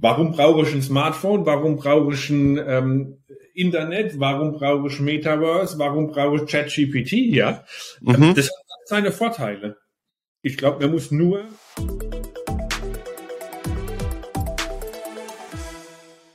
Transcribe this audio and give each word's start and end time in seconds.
Warum 0.00 0.30
brauche 0.30 0.62
ich 0.62 0.72
ein 0.72 0.82
Smartphone? 0.82 1.44
Warum 1.44 1.74
brauche 1.74 2.14
ich 2.14 2.30
ein 2.30 2.56
ähm, 2.56 3.24
Internet? 3.52 4.20
Warum 4.20 4.52
brauche 4.52 4.86
ich 4.86 5.00
Metaverse? 5.00 5.76
Warum 5.76 6.06
brauche 6.06 6.36
ich 6.36 6.46
ChatGPT? 6.48 7.34
Ja, 7.34 7.64
mhm. 8.00 8.32
das 8.32 8.46
hat 8.46 8.86
seine 8.86 9.10
Vorteile. 9.10 9.76
Ich 10.40 10.56
glaube, 10.56 10.84
man 10.84 10.92
muss 10.92 11.10
nur 11.10 11.46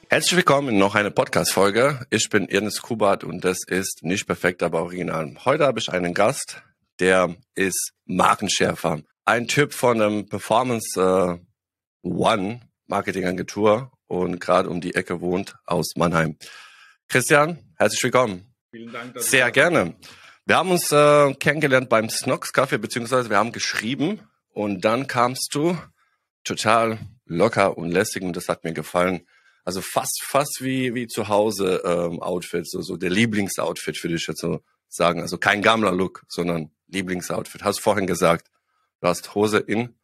Herzlich 0.10 0.36
willkommen 0.36 0.68
in 0.68 0.78
noch 0.78 0.96
eine 0.96 1.12
Podcast-Folge. 1.12 2.06
Ich 2.10 2.28
bin 2.30 2.50
Ernest 2.50 2.82
Kubat 2.82 3.24
und 3.24 3.46
das 3.46 3.60
ist 3.66 4.04
nicht 4.04 4.28
perfekt, 4.28 4.62
aber 4.62 4.82
original. 4.82 5.36
Heute 5.46 5.66
habe 5.66 5.80
ich 5.80 5.90
einen 5.90 6.14
Gast, 6.14 6.62
der 7.00 7.34
ist 7.56 7.94
Markenschärfer. 8.04 9.04
Ein 9.24 9.48
Typ 9.48 9.74
von 9.74 10.02
einem 10.02 10.28
Performance 10.28 11.00
äh, 11.00 11.40
One 12.06 12.60
Marketingagentur 12.88 13.92
und 14.08 14.40
gerade 14.40 14.70
um 14.70 14.82
die 14.82 14.96
Ecke 14.96 15.22
wohnt 15.22 15.56
aus 15.66 15.94
Mannheim. 15.96 16.38
Christian, 17.08 17.60
herzlich 17.78 18.04
willkommen. 18.04 18.54
Vielen 18.72 18.92
Dank. 18.92 19.20
Sehr 19.20 19.52
gerne. 19.52 19.96
Wir 20.46 20.58
haben 20.58 20.72
uns 20.72 20.92
äh, 20.92 21.34
kennengelernt 21.36 21.90
beim 21.90 22.10
Snox 22.10 22.52
Kaffee, 22.52 22.78
beziehungsweise 22.78 23.30
wir 23.30 23.38
haben 23.38 23.52
geschrieben 23.52 24.20
und 24.50 24.84
dann 24.84 25.08
kamst 25.08 25.50
du 25.54 25.78
total 26.44 27.00
locker 27.26 27.78
und 27.78 27.92
lässig 27.92 28.24
und 28.24 28.36
das 28.36 28.50
hat 28.50 28.64
mir 28.64 28.74
gefallen. 28.74 29.26
Also 29.64 29.82
fast, 29.82 30.22
fast 30.24 30.60
wie, 30.62 30.94
wie 30.94 31.08
zu 31.08 31.30
Hause 31.30 31.82
ähm, 31.86 32.22
Outfit, 32.22 32.70
so, 32.70 32.82
so 32.82 32.98
der 32.98 33.10
Lieblingsoutfit 33.10 34.04
würde 34.04 34.16
ich 34.16 34.28
jetzt 34.28 34.42
so 34.42 34.62
sagen. 34.90 35.22
Also 35.22 35.38
kein 35.38 35.62
Gammler-Look, 35.62 36.24
sondern 36.28 36.72
Lieblingsoutfit. 36.88 37.64
Hast 37.64 37.80
vorhin 37.80 38.08
gesagt, 38.08 38.52
du 39.00 39.08
hast 39.08 39.36
Hose 39.36 39.60
in 39.60 39.96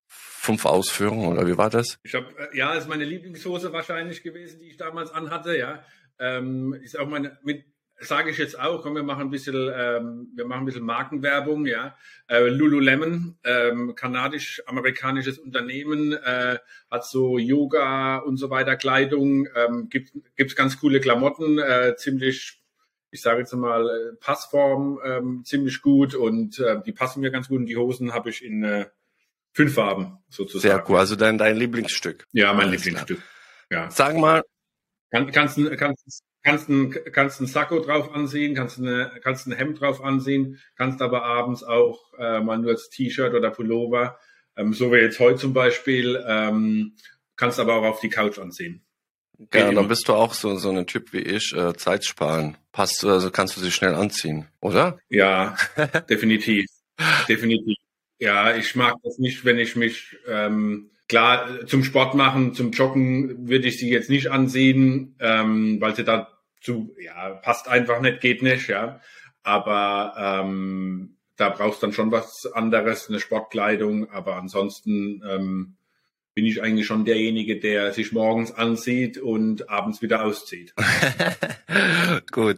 fünf 0.49 0.65
Ausführungen 0.65 1.27
oder 1.27 1.45
wie 1.45 1.57
war 1.57 1.69
das? 1.69 1.99
Ich 2.01 2.15
habe 2.15 2.25
äh, 2.37 2.57
ja, 2.57 2.73
ist 2.73 2.89
meine 2.89 3.05
Lieblingshose 3.05 3.71
wahrscheinlich 3.71 4.23
gewesen, 4.23 4.59
die 4.59 4.69
ich 4.69 4.77
damals 4.77 5.11
anhatte. 5.11 5.55
Ja, 5.55 5.83
ähm, 6.17 6.73
ist 6.73 6.97
auch 6.97 7.07
meine 7.07 7.37
mit 7.43 7.65
sage 8.01 8.31
ich 8.31 8.37
jetzt 8.37 8.59
auch, 8.59 8.81
komm, 8.81 8.95
wir 8.95 9.03
machen 9.03 9.23
ein 9.23 9.29
bisschen, 9.29 9.69
ähm, 9.75 10.31
wir 10.33 10.45
machen 10.45 10.61
ein 10.61 10.65
bisschen 10.65 10.85
Markenwerbung, 10.85 11.65
ja. 11.65 11.97
Äh, 12.27 12.47
Lululemon, 12.47 13.37
ähm, 13.43 13.93
kanadisch-amerikanisches 13.93 15.37
Unternehmen, 15.37 16.13
äh, 16.13 16.59
hat 16.89 17.05
so 17.05 17.37
Yoga 17.37 18.17
und 18.19 18.37
so 18.37 18.49
weiter 18.49 18.77
Kleidung, 18.77 19.47
ähm, 19.53 19.89
gibt 19.89 20.13
gibt's 20.35 20.55
ganz 20.55 20.79
coole 20.79 21.01
Klamotten, 21.01 21.59
äh, 21.59 21.95
ziemlich, 21.97 22.63
ich 23.11 23.21
sage 23.21 23.41
jetzt 23.41 23.53
mal 23.53 23.87
äh, 23.87 24.15
Passform 24.15 24.99
ähm, 25.03 25.43
ziemlich 25.43 25.81
gut 25.81 26.15
und 26.15 26.57
äh, 26.59 26.81
die 26.81 26.93
passen 26.93 27.19
mir 27.19 27.31
ganz 27.31 27.49
gut 27.49 27.59
und 27.59 27.65
die 27.65 27.77
Hosen 27.77 28.13
habe 28.13 28.29
ich 28.29 28.43
in 28.43 28.63
äh, 28.63 28.85
Fünf 29.53 29.73
Farben 29.73 30.17
sozusagen. 30.29 30.61
Sehr 30.61 30.89
cool. 30.89 30.97
Also 30.97 31.15
dein, 31.15 31.37
dein 31.37 31.57
Lieblingsstück. 31.57 32.25
Ja, 32.31 32.53
mein 32.53 32.67
Alles 32.67 32.85
Lieblingsstück. 32.85 33.19
Klar. 33.69 33.83
Ja. 33.85 33.91
Sag 33.91 34.17
mal. 34.17 34.43
Kann, 35.11 35.31
kannst 35.31 35.57
du 35.57 35.75
kannst, 35.75 36.23
kannst 36.43 36.69
ein, 36.69 36.95
kannst 37.11 37.41
ein 37.41 37.47
Sakko 37.47 37.79
drauf 37.79 38.13
ansehen, 38.13 38.55
kannst 38.55 38.77
eine, 38.79 39.11
kannst 39.23 39.47
ein 39.47 39.53
Hemd 39.53 39.81
drauf 39.81 40.03
ansehen, 40.03 40.59
kannst 40.75 41.01
aber 41.01 41.23
abends 41.23 41.63
auch 41.63 42.13
äh, 42.17 42.39
mal 42.41 42.59
nur 42.59 42.73
das 42.73 42.89
T-Shirt 42.89 43.33
oder 43.33 43.49
Pullover, 43.49 44.19
ähm, 44.55 44.73
so 44.73 44.91
wie 44.91 44.97
jetzt 44.97 45.19
heute 45.19 45.39
zum 45.39 45.53
Beispiel, 45.53 46.23
ähm, 46.27 46.95
kannst 47.35 47.59
aber 47.59 47.75
auch 47.75 47.83
auf 47.85 47.99
die 48.01 48.09
Couch 48.09 48.37
ansehen. 48.37 48.85
Geht 49.51 49.61
ja, 49.61 49.71
dann 49.71 49.87
bist 49.87 50.07
du 50.09 50.13
auch 50.13 50.33
so, 50.33 50.57
so 50.57 50.69
ein 50.69 50.85
Typ 50.85 51.13
wie 51.13 51.21
ich, 51.21 51.53
äh, 51.55 51.73
Zeit 51.73 52.03
sparen. 52.03 52.57
Passt 52.73 53.05
also 53.05 53.31
kannst 53.31 53.55
du 53.55 53.61
sie 53.61 53.71
schnell 53.71 53.95
anziehen, 53.95 54.47
oder? 54.59 54.99
Ja, 55.07 55.55
definitiv. 56.09 56.65
definitiv. 57.27 57.77
Ja, 58.19 58.55
ich 58.55 58.75
mag 58.75 58.95
das 59.03 59.17
nicht, 59.17 59.45
wenn 59.45 59.57
ich 59.57 59.75
mich 59.75 60.17
ähm, 60.27 60.91
klar 61.07 61.65
zum 61.65 61.83
Sport 61.83 62.15
machen, 62.15 62.53
zum 62.53 62.71
Joggen 62.71 63.47
würde 63.47 63.67
ich 63.67 63.79
sie 63.79 63.89
jetzt 63.89 64.09
nicht 64.09 64.29
ansehen, 64.29 65.15
ähm, 65.19 65.79
weil 65.79 65.95
sie 65.95 66.03
dazu 66.03 66.95
ja 67.01 67.29
passt 67.29 67.67
einfach 67.67 68.01
nicht, 68.01 68.21
geht 68.21 68.43
nicht, 68.43 68.67
ja. 68.67 68.99
Aber 69.43 70.13
ähm, 70.17 71.15
da 71.39 71.49
brauchst 71.49 71.81
dann 71.81 71.93
schon 71.93 72.11
was 72.11 72.45
anderes, 72.53 73.09
eine 73.09 73.19
Sportkleidung. 73.19 74.11
Aber 74.11 74.35
ansonsten 74.35 75.23
ähm, 75.27 75.75
bin 76.33 76.45
ich 76.45 76.61
eigentlich 76.61 76.85
schon 76.85 77.05
derjenige, 77.05 77.59
der 77.59 77.93
sich 77.93 78.11
morgens 78.11 78.51
ansieht 78.51 79.17
und 79.17 79.69
abends 79.69 80.01
wieder 80.01 80.23
auszieht. 80.23 80.73
Gut. 82.31 82.57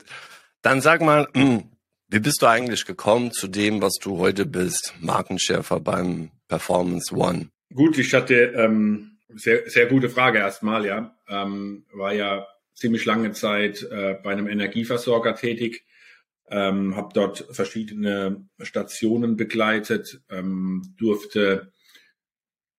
Dann 0.62 0.82
sag 0.82 1.02
mal, 1.02 1.28
Wie 2.14 2.20
bist 2.20 2.42
du 2.42 2.48
eigentlich 2.48 2.86
gekommen 2.86 3.32
zu 3.32 3.48
dem, 3.48 3.82
was 3.82 3.94
du 3.94 4.18
heute 4.18 4.46
bist, 4.46 4.94
Markenschärfer 5.00 5.80
beim 5.80 6.30
Performance 6.50 7.16
One? 7.16 7.48
Gut, 7.74 7.98
ich 7.98 8.14
hatte 8.14 8.52
ähm, 8.54 9.12
sehr, 9.30 9.70
sehr 9.70 9.86
gute 9.86 10.10
Frage 10.10 10.40
erstmal, 10.40 10.86
ja. 10.86 11.16
Ähm, 11.30 11.86
war 11.94 12.14
ja 12.14 12.46
ziemlich 12.74 13.06
lange 13.06 13.32
Zeit 13.32 13.84
äh, 13.84 14.18
bei 14.22 14.34
einem 14.34 14.50
Energieversorger 14.50 15.36
tätig, 15.36 15.86
ähm, 16.50 16.98
habe 16.98 17.14
dort 17.14 17.48
verschiedene 17.50 18.46
Stationen 18.60 19.38
begleitet, 19.38 20.22
ähm, 20.30 20.94
durfte 20.98 21.72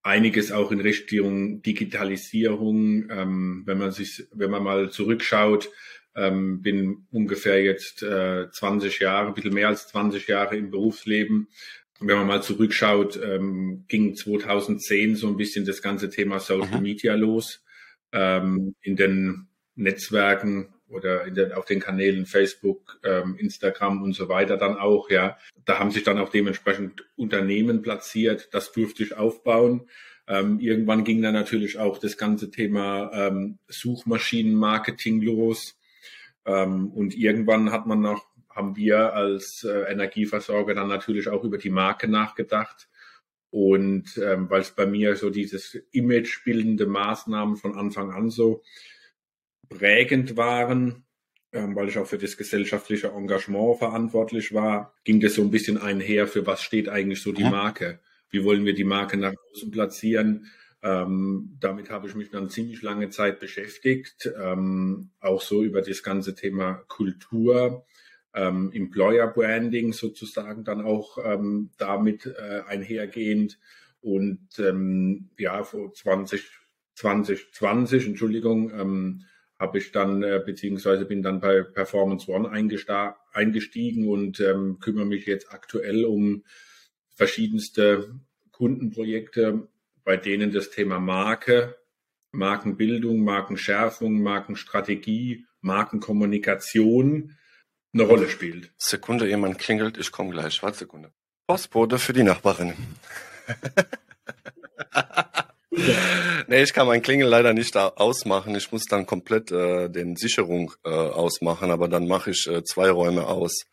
einiges 0.03 0.53
auch 0.53 0.72
in 0.72 0.81
Richtung 0.81 1.62
Digitalisierung, 1.62 3.09
ähm, 3.09 3.62
wenn 3.65 3.78
man 3.78 3.92
sich, 3.92 4.26
wenn 4.31 4.50
man 4.50 4.62
mal 4.62 4.91
zurückschaut, 4.91 5.71
ähm, 6.14 6.62
bin 6.62 7.06
ungefähr 7.10 7.62
jetzt 7.62 8.02
äh, 8.02 8.50
20 8.50 9.00
Jahre, 9.00 9.28
ein 9.28 9.34
bisschen 9.34 9.54
mehr 9.54 9.68
als 9.68 9.88
20 9.88 10.26
Jahre 10.26 10.56
im 10.56 10.70
Berufsleben. 10.70 11.48
Wenn 12.00 12.16
man 12.16 12.26
mal 12.26 12.42
zurückschaut, 12.42 13.20
ähm, 13.22 13.84
ging 13.88 14.14
2010 14.14 15.16
so 15.16 15.28
ein 15.28 15.36
bisschen 15.36 15.64
das 15.64 15.82
ganze 15.82 16.10
Thema 16.10 16.40
Social. 16.40 16.80
Media 16.80 17.14
los. 17.14 17.64
Ähm, 18.12 18.74
in 18.82 18.96
den 18.96 19.48
Netzwerken 19.74 20.74
oder 20.88 21.24
in 21.24 21.34
den, 21.34 21.52
auf 21.52 21.64
den 21.64 21.80
Kanälen 21.80 22.26
Facebook, 22.26 23.00
ähm, 23.04 23.36
Instagram 23.38 24.02
und 24.02 24.12
so 24.12 24.28
weiter 24.28 24.56
dann 24.56 24.76
auch, 24.76 25.10
ja. 25.10 25.38
Da 25.64 25.78
haben 25.78 25.90
sich 25.90 26.02
dann 26.02 26.18
auch 26.18 26.28
dementsprechend 26.28 27.06
Unternehmen 27.16 27.82
platziert. 27.82 28.48
Das 28.52 28.72
durfte 28.72 29.02
ich 29.02 29.16
aufbauen. 29.16 29.88
Ähm, 30.28 30.60
irgendwann 30.60 31.04
ging 31.04 31.22
dann 31.22 31.34
natürlich 31.34 31.78
auch 31.78 31.98
das 31.98 32.16
ganze 32.16 32.50
Thema 32.50 33.10
ähm, 33.12 33.58
Suchmaschinenmarketing 33.68 35.22
los. 35.22 35.78
Ähm, 36.44 36.91
und 36.91 37.14
irgendwann 37.14 37.72
hat 37.72 37.86
man 37.86 38.00
noch, 38.00 38.26
haben 38.50 38.76
wir 38.76 39.14
als 39.14 39.64
äh, 39.64 39.91
Energieversorger 39.91 40.75
dann 40.75 40.88
natürlich 40.88 41.28
auch 41.28 41.44
über 41.44 41.58
die 41.58 41.70
Marke 41.70 42.08
nachgedacht. 42.08 42.88
Und 43.50 44.16
ähm, 44.16 44.48
weil 44.48 44.62
es 44.62 44.70
bei 44.70 44.86
mir 44.86 45.14
so 45.16 45.28
dieses 45.28 45.75
imagebildende 45.92 46.86
Maßnahmen 46.86 47.56
von 47.56 47.75
Anfang 47.75 48.10
an 48.10 48.30
so 48.30 48.62
prägend 49.69 50.36
waren, 50.36 51.04
ähm, 51.53 51.76
weil 51.76 51.88
ich 51.88 51.98
auch 51.98 52.06
für 52.06 52.19
das 52.19 52.38
gesellschaftliche 52.38 53.09
Engagement 53.09 53.78
verantwortlich 53.78 54.54
war, 54.54 54.94
ging 55.04 55.20
das 55.20 55.34
so 55.34 55.42
ein 55.42 55.50
bisschen 55.50 55.76
einher, 55.76 56.26
für 56.26 56.47
was 56.47 56.62
steht 56.62 56.88
eigentlich 56.88 57.20
so 57.20 57.32
die 57.32 57.44
Marke? 57.44 58.00
Wie 58.30 58.42
wollen 58.44 58.64
wir 58.64 58.74
die 58.74 58.84
Marke 58.84 59.19
nach 59.19 59.34
außen 59.53 59.70
platzieren? 59.70 60.50
Ähm, 60.82 61.56
damit 61.60 61.91
habe 61.91 62.09
ich 62.09 62.16
mich 62.16 62.31
dann 62.31 62.50
ziemlich 62.50 62.82
lange 62.82 63.09
Zeit 63.10 63.38
beschäftigt, 63.38 64.28
ähm, 64.37 65.10
auch 65.20 65.41
so 65.41 65.62
über 65.62 65.81
das 65.81 66.03
ganze 66.03 66.34
Thema 66.34 66.75
Kultur, 66.88 67.87
ähm, 68.34 68.72
Employer 68.72 69.28
Branding 69.28 69.92
sozusagen 69.92 70.65
dann 70.65 70.81
auch 70.81 71.19
ähm, 71.25 71.71
damit 71.78 72.26
äh, 72.26 72.62
einhergehend. 72.66 73.60
Und 74.00 74.59
ähm, 74.59 75.31
ja, 75.38 75.62
vor 75.62 75.92
20, 75.94 76.42
2020, 76.97 78.09
Entschuldigung, 78.09 78.72
ähm, 78.72 79.25
habe 79.56 79.78
ich 79.78 79.92
dann, 79.92 80.25
äh, 80.25 80.42
beziehungsweise 80.44 81.04
bin 81.04 81.22
dann 81.22 81.38
bei 81.38 81.62
Performance 81.62 82.28
One 82.28 82.50
eingestiegen 82.50 84.09
und 84.09 84.42
kümmere 84.81 85.06
mich 85.06 85.26
jetzt 85.26 85.53
aktuell 85.53 86.04
um 86.04 86.42
verschiedenste 87.15 88.19
Kundenprojekte 88.50 89.69
bei 90.04 90.16
denen 90.16 90.52
das 90.52 90.70
Thema 90.70 90.98
Marke, 90.98 91.76
Markenbildung, 92.32 93.20
Markenschärfung, 93.20 94.22
Markenstrategie, 94.22 95.47
Markenkommunikation 95.60 97.36
eine 97.94 98.04
Rolle 98.04 98.28
spielt. 98.28 98.72
Sekunde, 98.78 99.28
jemand 99.28 99.59
klingelt, 99.59 99.98
ich 99.98 100.12
komme 100.12 100.30
gleich. 100.30 100.62
Warte 100.62 100.78
Sekunde. 100.78 101.12
Postbote 101.47 101.98
für 101.98 102.15
die 102.15 102.22
Nachbarin. 102.22 102.72
nee, 106.47 106.62
ich 106.62 106.72
kann 106.72 106.86
mein 106.86 107.03
Klingel 107.03 107.28
leider 107.28 107.53
nicht 107.53 107.77
ausmachen. 107.77 108.54
Ich 108.54 108.72
muss 108.72 108.84
dann 108.84 109.04
komplett 109.04 109.53
äh, 109.53 109.91
den 109.91 110.16
Sicherung 110.16 110.72
äh, 110.84 110.88
ausmachen, 110.88 111.71
aber 111.71 111.88
dann 111.88 112.09
mache 112.09 112.30
ich 112.30 112.47
äh, 112.47 112.65
zwei 112.65 112.91
Räume 112.91 113.27
aus. 113.27 113.66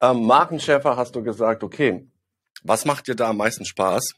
Ähm, 0.00 0.24
Markenschärfer 0.24 0.96
hast 0.96 1.14
du 1.14 1.22
gesagt, 1.22 1.62
okay. 1.62 2.06
Was 2.62 2.84
macht 2.84 3.08
dir 3.08 3.14
da 3.14 3.30
am 3.30 3.38
meisten 3.38 3.64
Spaß? 3.64 4.14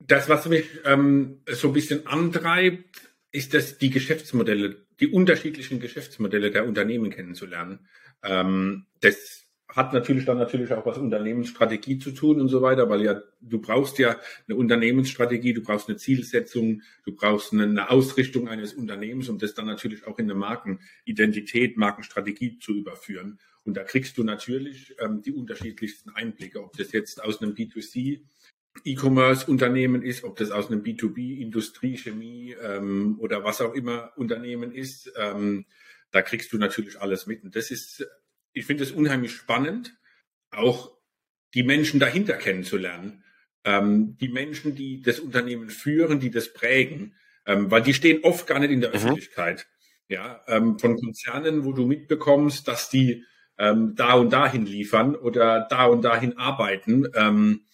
Das, 0.00 0.28
was 0.28 0.48
mich 0.48 0.66
ähm, 0.84 1.42
so 1.46 1.68
ein 1.68 1.74
bisschen 1.74 2.06
antreibt, 2.06 3.02
ist 3.32 3.54
das 3.54 3.78
die 3.78 3.90
Geschäftsmodelle, 3.90 4.86
die 4.98 5.08
unterschiedlichen 5.08 5.78
Geschäftsmodelle 5.78 6.50
der 6.50 6.66
Unternehmen 6.66 7.10
kennenzulernen. 7.10 7.86
Ähm, 8.22 8.86
das 9.00 9.46
hat 9.68 9.92
natürlich 9.92 10.24
dann 10.24 10.38
natürlich 10.38 10.72
auch 10.72 10.84
was 10.84 10.98
Unternehmensstrategie 10.98 11.98
zu 11.98 12.10
tun 12.10 12.40
und 12.40 12.48
so 12.48 12.60
weiter, 12.62 12.88
weil 12.88 13.02
ja, 13.02 13.22
du 13.40 13.60
brauchst 13.60 13.98
ja 13.98 14.16
eine 14.48 14.56
Unternehmensstrategie, 14.56 15.52
du 15.52 15.62
brauchst 15.62 15.88
eine 15.88 15.96
Zielsetzung, 15.96 16.82
du 17.04 17.14
brauchst 17.14 17.52
eine, 17.52 17.88
Ausrichtung 17.90 18.48
eines 18.48 18.74
Unternehmens, 18.74 19.28
um 19.28 19.38
das 19.38 19.54
dann 19.54 19.66
natürlich 19.66 20.06
auch 20.06 20.18
in 20.18 20.24
eine 20.24 20.34
Markenidentität, 20.34 21.76
Markenstrategie 21.76 22.58
zu 22.58 22.74
überführen. 22.74 23.38
Und 23.64 23.76
da 23.76 23.84
kriegst 23.84 24.18
du 24.18 24.24
natürlich 24.24 24.96
ähm, 24.98 25.22
die 25.22 25.32
unterschiedlichsten 25.32 26.10
Einblicke, 26.10 26.62
ob 26.62 26.76
das 26.76 26.92
jetzt 26.92 27.22
aus 27.22 27.40
einem 27.40 27.54
B2C 27.54 28.22
E-Commerce-Unternehmen 28.84 30.02
ist, 30.02 30.24
ob 30.24 30.36
das 30.36 30.50
aus 30.50 30.70
einem 30.70 30.82
B2B, 30.82 31.38
Industrie, 31.38 31.96
Chemie 31.96 32.54
ähm, 32.62 33.16
oder 33.18 33.44
was 33.44 33.60
auch 33.60 33.74
immer 33.74 34.12
Unternehmen 34.16 34.72
ist. 34.72 35.12
Ähm, 35.16 35.66
da 36.10 36.22
kriegst 36.22 36.52
du 36.52 36.58
natürlich 36.58 37.00
alles 37.00 37.26
mit. 37.26 37.42
Und 37.42 37.56
das 37.56 37.70
ist 37.70 38.06
ich 38.52 38.66
finde 38.66 38.84
es 38.84 38.92
unheimlich 38.92 39.32
spannend, 39.32 39.96
auch 40.50 40.92
die 41.54 41.62
Menschen 41.62 42.00
dahinter 42.00 42.34
kennenzulernen. 42.34 43.24
Ähm, 43.64 44.16
die 44.18 44.28
Menschen, 44.28 44.74
die 44.74 45.02
das 45.02 45.20
Unternehmen 45.20 45.70
führen, 45.70 46.20
die 46.20 46.30
das 46.30 46.52
prägen, 46.52 47.14
ähm, 47.46 47.70
weil 47.70 47.82
die 47.82 47.94
stehen 47.94 48.24
oft 48.24 48.46
gar 48.46 48.58
nicht 48.58 48.70
in 48.70 48.80
der 48.80 48.90
mhm. 48.90 48.96
Öffentlichkeit. 48.96 49.66
Ja, 50.08 50.42
ähm, 50.48 50.78
von 50.78 50.96
Konzernen, 50.96 51.64
wo 51.64 51.72
du 51.72 51.86
mitbekommst, 51.86 52.66
dass 52.66 52.90
die 52.90 53.24
ähm, 53.58 53.94
da 53.94 54.14
und 54.14 54.32
dahin 54.32 54.66
liefern 54.66 55.14
oder 55.14 55.68
da 55.70 55.84
und 55.84 56.02
dahin 56.02 56.36
arbeiten, 56.36 57.06
ähm, 57.14 57.66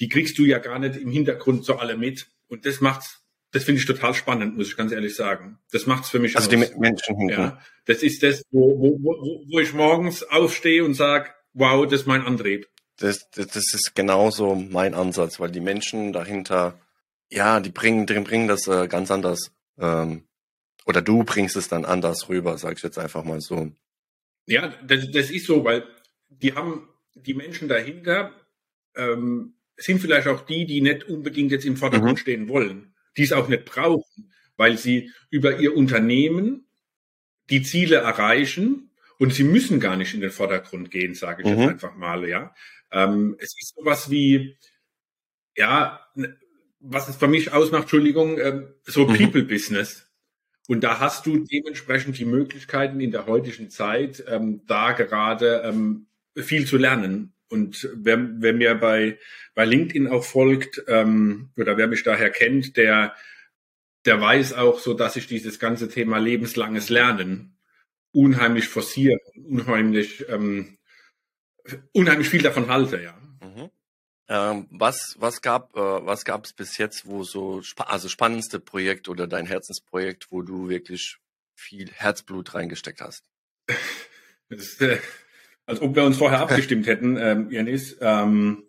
die 0.00 0.08
kriegst 0.08 0.38
du 0.38 0.44
ja 0.44 0.58
gar 0.58 0.78
nicht 0.78 0.96
im 0.96 1.10
Hintergrund 1.10 1.64
so 1.64 1.76
alle 1.76 1.96
mit. 1.96 2.26
Und 2.48 2.66
das 2.66 2.80
macht's 2.80 3.24
das 3.54 3.62
finde 3.62 3.80
ich 3.80 3.86
total 3.86 4.14
spannend, 4.14 4.56
muss 4.56 4.66
ich 4.66 4.76
ganz 4.76 4.90
ehrlich 4.90 5.14
sagen. 5.14 5.60
Das 5.70 5.86
macht's 5.86 6.10
für 6.10 6.18
mich 6.18 6.34
also 6.34 6.48
aus. 6.48 6.50
die 6.50 6.76
Menschen 6.76 7.16
hinten. 7.16 7.40
Ja, 7.40 7.60
das 7.84 8.02
ist 8.02 8.24
das, 8.24 8.42
wo, 8.50 8.80
wo, 8.80 8.98
wo, 9.00 9.44
wo 9.48 9.60
ich 9.60 9.72
morgens 9.72 10.24
aufstehe 10.24 10.84
und 10.84 10.94
sage, 10.94 11.30
wow, 11.52 11.84
das 11.86 12.00
ist 12.00 12.06
mein 12.08 12.22
Antrieb. 12.22 12.66
Das, 12.96 13.30
das, 13.30 13.46
das 13.46 13.72
ist 13.72 13.94
genauso 13.94 14.56
mein 14.56 14.92
Ansatz, 14.92 15.38
weil 15.38 15.52
die 15.52 15.60
Menschen 15.60 16.12
dahinter, 16.12 16.80
ja, 17.30 17.60
die 17.60 17.70
bringen, 17.70 18.06
die 18.06 18.18
bringen 18.18 18.48
das 18.48 18.66
äh, 18.66 18.88
ganz 18.88 19.12
anders. 19.12 19.52
Ähm, 19.78 20.24
oder 20.84 21.00
du 21.00 21.22
bringst 21.22 21.54
es 21.54 21.68
dann 21.68 21.84
anders 21.84 22.28
rüber, 22.28 22.58
sag 22.58 22.76
ich 22.76 22.82
jetzt 22.82 22.98
einfach 22.98 23.22
mal 23.22 23.40
so. 23.40 23.70
Ja, 24.46 24.74
das, 24.84 25.12
das 25.12 25.30
ist 25.30 25.46
so, 25.46 25.64
weil 25.64 25.86
die 26.28 26.54
haben 26.54 26.88
die 27.14 27.34
Menschen 27.34 27.68
dahinter 27.68 28.32
ähm, 28.96 29.54
sind 29.76 30.00
vielleicht 30.00 30.28
auch 30.28 30.46
die, 30.46 30.66
die 30.66 30.80
nicht 30.80 31.04
unbedingt 31.04 31.50
jetzt 31.52 31.64
im 31.64 31.76
Vordergrund 31.76 32.12
mhm. 32.12 32.18
stehen 32.18 32.48
wollen 32.48 32.94
die 33.16 33.22
es 33.22 33.32
auch 33.32 33.48
nicht 33.48 33.64
brauchen, 33.64 34.32
weil 34.56 34.76
sie 34.76 35.12
über 35.30 35.58
ihr 35.58 35.76
Unternehmen 35.76 36.66
die 37.50 37.62
Ziele 37.62 37.96
erreichen 37.96 38.90
und 39.18 39.34
sie 39.34 39.44
müssen 39.44 39.80
gar 39.80 39.96
nicht 39.96 40.14
in 40.14 40.20
den 40.20 40.30
Vordergrund 40.30 40.90
gehen, 40.90 41.14
sage 41.14 41.42
ich 41.42 41.48
mhm. 41.48 41.60
jetzt 41.60 41.70
einfach 41.70 41.94
mal, 41.94 42.28
ja. 42.28 42.54
Ähm, 42.90 43.36
es 43.38 43.54
ist 43.58 43.74
sowas 43.76 44.10
wie, 44.10 44.56
ja, 45.56 46.00
was 46.80 47.08
es 47.08 47.16
für 47.16 47.28
mich 47.28 47.52
ausmacht, 47.52 47.82
Entschuldigung, 47.82 48.38
ähm, 48.38 48.74
so 48.82 49.06
mhm. 49.06 49.16
People-Business. 49.16 50.10
Und 50.66 50.82
da 50.82 50.98
hast 50.98 51.26
du 51.26 51.44
dementsprechend 51.44 52.18
die 52.18 52.24
Möglichkeiten 52.24 53.00
in 53.00 53.10
der 53.10 53.26
heutigen 53.26 53.70
Zeit, 53.70 54.24
ähm, 54.26 54.62
da 54.66 54.92
gerade 54.92 55.62
ähm, 55.64 56.06
viel 56.36 56.66
zu 56.66 56.78
lernen. 56.78 57.33
Und 57.48 57.88
wer, 57.94 58.18
wer 58.40 58.52
mir 58.52 58.74
bei, 58.74 59.18
bei 59.54 59.64
LinkedIn 59.64 60.08
auch 60.08 60.24
folgt 60.24 60.82
ähm, 60.88 61.50
oder 61.56 61.76
wer 61.76 61.86
mich 61.86 62.02
daher 62.02 62.30
kennt, 62.30 62.76
der, 62.76 63.14
der 64.04 64.20
weiß 64.20 64.54
auch 64.54 64.78
so, 64.78 64.94
dass 64.94 65.16
ich 65.16 65.26
dieses 65.26 65.58
ganze 65.58 65.88
Thema 65.88 66.18
lebenslanges 66.18 66.88
Lernen 66.88 67.56
unheimlich 68.12 68.68
forciere, 68.68 69.18
unheimlich, 69.34 70.28
ähm, 70.28 70.78
unheimlich 71.92 72.28
viel 72.28 72.42
davon 72.42 72.68
halte, 72.68 73.02
ja. 73.02 73.18
Mhm. 73.40 73.70
Ähm, 74.26 74.66
was 74.70 75.16
was 75.18 75.42
gab 75.42 75.76
äh, 75.76 75.80
was 75.80 76.24
gab 76.24 76.46
es 76.46 76.54
bis 76.54 76.78
jetzt, 76.78 77.06
wo 77.06 77.24
so 77.24 77.60
also 77.76 78.08
spannendste 78.08 78.58
Projekt 78.58 79.08
oder 79.08 79.26
dein 79.26 79.44
Herzensprojekt, 79.44 80.30
wo 80.30 80.40
du 80.40 80.68
wirklich 80.70 81.18
viel 81.54 81.90
Herzblut 81.92 82.54
reingesteckt 82.54 83.00
hast? 83.00 83.24
Das 84.50 84.60
ist, 84.60 84.82
äh, 84.82 84.98
als 85.66 85.80
ob 85.80 85.94
wir 85.94 86.04
uns 86.04 86.18
vorher 86.18 86.40
abgestimmt 86.42 86.86
hätten, 86.86 87.16
ähm, 87.18 87.50
Janis. 87.50 87.96
Ähm, 88.00 88.64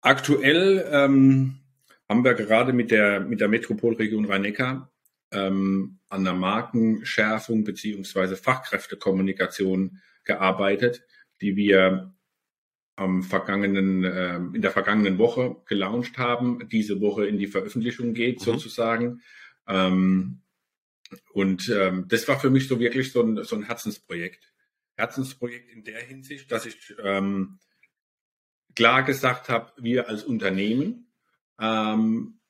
aktuell 0.00 0.86
ähm, 0.90 1.60
haben 2.08 2.24
wir 2.24 2.34
gerade 2.34 2.72
mit 2.72 2.90
der, 2.90 3.20
mit 3.20 3.40
der 3.40 3.48
Metropolregion 3.48 4.24
Rhein-Neckar 4.24 4.90
ähm, 5.32 5.98
an 6.08 6.24
der 6.24 6.34
Markenschärfung 6.34 7.64
beziehungsweise 7.64 8.36
Fachkräftekommunikation 8.36 10.00
gearbeitet, 10.24 11.02
die 11.40 11.56
wir 11.56 12.12
am 12.96 13.22
vergangenen, 13.22 14.04
äh, 14.04 14.36
in 14.36 14.60
der 14.60 14.70
vergangenen 14.70 15.18
Woche 15.18 15.56
gelauncht 15.66 16.18
haben, 16.18 16.68
diese 16.68 17.00
Woche 17.00 17.26
in 17.26 17.38
die 17.38 17.46
Veröffentlichung 17.46 18.12
geht 18.12 18.40
mhm. 18.40 18.44
sozusagen. 18.44 19.22
Ähm, 19.66 20.42
und 21.32 21.68
ähm, 21.70 22.06
das 22.08 22.28
war 22.28 22.38
für 22.38 22.50
mich 22.50 22.68
so 22.68 22.78
wirklich 22.78 23.10
so 23.12 23.22
ein, 23.22 23.42
so 23.42 23.56
ein 23.56 23.62
Herzensprojekt. 23.62 24.52
Herzensprojekt 25.00 25.70
in 25.70 25.82
der 25.84 26.00
Hinsicht, 26.00 26.52
dass 26.52 26.66
ich 26.66 26.94
ähm, 27.02 27.58
klar 28.74 29.02
gesagt 29.02 29.48
habe, 29.48 29.72
wir 29.78 30.08
als 30.08 30.24
Unternehmen 30.24 31.12
ähm, 31.58 32.40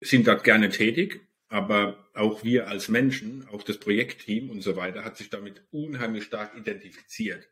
sind 0.00 0.26
dort 0.26 0.44
gerne 0.44 0.70
tätig, 0.70 1.26
aber 1.48 2.08
auch 2.14 2.42
wir 2.42 2.68
als 2.68 2.88
Menschen, 2.88 3.48
auch 3.48 3.62
das 3.62 3.78
Projektteam 3.78 4.50
und 4.50 4.62
so 4.62 4.76
weiter, 4.76 5.04
hat 5.04 5.16
sich 5.16 5.30
damit 5.30 5.64
unheimlich 5.70 6.24
stark 6.24 6.56
identifiziert, 6.56 7.48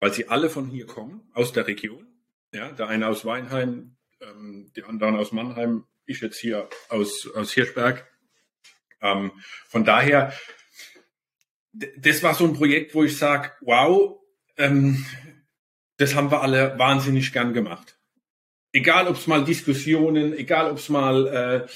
weil 0.00 0.12
sie 0.12 0.28
alle 0.28 0.50
von 0.50 0.66
hier 0.66 0.86
kommen, 0.86 1.30
aus 1.32 1.52
der 1.52 1.66
Region. 1.66 2.06
Ja, 2.52 2.72
der 2.72 2.88
eine 2.88 3.08
aus 3.08 3.24
Weinheim, 3.24 3.96
ähm, 4.20 4.70
die 4.74 4.84
anderen 4.84 5.16
aus 5.16 5.32
Mannheim, 5.32 5.84
ich 6.06 6.20
jetzt 6.20 6.38
hier 6.38 6.68
aus, 6.88 7.28
aus 7.34 7.52
Hirschberg. 7.52 8.06
Ähm, 9.00 9.32
von 9.68 9.84
daher 9.84 10.32
das 11.72 12.22
war 12.22 12.34
so 12.34 12.44
ein 12.44 12.54
Projekt, 12.54 12.94
wo 12.94 13.04
ich 13.04 13.16
sage, 13.16 13.52
wow, 13.60 14.18
ähm, 14.56 15.04
das 15.96 16.14
haben 16.14 16.30
wir 16.30 16.42
alle 16.42 16.78
wahnsinnig 16.78 17.32
gern 17.32 17.52
gemacht. 17.52 17.98
Egal, 18.72 19.08
ob 19.08 19.16
es 19.16 19.26
mal 19.26 19.44
Diskussionen, 19.44 20.32
egal, 20.32 20.70
ob 20.70 20.78
es 20.78 20.88
mal 20.88 21.66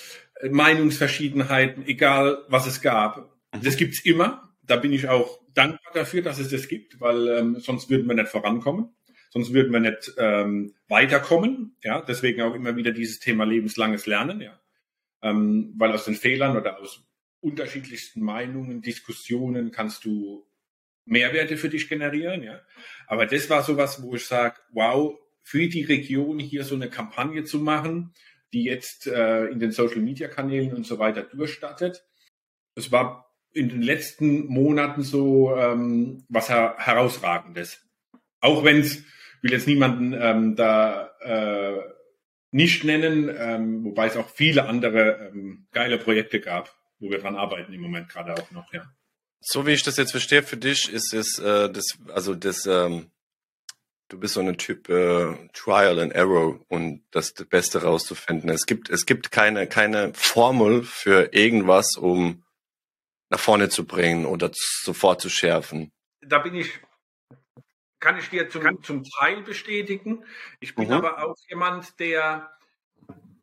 äh, 0.43 0.49
Meinungsverschiedenheiten, 0.49 1.87
egal, 1.87 2.45
was 2.49 2.67
es 2.67 2.81
gab. 2.81 3.39
Mhm. 3.53 3.63
Das 3.63 3.77
gibt's 3.77 4.01
immer. 4.01 4.55
Da 4.63 4.77
bin 4.77 4.93
ich 4.93 5.09
auch 5.09 5.41
dankbar 5.55 5.93
dafür, 5.93 6.23
dass 6.23 6.39
es 6.39 6.51
das 6.51 6.69
gibt, 6.69 7.01
weil 7.01 7.29
ähm, 7.29 7.57
sonst 7.61 7.91
würden 7.91 8.07
wir 8.07 8.15
nicht 8.15 8.29
vorankommen. 8.29 8.95
Sonst 9.31 9.53
würden 9.53 9.73
wir 9.73 9.81
nicht 9.81 10.13
ähm, 10.19 10.75
weiterkommen. 10.89 11.77
Ja, 11.83 12.03
deswegen 12.03 12.43
auch 12.43 12.55
immer 12.55 12.77
wieder 12.77 12.93
dieses 12.93 13.19
Thema 13.19 13.45
lebenslanges 13.45 14.07
Lernen. 14.07 14.41
Ja, 14.41 14.61
ähm, 15.23 15.75
weil 15.79 15.93
aus 15.93 16.05
den 16.05 16.15
Fehlern 16.15 16.57
oder 16.57 16.79
aus 16.79 17.03
unterschiedlichsten 17.43 18.23
Meinungen, 18.23 18.81
Diskussionen 18.81 19.73
kannst 19.73 20.05
du 20.05 20.47
Mehrwerte 21.05 21.57
für 21.57 21.69
dich 21.69 21.89
generieren, 21.89 22.43
ja. 22.43 22.61
Aber 23.07 23.27
das 23.27 23.51
war 23.51 23.63
sowas, 23.63 24.03
wo 24.03 24.15
ich 24.15 24.25
sage, 24.25 24.57
wow, 24.71 25.19
für 25.43 25.69
die 25.69 25.83
Region 25.83 26.39
hier 26.39 26.65
so 26.65 26.77
eine 26.77 26.89
Kampagne 26.89 27.43
zu 27.43 27.59
machen, 27.59 28.15
die 28.53 28.65
jetzt 28.65 29.09
äh, 29.09 29.47
in 29.47 29.59
den 29.59 29.73
Social 29.73 30.01
Media 30.01 30.29
Kanälen 30.29 30.73
und 30.73 30.87
so 30.87 30.99
weiter 31.01 31.23
durchstattet. 31.23 32.05
Es 32.77 32.93
war 32.93 33.35
in 33.53 33.69
den 33.69 33.83
letzten 33.83 34.47
Monaten 34.47 35.03
so 35.03 35.55
ähm, 35.57 36.25
was 36.29 36.49
her 36.49 36.77
herausragendes. 36.79 37.85
Auch 38.41 38.65
wenn 38.65 38.79
es, 38.79 39.03
will 39.43 39.53
jetzt 39.53 39.67
niemanden 39.67 40.15
ähm, 40.17 40.55
da 40.55 41.11
äh, 41.21 41.81
nicht 42.53 42.85
nennen, 42.85 43.35
ähm, 43.37 43.85
wobei 43.85 44.07
es 44.07 44.17
auch 44.17 44.29
viele 44.29 44.67
andere 44.67 45.33
ähm, 45.33 45.67
geile 45.73 45.99
Projekte 45.99 46.41
gab 46.41 46.73
wo 47.03 47.11
wir 47.11 47.19
dran 47.19 47.37
arbeiten 47.37 47.73
im 47.73 47.81
Moment 47.81 48.09
gerade 48.09 48.33
auch 48.35 48.51
noch, 48.53 48.73
ja. 48.73 48.91
So 49.41 49.67
wie 49.67 49.73
ich 49.73 49.83
das 49.83 49.97
jetzt 49.97 50.13
verstehe, 50.13 50.45
für 50.45 50.57
dich 50.57 50.91
ist 50.91 51.13
es 51.13 51.39
äh, 51.41 51.69
das, 51.69 51.99
also 52.15 52.37
das, 52.37 52.65
ähm, 52.65 53.11
du 54.09 54.21
bist 54.21 54.35
so 54.35 54.41
ein 54.41 54.57
Typ 54.57 54.89
äh, 54.89 55.49
Trial 55.53 55.99
and 55.99 56.13
Error 56.13 56.61
und 56.69 57.05
das 57.11 57.35
Beste 57.35 57.83
rauszufinden. 57.83 58.49
Es 58.51 58.67
gibt, 58.67 58.89
es 58.89 59.05
gibt 59.05 59.33
keine, 59.33 59.67
keine 59.67 60.15
Formel 60.15 60.85
für 60.85 61.35
irgendwas, 61.35 61.97
um 61.97 62.45
nach 63.31 63.41
vorne 63.41 63.69
zu 63.69 63.85
bringen 63.85 64.25
oder 64.25 64.53
sofort 64.55 65.21
zu 65.21 65.29
schärfen. 65.29 65.91
Da 66.21 66.39
bin 66.39 66.55
ich, 66.55 66.71
kann 67.99 68.17
ich 68.17 68.31
dir 68.31 68.49
zum, 68.49 68.81
zum 68.85 69.03
Teil 69.03 69.43
bestätigen. 69.43 70.25
Ich 70.61 70.77
bin 70.77 70.87
mhm. 70.87 70.93
aber 70.93 71.27
auch 71.27 71.35
jemand, 71.49 71.99
der 71.99 72.49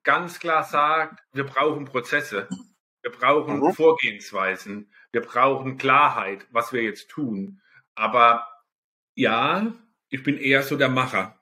ganz 0.03 0.39
klar 0.39 0.63
sagt, 0.63 1.19
wir 1.33 1.43
brauchen 1.43 1.83
Prozesse. 1.83 2.47
Wir 3.01 3.11
brauchen 3.11 3.59
mhm. 3.59 3.73
Vorgehensweisen. 3.73 4.91
Wir 5.11 5.21
brauchen 5.21 5.77
Klarheit, 5.77 6.45
was 6.51 6.73
wir 6.73 6.83
jetzt 6.83 7.09
tun. 7.09 7.61
Aber 7.95 8.47
ja, 9.15 9.73
ich 10.09 10.23
bin 10.23 10.37
eher 10.37 10.63
so 10.63 10.75
der 10.75 10.89
Macher. 10.89 11.39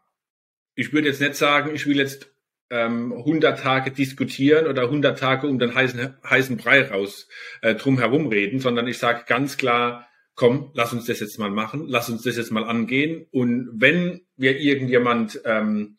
Ich 0.75 0.93
würde 0.93 1.07
jetzt 1.07 1.21
nicht 1.21 1.35
sagen, 1.35 1.73
ich 1.73 1.85
will 1.85 1.97
jetzt 1.97 2.31
ähm, 2.69 3.13
100 3.13 3.59
Tage 3.59 3.91
diskutieren 3.91 4.67
oder 4.67 4.83
100 4.83 5.17
Tage 5.17 5.47
um 5.47 5.57
den 5.59 5.73
heißen, 5.73 6.17
heißen 6.23 6.57
Brei 6.57 6.83
raus 6.83 7.27
äh, 7.61 7.75
drum 7.75 7.97
herum 7.97 8.27
reden, 8.27 8.59
sondern 8.59 8.87
ich 8.87 8.97
sage 8.97 9.23
ganz 9.25 9.57
klar, 9.57 10.07
komm, 10.35 10.71
lass 10.73 10.93
uns 10.93 11.05
das 11.05 11.19
jetzt 11.19 11.39
mal 11.39 11.49
machen, 11.49 11.85
lass 11.87 12.09
uns 12.09 12.23
das 12.23 12.37
jetzt 12.37 12.51
mal 12.51 12.63
angehen. 12.63 13.25
Und 13.31 13.69
wenn 13.73 14.21
wir 14.35 14.59
irgendjemand 14.59 15.41
ähm, 15.45 15.97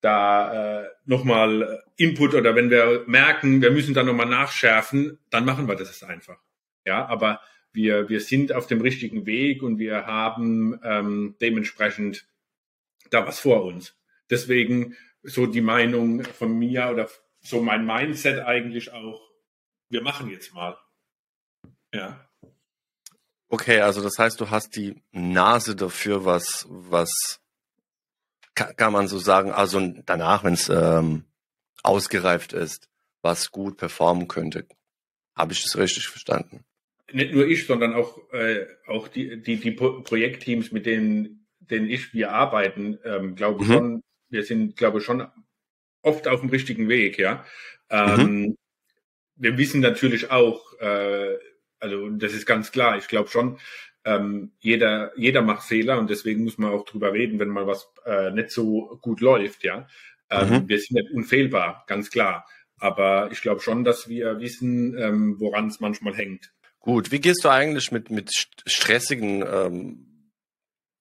da 0.00 0.82
äh, 0.82 0.88
nochmal 1.04 1.82
Input 1.96 2.34
oder 2.34 2.54
wenn 2.54 2.70
wir 2.70 3.04
merken, 3.06 3.60
wir 3.60 3.70
müssen 3.70 3.94
da 3.94 4.02
nochmal 4.02 4.26
nachschärfen, 4.26 5.18
dann 5.30 5.44
machen 5.44 5.68
wir 5.68 5.76
das 5.76 6.02
einfach. 6.02 6.38
Ja, 6.86 7.06
aber 7.06 7.40
wir, 7.72 8.08
wir 8.08 8.20
sind 8.20 8.52
auf 8.52 8.66
dem 8.66 8.80
richtigen 8.80 9.26
Weg 9.26 9.62
und 9.62 9.78
wir 9.78 10.06
haben 10.06 10.80
ähm, 10.82 11.36
dementsprechend 11.40 12.26
da 13.10 13.26
was 13.26 13.40
vor 13.40 13.64
uns. 13.64 13.96
Deswegen 14.30 14.96
so 15.22 15.46
die 15.46 15.60
Meinung 15.60 16.24
von 16.24 16.58
mir 16.58 16.88
oder 16.90 17.08
so 17.40 17.60
mein 17.62 17.84
Mindset 17.84 18.40
eigentlich 18.40 18.92
auch, 18.92 19.20
wir 19.88 20.02
machen 20.02 20.30
jetzt 20.30 20.54
mal. 20.54 20.76
Ja. 21.92 22.26
Okay, 23.48 23.80
also 23.80 24.00
das 24.00 24.18
heißt, 24.18 24.40
du 24.40 24.50
hast 24.50 24.76
die 24.76 25.02
Nase 25.10 25.74
dafür, 25.74 26.24
was, 26.24 26.66
was 26.68 27.39
kann, 28.60 28.76
kann 28.76 28.92
man 28.92 29.08
so 29.08 29.18
sagen, 29.18 29.50
also 29.50 29.80
danach, 30.04 30.44
wenn 30.44 30.54
es 30.54 30.68
ähm, 30.68 31.24
ausgereift 31.82 32.52
ist, 32.52 32.88
was 33.22 33.50
gut 33.50 33.78
performen 33.78 34.28
könnte. 34.28 34.66
Habe 35.34 35.52
ich 35.52 35.62
das 35.62 35.78
richtig 35.78 36.08
verstanden? 36.08 36.64
Nicht 37.12 37.32
nur 37.32 37.46
ich, 37.46 37.66
sondern 37.66 37.94
auch, 37.94 38.18
äh, 38.32 38.66
auch 38.86 39.08
die, 39.08 39.40
die, 39.42 39.56
die 39.56 39.72
Projektteams, 39.72 40.72
mit 40.72 40.86
denen, 40.86 41.46
denen 41.58 41.88
ich, 41.88 42.12
wir 42.12 42.32
arbeiten, 42.32 42.98
ähm, 43.04 43.34
glaube 43.34 43.64
mhm. 43.64 43.68
schon, 43.68 44.02
wir 44.28 44.44
sind, 44.44 44.76
glaube 44.76 44.98
ich, 44.98 45.04
schon 45.04 45.26
oft 46.02 46.28
auf 46.28 46.40
dem 46.40 46.50
richtigen 46.50 46.88
Weg, 46.88 47.18
ja. 47.18 47.44
Ähm, 47.88 48.42
mhm. 48.42 48.58
Wir 49.36 49.56
wissen 49.56 49.80
natürlich 49.80 50.30
auch, 50.30 50.78
äh, 50.80 51.36
also 51.78 52.10
das 52.10 52.34
ist 52.34 52.46
ganz 52.46 52.70
klar, 52.70 52.98
ich 52.98 53.08
glaube 53.08 53.30
schon, 53.30 53.58
ähm, 54.04 54.52
jeder, 54.58 55.12
jeder 55.16 55.42
macht 55.42 55.66
Fehler 55.66 55.98
und 55.98 56.08
deswegen 56.08 56.44
muss 56.44 56.58
man 56.58 56.70
auch 56.70 56.84
drüber 56.84 57.12
reden, 57.12 57.38
wenn 57.38 57.48
mal 57.48 57.66
was 57.66 57.92
äh, 58.06 58.30
nicht 58.30 58.50
so 58.50 58.98
gut 59.02 59.20
läuft, 59.20 59.62
ja. 59.64 59.86
Ähm, 60.30 60.50
mhm. 60.50 60.68
Wir 60.68 60.78
sind 60.78 60.94
nicht 60.94 61.10
unfehlbar, 61.12 61.84
ganz 61.86 62.10
klar. 62.10 62.46
Aber 62.78 63.30
ich 63.30 63.42
glaube 63.42 63.60
schon, 63.60 63.84
dass 63.84 64.08
wir 64.08 64.40
wissen, 64.40 64.96
ähm, 64.96 65.36
woran 65.38 65.68
es 65.68 65.80
manchmal 65.80 66.14
hängt. 66.14 66.50
Gut, 66.78 67.12
wie 67.12 67.20
gehst 67.20 67.44
du 67.44 67.50
eigentlich 67.50 67.92
mit, 67.92 68.10
mit 68.10 68.30
stressigen, 68.66 69.44
ähm, 69.46 70.32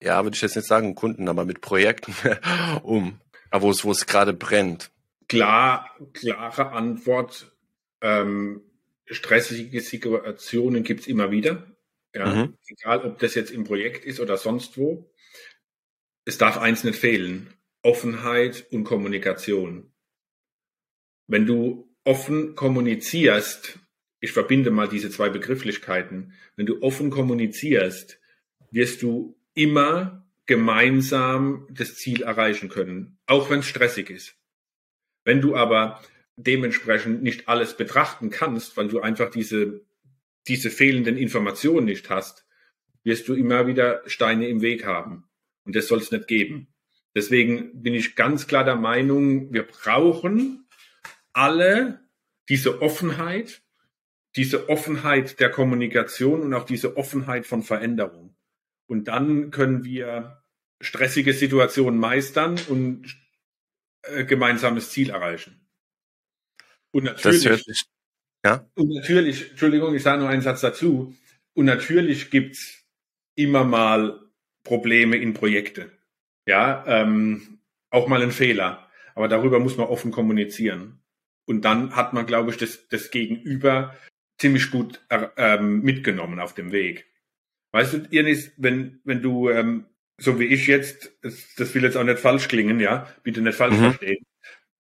ja, 0.02 0.24
würde 0.24 0.36
ich 0.36 0.42
jetzt 0.42 0.58
nicht 0.58 0.68
sagen 0.68 0.94
Kunden, 0.96 1.30
aber 1.30 1.46
mit 1.46 1.62
Projekten 1.62 2.14
um, 2.84 3.22
wo 3.52 3.72
es, 3.72 3.86
wo 3.86 3.92
es 3.92 4.06
gerade 4.06 4.34
brennt? 4.34 4.92
Klar, 5.30 5.90
klare 6.14 6.72
Antwort. 6.72 7.56
Ähm, 8.02 8.62
stressige 9.06 9.80
Situationen 9.80 10.84
gibt's 10.84 11.08
immer 11.08 11.32
wieder. 11.32 11.64
Ja, 12.14 12.34
mhm. 12.34 12.58
egal 12.68 13.06
ob 13.06 13.20
das 13.20 13.36
jetzt 13.36 13.52
im 13.52 13.64
Projekt 13.64 14.06
ist 14.06 14.20
oder 14.20 14.38
sonst 14.38 14.78
wo. 14.78 15.12
Es 16.26 16.38
darf 16.38 16.58
eins 16.58 16.84
nicht 16.84 17.00
fehlen. 17.00 17.54
Offenheit 17.82 18.68
und 18.72 18.84
Kommunikation. 18.84 19.94
Wenn 21.28 21.46
du 21.46 21.96
offen 22.04 22.56
kommunizierst, 22.56 23.80
ich 24.20 24.32
verbinde 24.32 24.72
mal 24.72 24.90
diese 24.90 25.10
zwei 25.10 25.30
Begrifflichkeiten, 25.30 26.34
wenn 26.56 26.66
du 26.66 26.82
offen 26.82 27.10
kommunizierst, 27.10 28.20
wirst 28.72 29.02
du 29.02 29.40
immer 29.54 30.28
gemeinsam 30.46 31.68
das 31.70 31.96
Ziel 31.96 32.24
erreichen 32.24 32.70
können, 32.70 33.20
auch 33.28 33.50
wenn 33.50 33.60
es 33.60 33.68
stressig 33.68 34.10
ist. 34.10 34.36
Wenn 35.24 35.42
du 35.42 35.56
aber 35.56 36.04
dementsprechend 36.36 37.22
nicht 37.22 37.48
alles 37.48 37.78
betrachten 37.78 38.30
kannst, 38.30 38.76
weil 38.76 38.88
du 38.88 39.00
einfach 39.02 39.30
diese 39.30 39.86
diese 40.48 40.70
fehlenden 40.70 41.18
Informationen 41.18 41.86
nicht 41.86 42.10
hast, 42.10 42.46
wirst 43.04 43.28
du 43.28 43.34
immer 43.34 43.68
wieder 43.68 44.02
Steine 44.06 44.48
im 44.48 44.62
Weg 44.62 44.86
haben. 44.86 45.26
Und 45.66 45.76
das 45.76 45.88
soll 45.88 46.00
es 46.00 46.12
nicht 46.12 46.28
geben. 46.28 46.74
Deswegen 47.16 47.82
bin 47.82 47.94
ich 47.94 48.16
ganz 48.16 48.48
klar 48.48 48.64
der 48.64 48.76
Meinung, 48.76 49.52
wir 49.54 49.64
brauchen 49.64 50.68
alle 51.34 52.02
diese 52.50 52.82
Offenheit, 52.82 53.62
diese 54.36 54.70
Offenheit 54.70 55.40
der 55.40 55.50
Kommunikation 55.50 56.42
und 56.42 56.54
auch 56.54 56.66
diese 56.66 56.98
Offenheit 56.98 57.46
von 57.46 57.64
Veränderung. 57.64 58.36
Und 58.88 59.08
dann 59.08 59.52
können 59.52 59.84
wir 59.84 60.44
stressige 60.82 61.34
Situationen 61.34 62.00
meistern 62.00 62.60
und 62.68 63.16
äh, 64.04 64.24
gemeinsames 64.26 64.92
Ziel 64.92 65.10
erreichen. 65.10 65.68
Und 66.92 67.04
natürlich, 67.04 67.66
ja. 68.46 68.66
Und 68.76 68.90
natürlich, 68.90 69.52
Entschuldigung, 69.52 69.96
ich 69.96 70.04
sage 70.04 70.20
nur 70.20 70.30
einen 70.30 70.42
Satz 70.42 70.62
dazu. 70.62 71.16
Und 71.54 71.66
natürlich 71.66 72.32
gibt's 72.32 72.86
immer 73.36 73.64
mal 73.64 74.20
Probleme 74.64 75.18
in 75.18 75.34
Projekte. 75.34 75.92
Ja, 76.48 76.84
ähm, 76.88 77.60
auch 77.90 78.08
mal 78.08 78.22
ein 78.22 78.32
Fehler. 78.32 78.90
Aber 79.16 79.28
darüber 79.28 79.60
muss 79.60 79.78
man 79.78 79.88
offen 79.88 80.12
kommunizieren. 80.12 81.02
Und 81.46 81.66
dann 81.66 81.96
hat 81.96 82.14
man, 82.14 82.26
glaube 82.26 82.52
ich, 82.52 82.58
das, 82.58 82.88
das 82.90 83.12
Gegenüber 83.12 83.96
ziemlich 84.38 84.72
gut 84.72 85.02
äh, 85.10 85.28
ähm, 85.36 85.82
mitgenommen 85.82 86.40
auf 86.40 86.54
dem 86.54 86.72
Weg. 86.72 87.06
Weißt 87.72 87.94
du, 87.94 88.08
Irnis, 88.10 88.52
wenn, 88.58 89.02
wenn 89.04 89.22
du, 89.22 89.50
ähm, 89.50 89.86
so 90.18 90.40
wie 90.40 90.46
ich 90.46 90.68
jetzt, 90.68 91.12
das, 91.22 91.56
das 91.56 91.76
will 91.76 91.84
jetzt 91.84 91.98
auch 91.98 92.04
nicht 92.04 92.20
falsch 92.20 92.48
klingen, 92.48 92.80
ja, 92.80 93.08
bitte 93.24 93.42
nicht 93.42 93.56
falsch 93.56 93.76
mhm. 93.76 93.82
verstehen, 93.82 94.26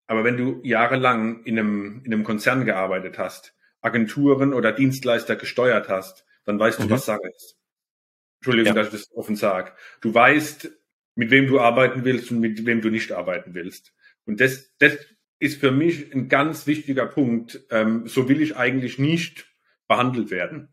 aber 0.08 0.24
wenn 0.24 0.38
du 0.38 0.62
jahrelang 0.64 1.44
in 1.44 1.58
einem, 1.58 2.02
in 2.04 2.14
einem 2.14 2.24
Konzern 2.24 2.66
gearbeitet 2.66 3.18
hast, 3.18 3.56
Agenturen 3.82 4.54
oder 4.54 4.72
Dienstleister 4.72 5.36
gesteuert 5.36 5.90
hast, 5.90 6.26
dann 6.46 6.60
weißt 6.60 6.80
mhm. 6.80 6.84
du, 6.84 6.90
was 6.92 7.06
Sache 7.06 7.28
ist. 7.36 7.58
Entschuldigung, 8.40 8.76
ja. 8.76 8.84
dass 8.84 8.94
ich 8.94 9.02
das 9.02 9.16
offen 9.16 9.36
sage. 9.36 9.72
Du 10.02 10.14
weißt, 10.14 10.72
mit 11.16 11.32
wem 11.32 11.48
du 11.48 11.60
arbeiten 11.60 12.04
willst 12.04 12.32
und 12.32 12.40
mit 12.40 12.66
wem 12.66 12.82
du 12.82 12.90
nicht 12.90 13.12
arbeiten 13.12 13.54
willst. 13.54 13.94
Und 14.26 14.42
das, 14.42 14.76
das 14.78 14.98
ist 15.40 15.60
für 15.60 15.72
mich 15.72 16.14
ein 16.14 16.30
ganz 16.30 16.68
wichtiger 16.68 17.06
Punkt. 17.06 17.66
Ähm, 17.72 18.08
so 18.08 18.30
will 18.30 18.42
ich 18.42 18.56
eigentlich 18.56 19.00
nicht 19.00 19.48
behandelt 19.88 20.30
werden. 20.30 20.70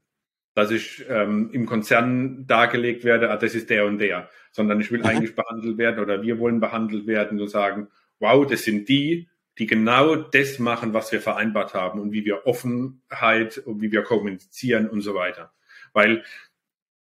Dass 0.54 0.70
ich 0.70 1.06
ähm, 1.08 1.48
im 1.52 1.64
Konzern 1.64 2.46
dargelegt 2.46 3.04
werde, 3.04 3.30
ah, 3.30 3.38
das 3.38 3.54
ist 3.54 3.70
der 3.70 3.86
und 3.86 3.98
der, 3.98 4.28
sondern 4.50 4.80
ich 4.82 4.92
will 4.92 5.00
mhm. 5.00 5.06
eigentlich 5.06 5.34
behandelt 5.34 5.78
werden 5.78 6.00
oder 6.00 6.22
wir 6.22 6.38
wollen 6.38 6.60
behandelt 6.60 7.06
werden 7.06 7.40
und 7.40 7.48
sagen, 7.48 7.88
wow, 8.22 8.46
das 8.46 8.62
sind 8.62 8.88
die, 8.88 9.28
die 9.58 9.66
genau 9.66 10.14
das 10.14 10.58
machen, 10.58 10.94
was 10.94 11.12
wir 11.12 11.20
vereinbart 11.20 11.74
haben 11.74 12.00
und 12.00 12.12
wie 12.12 12.24
wir 12.24 12.46
Offenheit 12.46 13.58
und 13.58 13.82
wie 13.82 13.92
wir 13.92 14.02
kommunizieren 14.02 14.88
und 14.88 15.02
so 15.02 15.14
weiter. 15.14 15.52
Weil 15.92 16.24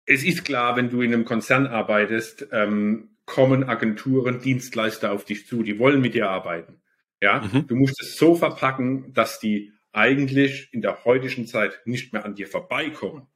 es 0.06 0.24
ist 0.24 0.46
klar, 0.46 0.76
wenn 0.76 0.92
du 0.92 1.02
in 1.02 1.14
einem 1.14 1.26
Konzern 1.26 1.66
arbeitest, 1.66 2.48
ähm, 2.52 3.18
kommen 3.26 3.64
Agenturen, 3.64 4.42
Dienstleister 4.42 5.12
auf 5.12 5.26
dich 5.26 5.48
zu, 5.48 5.64
die 5.64 5.80
wollen 5.80 6.02
mit 6.02 6.14
dir 6.14 6.30
arbeiten. 6.30 6.82
Ja, 7.22 7.42
mhm. 7.42 7.66
du 7.66 7.76
musst 7.76 8.00
es 8.02 8.18
so 8.18 8.36
verpacken, 8.36 9.14
dass 9.14 9.40
die 9.40 9.72
eigentlich 9.94 10.70
in 10.74 10.82
der 10.82 11.06
heutigen 11.06 11.48
Zeit 11.48 11.82
nicht 11.86 12.14
mehr 12.14 12.26
an 12.26 12.36
dir 12.36 12.48
vorbeikommen. 12.48 13.28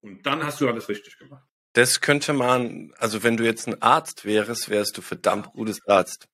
Und 0.00 0.24
dann 0.26 0.42
hast 0.42 0.60
du 0.60 0.68
alles 0.68 0.88
richtig 0.88 1.18
gemacht. 1.18 1.46
Das 1.74 2.00
könnte 2.00 2.32
man, 2.32 2.92
also 2.96 3.22
wenn 3.22 3.36
du 3.36 3.44
jetzt 3.44 3.68
ein 3.68 3.80
Arzt 3.82 4.24
wärst, 4.24 4.70
wärst 4.70 4.96
du 4.96 5.02
verdammt 5.02 5.52
gutes 5.52 5.86
Arzt. 5.86 6.26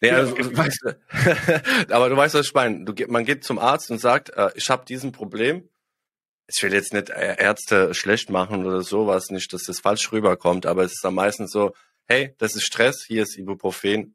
Ja, 0.00 0.16
also, 0.16 0.36
weißt 0.56 0.78
du, 0.84 1.94
aber 1.94 2.08
du 2.08 2.16
weißt, 2.16 2.34
was 2.34 2.46
ich 2.46 2.54
meine. 2.54 2.84
Du, 2.84 2.94
man 3.08 3.24
geht 3.24 3.44
zum 3.44 3.58
Arzt 3.58 3.90
und 3.90 3.98
sagt, 3.98 4.30
äh, 4.30 4.50
ich 4.54 4.68
habe 4.68 4.84
diesen 4.84 5.12
Problem. 5.12 5.68
Ich 6.48 6.62
will 6.62 6.72
jetzt 6.72 6.92
nicht 6.92 7.10
äh, 7.10 7.36
Ärzte 7.38 7.92
schlecht 7.94 8.30
machen 8.30 8.64
oder 8.66 8.82
sowas, 8.82 9.30
nicht, 9.30 9.52
dass 9.52 9.64
das 9.64 9.80
falsch 9.80 10.12
rüberkommt, 10.12 10.64
aber 10.66 10.84
es 10.84 10.92
ist 10.92 11.04
am 11.04 11.14
meisten 11.14 11.48
so, 11.48 11.74
hey, 12.06 12.34
das 12.38 12.54
ist 12.54 12.64
Stress, 12.64 13.04
hier 13.06 13.24
ist 13.24 13.36
Ibuprofen, 13.36 14.14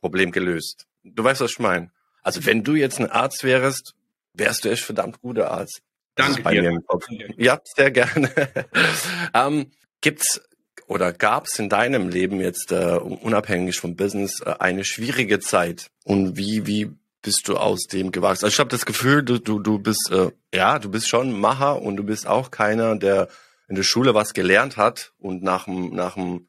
Problem 0.00 0.32
gelöst. 0.32 0.86
Du 1.02 1.22
weißt, 1.22 1.40
was 1.40 1.52
ich 1.52 1.58
meine. 1.58 1.90
Also 2.22 2.46
wenn 2.46 2.64
du 2.64 2.74
jetzt 2.74 2.98
ein 2.98 3.10
Arzt 3.10 3.44
wärst, 3.44 3.94
wärst 4.32 4.64
du 4.64 4.70
echt 4.70 4.84
verdammt 4.84 5.20
guter 5.20 5.50
Arzt. 5.50 5.82
Danke 6.14 6.42
dir. 6.42 6.80
Ja, 7.36 7.60
sehr 7.64 7.90
gerne. 7.90 8.30
ähm, 9.34 9.70
gibt's 10.00 10.40
oder 10.90 11.12
gab 11.12 11.46
es 11.46 11.56
in 11.60 11.68
deinem 11.68 12.08
Leben 12.08 12.40
jetzt 12.40 12.72
äh, 12.72 12.96
unabhängig 12.96 13.78
vom 13.78 13.94
Business 13.94 14.40
äh, 14.40 14.56
eine 14.58 14.84
schwierige 14.84 15.38
Zeit 15.38 15.88
und 16.04 16.36
wie 16.36 16.66
wie 16.66 16.90
bist 17.22 17.46
du 17.46 17.56
aus 17.56 17.82
dem 17.84 18.10
gewachsen? 18.10 18.46
Also 18.46 18.54
ich 18.54 18.58
habe 18.58 18.70
das 18.70 18.86
Gefühl, 18.86 19.22
du 19.22 19.38
du 19.38 19.60
du 19.60 19.78
bist 19.78 20.10
äh, 20.10 20.32
ja 20.52 20.80
du 20.80 20.90
bist 20.90 21.08
schon 21.08 21.38
Macher 21.38 21.80
und 21.80 21.96
du 21.96 22.02
bist 22.02 22.26
auch 22.26 22.50
keiner, 22.50 22.96
der 22.96 23.28
in 23.68 23.76
der 23.76 23.84
Schule 23.84 24.14
was 24.14 24.34
gelernt 24.34 24.76
hat 24.76 25.12
und 25.18 25.44
nach 25.44 25.66
dem 25.66 25.94
nach 25.94 26.14
dem 26.14 26.48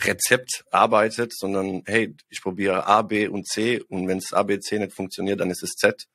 Rezept 0.00 0.64
arbeitet, 0.70 1.36
sondern 1.36 1.82
hey, 1.84 2.14
ich 2.28 2.42
probiere 2.42 2.86
A, 2.86 3.02
B 3.02 3.26
und 3.26 3.48
C 3.48 3.80
und 3.88 4.06
wenn 4.06 4.18
es 4.18 4.32
A, 4.32 4.44
B, 4.44 4.60
C 4.60 4.78
nicht 4.78 4.92
funktioniert, 4.92 5.40
dann 5.40 5.50
ist 5.50 5.64
es 5.64 5.72
Z. 5.72 6.06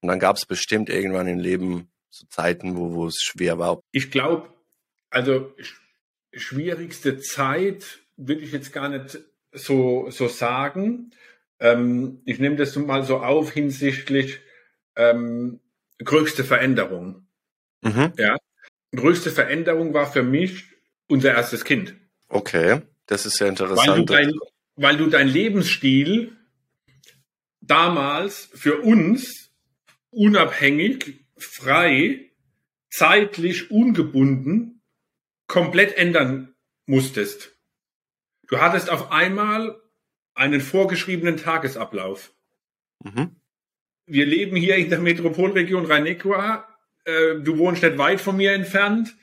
Und 0.00 0.08
dann 0.08 0.18
gab 0.18 0.36
es 0.36 0.46
bestimmt 0.46 0.88
irgendwann 0.88 1.28
im 1.28 1.38
Leben 1.38 1.92
so 2.08 2.26
Zeiten, 2.30 2.74
wo, 2.74 2.94
wo 2.94 3.06
es 3.06 3.20
schwer 3.20 3.58
war. 3.58 3.80
Ich 3.92 4.10
glaube, 4.10 4.48
also 5.10 5.52
ich 5.58 5.81
schwierigste 6.32 7.18
Zeit 7.20 8.00
würde 8.16 8.42
ich 8.42 8.52
jetzt 8.52 8.72
gar 8.72 8.88
nicht 8.88 9.18
so, 9.52 10.10
so 10.10 10.28
sagen. 10.28 11.12
Ähm, 11.60 12.20
ich 12.24 12.38
nehme 12.38 12.56
das 12.56 12.74
mal 12.76 13.04
so 13.04 13.18
auf 13.18 13.52
hinsichtlich 13.52 14.40
ähm, 14.96 15.60
größte 16.02 16.44
Veränderung. 16.44 17.26
Mhm. 17.82 18.12
Ja. 18.16 18.36
größte 18.94 19.30
Veränderung 19.30 19.92
war 19.94 20.10
für 20.10 20.22
mich 20.22 20.66
unser 21.08 21.32
erstes 21.32 21.64
Kind. 21.64 21.94
Okay, 22.28 22.82
das 23.06 23.26
ist 23.26 23.36
sehr 23.36 23.48
interessant. 23.48 23.88
Weil 23.88 23.96
du 23.98 24.04
dein, 24.04 24.32
weil 24.76 24.96
du 24.96 25.06
dein 25.08 25.28
Lebensstil 25.28 26.36
damals 27.60 28.48
für 28.54 28.80
uns 28.82 29.50
unabhängig, 30.10 31.24
frei, 31.36 32.30
zeitlich 32.90 33.70
ungebunden 33.70 34.81
komplett 35.52 35.98
ändern 35.98 36.54
musstest. 36.86 37.54
Du 38.48 38.58
hattest 38.58 38.88
auf 38.88 39.12
einmal 39.12 39.76
einen 40.34 40.62
vorgeschriebenen 40.62 41.36
Tagesablauf. 41.36 42.32
Mhm. 43.04 43.36
Wir 44.06 44.24
leben 44.24 44.56
hier 44.56 44.76
in 44.76 44.88
der 44.88 44.98
Metropolregion 44.98 45.84
Rhein-Neckar. 45.84 46.66
Äh, 47.04 47.40
du 47.40 47.58
wohnst 47.58 47.82
nicht 47.82 47.98
weit 47.98 48.22
von 48.22 48.38
mir 48.38 48.54
entfernt. 48.54 49.14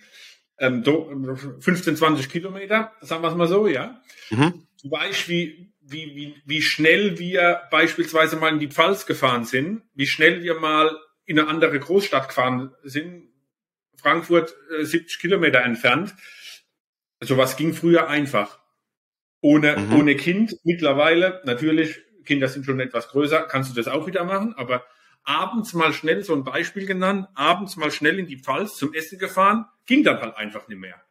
15, 0.59 1.93
ähm, 1.93 1.95
20 1.95 2.29
Kilometer, 2.29 2.93
sagen 3.01 3.23
wir 3.23 3.29
es 3.29 3.35
mal 3.35 3.47
so, 3.47 3.65
ja. 3.67 3.99
Mhm. 4.29 4.67
Du 4.83 4.91
weißt, 4.91 5.29
wie, 5.29 5.73
wie, 5.81 6.15
wie, 6.15 6.35
wie 6.45 6.61
schnell 6.61 7.17
wir 7.17 7.63
beispielsweise 7.71 8.35
mal 8.35 8.53
in 8.53 8.59
die 8.59 8.67
Pfalz 8.67 9.07
gefahren 9.07 9.45
sind, 9.45 9.81
wie 9.95 10.05
schnell 10.05 10.43
wir 10.43 10.59
mal 10.59 10.95
in 11.25 11.39
eine 11.39 11.49
andere 11.49 11.79
Großstadt 11.79 12.27
gefahren 12.27 12.75
sind, 12.83 13.28
Frankfurt 13.99 14.55
70 14.81 15.17
äh, 15.17 15.21
Kilometer 15.21 15.61
entfernt. 15.61 16.15
Sowas 17.21 17.57
ging 17.57 17.73
früher 17.73 18.07
einfach. 18.07 18.59
Ohne, 19.41 19.77
mhm. 19.77 19.93
ohne 19.99 20.15
Kind. 20.15 20.55
Mittlerweile, 20.63 21.41
natürlich, 21.45 22.01
Kinder 22.25 22.47
sind 22.47 22.65
schon 22.65 22.79
etwas 22.79 23.09
größer, 23.09 23.43
kannst 23.43 23.71
du 23.71 23.75
das 23.75 23.87
auch 23.87 24.07
wieder 24.07 24.23
machen, 24.23 24.53
aber 24.55 24.85
abends 25.23 25.73
mal 25.73 25.93
schnell, 25.93 26.23
so 26.23 26.33
ein 26.33 26.43
Beispiel 26.43 26.85
genannt, 26.85 27.27
abends 27.35 27.75
mal 27.75 27.91
schnell 27.91 28.19
in 28.19 28.27
die 28.27 28.37
Pfalz 28.37 28.75
zum 28.75 28.93
Essen 28.93 29.19
gefahren, 29.19 29.65
ging 29.85 30.03
dann 30.03 30.19
halt 30.19 30.35
einfach 30.35 30.67
nicht 30.67 30.79
mehr. 30.79 31.01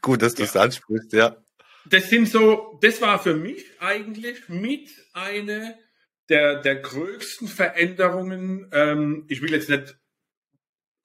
Gut, 0.00 0.22
dass 0.22 0.34
du 0.34 0.44
es 0.44 0.54
ja. 0.54 0.62
ansprichst, 0.62 1.12
ja. 1.12 1.36
Das 1.84 2.10
sind 2.10 2.28
so, 2.28 2.78
das 2.82 3.00
war 3.00 3.18
für 3.18 3.34
mich 3.34 3.64
eigentlich 3.80 4.48
mit 4.48 4.90
eine 5.12 5.78
der, 6.28 6.60
der 6.60 6.76
größten 6.76 7.48
Veränderungen. 7.48 8.68
Ähm, 8.72 9.24
ich 9.28 9.40
will 9.40 9.52
jetzt 9.52 9.70
nicht 9.70 9.96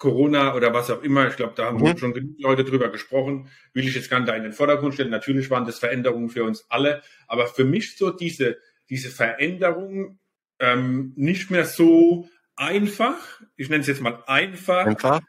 Corona 0.04 0.54
oder 0.54 0.74
was 0.74 0.92
auch 0.92 1.02
immer, 1.02 1.30
ich 1.30 1.38
glaube, 1.38 1.54
da 1.56 1.68
haben 1.68 1.78
mhm. 1.78 1.98
schon 1.98 2.14
genug 2.14 2.36
Leute 2.38 2.66
drüber 2.66 2.90
gesprochen, 2.90 3.50
will 3.72 3.88
ich 3.88 3.96
jetzt 3.96 4.10
gar 4.10 4.20
nicht 4.20 4.28
da 4.28 4.36
in 4.36 4.44
den 4.44 4.52
Vordergrund 4.52 4.94
stellen. 4.94 5.10
Natürlich 5.10 5.50
waren 5.50 5.66
das 5.66 5.80
Veränderungen 5.80 6.30
für 6.30 6.44
uns 6.44 6.66
alle, 6.68 7.02
aber 7.26 7.48
für 7.48 7.64
mich 7.64 7.96
so 7.96 8.10
diese, 8.10 8.58
diese 8.90 9.10
Veränderung 9.10 10.20
ähm, 10.60 11.14
nicht 11.16 11.52
mehr 11.52 11.64
so 11.64 12.28
einfach, 12.58 13.16
ich 13.56 13.70
nenne 13.70 13.80
es 13.80 13.88
jetzt 13.88 14.02
mal 14.02 14.22
einfach, 14.28 14.88
einfach? 14.88 15.22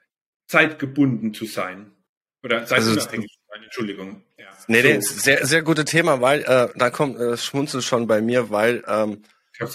zeitgebunden 0.48 1.32
zu 1.34 1.46
sein. 1.46 1.92
Oder 2.42 2.66
zeitunabhängig 2.66 2.98
also, 2.98 3.20
zu 3.20 3.52
sein, 3.52 3.62
Entschuldigung. 3.62 4.24
Ja. 4.36 4.46
Nee, 4.66 4.82
so. 4.82 4.88
nee, 4.88 5.00
sehr, 5.00 5.46
sehr 5.46 5.62
gutes 5.62 5.84
Thema, 5.84 6.20
weil 6.20 6.40
äh, 6.40 6.68
da 6.74 6.90
kommt 6.90 7.20
äh, 7.20 7.36
Schmunzel 7.36 7.80
schon 7.80 8.08
bei 8.08 8.20
mir, 8.20 8.50
weil 8.50 8.82
ähm, 8.88 9.22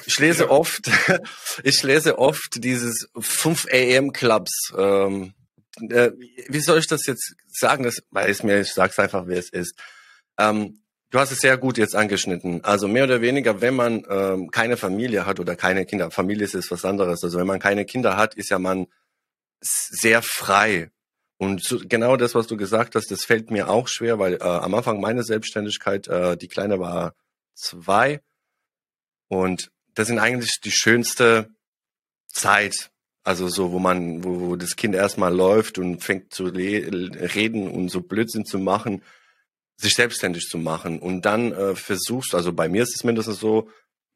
ich 0.05 0.19
lese 0.19 0.49
oft, 0.49 0.89
ich 1.63 1.83
lese 1.83 2.17
oft 2.17 2.63
dieses 2.63 3.09
5 3.17 3.67
AM 3.71 4.11
Clubs. 4.11 4.73
Ähm, 4.77 5.33
äh, 5.89 6.11
wie 6.47 6.59
soll 6.59 6.79
ich 6.79 6.87
das 6.87 7.05
jetzt 7.05 7.35
sagen? 7.47 7.83
Das 7.83 8.01
weiß 8.11 8.43
mir, 8.43 8.59
ich 8.59 8.73
sag's 8.73 8.99
einfach, 8.99 9.27
wie 9.27 9.35
es 9.35 9.49
ist. 9.49 9.75
Ähm, 10.37 10.81
du 11.09 11.19
hast 11.19 11.31
es 11.31 11.39
sehr 11.39 11.57
gut 11.57 11.77
jetzt 11.77 11.95
angeschnitten. 11.95 12.63
Also 12.63 12.87
mehr 12.87 13.05
oder 13.05 13.21
weniger, 13.21 13.61
wenn 13.61 13.75
man 13.75 14.05
ähm, 14.09 14.51
keine 14.51 14.77
Familie 14.77 15.25
hat 15.25 15.39
oder 15.39 15.55
keine 15.55 15.85
Kinder, 15.85 16.11
Familie 16.11 16.45
ist 16.45 16.71
was 16.71 16.85
anderes. 16.85 17.23
Also 17.23 17.39
wenn 17.39 17.47
man 17.47 17.59
keine 17.59 17.85
Kinder 17.85 18.17
hat, 18.17 18.35
ist 18.35 18.49
ja 18.49 18.59
man 18.59 18.87
sehr 19.61 20.21
frei. 20.21 20.91
Und 21.37 21.63
so, 21.63 21.79
genau 21.81 22.17
das, 22.17 22.35
was 22.35 22.47
du 22.47 22.57
gesagt 22.57 22.95
hast, 22.95 23.11
das 23.11 23.23
fällt 23.23 23.49
mir 23.49 23.69
auch 23.69 23.87
schwer, 23.87 24.19
weil 24.19 24.35
äh, 24.35 24.43
am 24.43 24.73
Anfang 24.73 24.99
meine 24.99 25.23
Selbstständigkeit, 25.23 26.07
äh, 26.07 26.35
die 26.35 26.49
Kleine 26.49 26.79
war 26.79 27.15
zwei 27.53 28.21
und 29.29 29.71
das 29.93 30.07
sind 30.07 30.19
eigentlich 30.19 30.59
die 30.59 30.71
schönste 30.71 31.49
Zeit, 32.27 32.91
also 33.23 33.47
so, 33.47 33.71
wo 33.71 33.79
man, 33.79 34.23
wo, 34.23 34.41
wo 34.41 34.55
das 34.55 34.75
Kind 34.75 34.95
erstmal 34.95 35.33
läuft 35.33 35.77
und 35.77 36.03
fängt 36.03 36.33
zu 36.33 36.45
reden 36.45 37.69
und 37.69 37.89
so 37.89 38.01
Blödsinn 38.01 38.45
zu 38.45 38.59
machen, 38.59 39.03
sich 39.77 39.93
selbstständig 39.93 40.47
zu 40.49 40.57
machen. 40.57 40.99
Und 40.99 41.21
dann 41.21 41.53
äh, 41.53 41.75
versuchst, 41.75 42.35
also 42.35 42.51
bei 42.51 42.67
mir 42.67 42.83
ist 42.83 42.95
es 42.95 43.03
mindestens 43.03 43.39
so, 43.39 43.69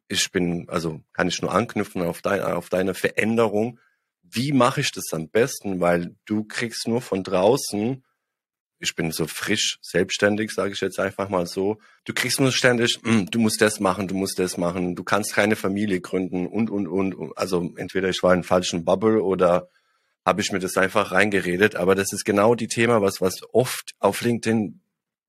ich 0.07 0.31
bin, 0.31 0.67
also 0.67 1.01
kann 1.13 1.27
ich 1.27 1.41
nur 1.41 1.53
anknüpfen 1.53 2.01
auf, 2.01 2.21
dein, 2.21 2.41
auf 2.41 2.69
deine 2.69 2.93
Veränderung. 2.93 3.79
Wie 4.21 4.51
mache 4.51 4.81
ich 4.81 4.91
das 4.91 5.13
am 5.13 5.29
besten? 5.29 5.79
Weil 5.79 6.15
du 6.25 6.43
kriegst 6.43 6.87
nur 6.87 7.01
von 7.01 7.23
draußen 7.23 8.03
ich 8.83 8.95
bin 8.95 9.11
so 9.11 9.25
frisch 9.25 9.79
selbstständig, 9.81 10.51
sage 10.51 10.73
ich 10.73 10.81
jetzt 10.81 10.99
einfach 10.99 11.29
mal 11.29 11.47
so. 11.47 11.79
Du 12.05 12.13
kriegst 12.13 12.39
nur 12.39 12.51
ständig, 12.51 12.99
mm, 13.01 13.25
du 13.31 13.39
musst 13.39 13.61
das 13.61 13.79
machen, 13.79 14.07
du 14.07 14.15
musst 14.15 14.37
das 14.37 14.57
machen, 14.57 14.95
du 14.95 15.03
kannst 15.03 15.33
keine 15.33 15.55
Familie 15.55 16.01
gründen 16.01 16.45
und 16.45 16.69
und 16.69 16.87
und. 16.87 17.37
Also 17.37 17.73
entweder 17.77 18.09
ich 18.09 18.21
war 18.21 18.33
in 18.33 18.43
falschen 18.43 18.85
Bubble 18.85 19.23
oder 19.23 19.69
habe 20.25 20.41
ich 20.41 20.51
mir 20.51 20.59
das 20.59 20.77
einfach 20.77 21.11
reingeredet. 21.11 21.75
Aber 21.75 21.95
das 21.95 22.13
ist 22.13 22.25
genau 22.25 22.55
die 22.55 22.67
Thema, 22.67 23.01
was 23.01 23.21
was 23.21 23.41
oft 23.53 23.93
auf 23.99 24.21
LinkedIn 24.21 24.81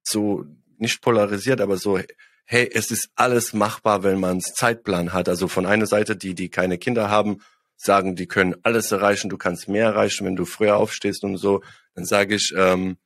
so 0.03 0.45
nicht 0.79 1.01
polarisiert, 1.01 1.61
aber 1.61 1.77
so 1.77 1.99
hey, 2.47 2.71
es 2.73 2.91
ist 2.91 3.09
alles 3.15 3.55
machbar, 3.55 4.03
wenn 4.03 4.21
man 4.21 4.41
Zeitplan 4.41 5.13
hat. 5.13 5.29
Also 5.29 5.49
von 5.49 5.65
einer 5.65 5.87
Seite, 5.87 6.17
die, 6.17 6.35
die 6.35 6.51
keine 6.51 6.77
Kinder 6.77 7.09
haben, 7.09 7.41
sagen, 7.77 8.17
die 8.17 8.27
können 8.27 8.55
alles 8.63 8.93
erreichen, 8.93 9.31
du 9.31 9.39
kannst 9.39 9.69
mehr 9.69 9.87
erreichen, 9.87 10.27
wenn 10.27 10.37
du 10.37 10.45
früher 10.45 10.77
aufstehst 10.77 11.25
und 11.25 11.37
so. 11.39 11.63
Dann 11.95 12.05
sage 12.05 12.35
ich, 12.35 12.53
ähm, 12.57 12.99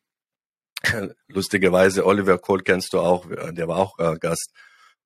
lustigerweise 1.28 2.06
Oliver 2.06 2.38
Cole 2.38 2.62
kennst 2.62 2.92
du 2.92 3.00
auch, 3.00 3.26
der 3.50 3.68
war 3.68 3.78
auch 3.78 3.98
äh, 3.98 4.16
Gast. 4.18 4.52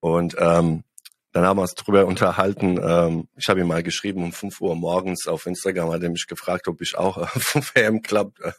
Und 0.00 0.37
ähm, 0.38 0.85
dann 1.32 1.46
haben 1.46 1.56
wir 1.56 1.62
uns 1.62 1.74
drüber 1.74 2.06
unterhalten. 2.06 2.78
Ähm, 2.82 3.28
ich 3.37 3.48
habe 3.48 3.61
ihm 3.61 3.66
mal 3.66 3.82
geschrieben 3.82 4.22
um 4.22 4.32
5 4.32 4.61
Uhr 4.61 4.76
morgens 4.76 5.26
auf 5.26 5.46
Instagram, 5.46 5.90
hat 5.90 6.02
er 6.02 6.11
mich 6.11 6.26
gefragt, 6.26 6.68
ob 6.68 6.82
ich 6.82 6.96
auch 6.96 7.16
äh, 7.16 7.26
vom 7.40 7.62
FM 7.62 8.02
Club 8.02 8.38
äh, 8.40 8.52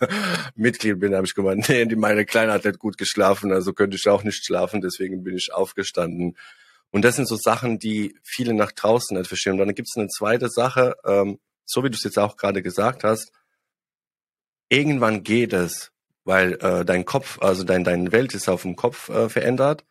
Mitglied 0.55 0.99
bin. 0.99 1.11
Da 1.11 1.17
habe 1.17 1.27
ich 1.27 1.35
gemeint, 1.35 1.69
nee, 1.69 1.85
die 1.85 1.95
meine 1.95 2.25
Kleine 2.25 2.51
hat 2.51 2.65
nicht 2.65 2.79
gut 2.79 2.97
geschlafen, 2.97 3.51
also 3.51 3.73
könnte 3.73 3.95
ich 3.95 4.07
auch 4.07 4.23
nicht 4.23 4.43
schlafen, 4.43 4.81
deswegen 4.81 5.23
bin 5.23 5.37
ich 5.37 5.53
aufgestanden. 5.53 6.35
Und 6.89 7.05
das 7.05 7.15
sind 7.15 7.27
so 7.27 7.35
Sachen, 7.35 7.77
die 7.77 8.17
viele 8.23 8.53
nach 8.53 8.71
draußen 8.71 9.15
nicht 9.17 9.27
verstehen. 9.27 9.53
Und 9.53 9.59
dann 9.59 9.75
gibt 9.75 9.87
es 9.89 9.97
eine 9.97 10.07
zweite 10.07 10.49
Sache, 10.49 10.95
ähm, 11.05 11.39
so 11.65 11.83
wie 11.83 11.89
du 11.89 11.95
es 11.95 12.03
jetzt 12.03 12.19
auch 12.19 12.37
gerade 12.37 12.63
gesagt 12.63 13.03
hast, 13.03 13.31
irgendwann 14.69 15.23
geht 15.23 15.53
es 15.53 15.92
weil 16.23 16.53
äh, 16.61 16.85
dein 16.85 17.05
Kopf, 17.05 17.41
also 17.41 17.63
dein, 17.63 17.83
deine 17.83 18.11
Welt 18.11 18.33
ist 18.33 18.49
auf 18.49 18.63
dem 18.63 18.75
Kopf 18.75 19.09
äh, 19.09 19.29
verändert, 19.29 19.85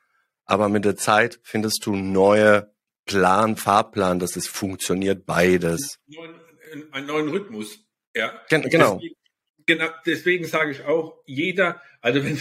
aber 0.44 0.68
mit 0.68 0.84
der 0.84 0.96
Zeit 0.96 1.40
findest 1.42 1.84
du 1.86 1.94
neue 1.94 2.72
Plan, 3.04 3.56
Fahrplan, 3.56 4.18
dass 4.18 4.36
es 4.36 4.46
funktioniert 4.46 5.26
beides. 5.26 5.98
Neuen, 6.06 6.34
einen 6.92 7.06
neuen 7.06 7.28
Rhythmus, 7.28 7.84
ja. 8.14 8.40
Gen 8.48 8.62
genau. 8.62 8.94
Deswegen, 8.94 9.14
genau. 9.66 9.88
Deswegen 10.06 10.44
sage 10.44 10.70
ich 10.70 10.84
auch, 10.84 11.18
jeder, 11.26 11.82
also 12.00 12.24
wenn, 12.24 12.38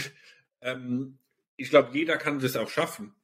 ähm, 0.60 1.18
ich 1.56 1.70
glaube, 1.70 1.90
jeder 1.92 2.16
kann 2.16 2.40
das 2.40 2.56
auch 2.56 2.70
schaffen. 2.70 3.14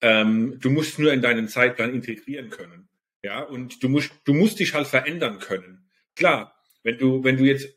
Ähm, 0.00 0.58
du 0.60 0.70
musst 0.70 0.98
nur 0.98 1.12
in 1.12 1.22
deinen 1.22 1.48
Zeitplan 1.48 1.94
integrieren 1.94 2.50
können, 2.50 2.88
ja, 3.22 3.42
und 3.42 3.82
du 3.82 3.88
musst, 3.88 4.12
du 4.24 4.34
musst 4.34 4.58
dich 4.58 4.74
halt 4.74 4.86
verändern 4.86 5.38
können. 5.38 5.90
Klar, 6.14 6.54
wenn 6.82 6.98
du, 6.98 7.24
wenn 7.24 7.36
du 7.36 7.44
jetzt 7.44 7.75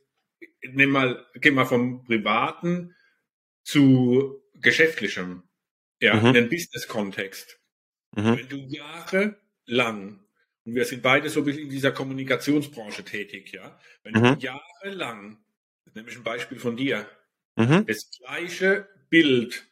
nimm 0.62 0.92
mal, 0.92 1.26
geh 1.36 1.52
mal 1.52 1.66
vom 1.66 2.04
Privaten 2.04 2.96
zu 3.64 4.42
geschäftlichem, 4.56 5.44
ja, 6.02 6.16
mhm. 6.16 6.28
in 6.28 6.34
den 6.34 6.50
Business-Kontext. 6.50 7.60
Mhm. 8.16 8.38
Wenn 8.38 8.50
du 8.50 8.58
jahrelang, 8.58 10.26
und 10.66 10.76
wir 10.76 10.86
sind 10.86 11.02
beide 11.02 11.30
so 11.30 11.42
ein 11.42 11.46
bisschen 11.46 11.64
in 11.64 11.70
dieser 11.70 11.92
Kommunikationsbranche 11.92 13.04
tätig, 13.04 13.52
ja, 13.54 13.80
wenn 14.04 14.14
mhm. 14.14 14.40
du 14.40 14.46
jahrelang, 14.46 15.38
nämlich 15.94 16.18
ein 16.18 16.24
Beispiel 16.24 16.60
von 16.60 16.76
dir, 16.76 17.10
mhm. 17.56 17.86
das 17.86 18.10
gleiche 18.18 18.88
Bild 19.10 19.66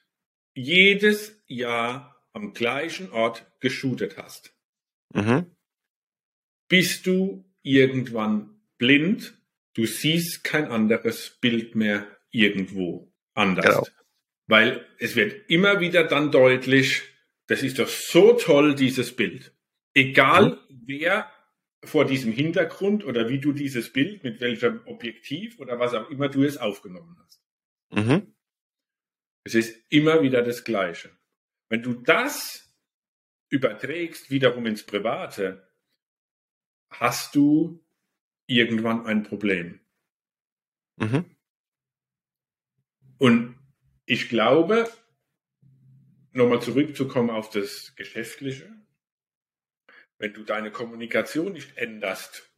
jedes 0.53 1.43
Jahr 1.47 2.23
am 2.33 2.53
gleichen 2.53 3.11
Ort 3.11 3.45
geshootet 3.59 4.17
hast, 4.17 4.53
mhm. 5.13 5.55
bist 6.67 7.05
du 7.07 7.45
irgendwann 7.61 8.61
blind 8.77 9.37
Du 9.77 9.85
siehst 9.85 10.43
kein 10.43 10.71
anderes 10.71 11.37
Bild 11.39 11.75
mehr 11.75 12.07
irgendwo 12.31 13.13
anders. 13.35 13.63
Genau. 13.63 13.87
Weil 14.47 14.87
es 14.97 15.15
wird 15.15 15.51
immer 15.51 15.79
wieder 15.79 16.03
dann 16.03 16.31
deutlich, 16.31 17.03
das 17.45 17.61
ist 17.61 17.77
doch 17.77 17.87
so 17.87 18.33
toll, 18.33 18.73
dieses 18.73 19.15
Bild. 19.15 19.55
Egal 19.93 20.59
mhm. 20.67 20.81
wer 20.87 21.31
vor 21.83 22.05
diesem 22.05 22.31
Hintergrund 22.31 23.05
oder 23.05 23.29
wie 23.29 23.37
du 23.37 23.53
dieses 23.53 23.93
Bild, 23.93 24.23
mit 24.23 24.41
welchem 24.41 24.81
Objektiv 24.87 25.59
oder 25.59 25.77
was 25.77 25.93
auch 25.93 26.09
immer 26.09 26.27
du 26.27 26.43
es 26.43 26.57
aufgenommen 26.57 27.15
hast. 27.21 27.39
Mhm. 27.91 28.33
Es 29.43 29.53
ist 29.53 29.79
immer 29.89 30.23
wieder 30.23 30.41
das 30.41 30.63
Gleiche. 30.63 31.11
Wenn 31.69 31.83
du 31.83 31.93
das 31.93 32.73
überträgst 33.49 34.31
wiederum 34.31 34.65
ins 34.65 34.83
Private, 34.83 35.71
hast 36.89 37.35
du 37.35 37.86
irgendwann 38.47 39.05
ein 39.05 39.23
Problem. 39.23 39.79
Mhm. 40.97 41.25
Und 43.17 43.55
ich 44.05 44.29
glaube, 44.29 44.89
nochmal 46.31 46.61
zurückzukommen 46.61 47.29
auf 47.29 47.49
das 47.49 47.95
Geschäftliche, 47.95 48.73
wenn 50.17 50.33
du 50.33 50.43
deine 50.43 50.71
Kommunikation 50.71 51.53
nicht 51.53 51.77
änderst, 51.77 52.49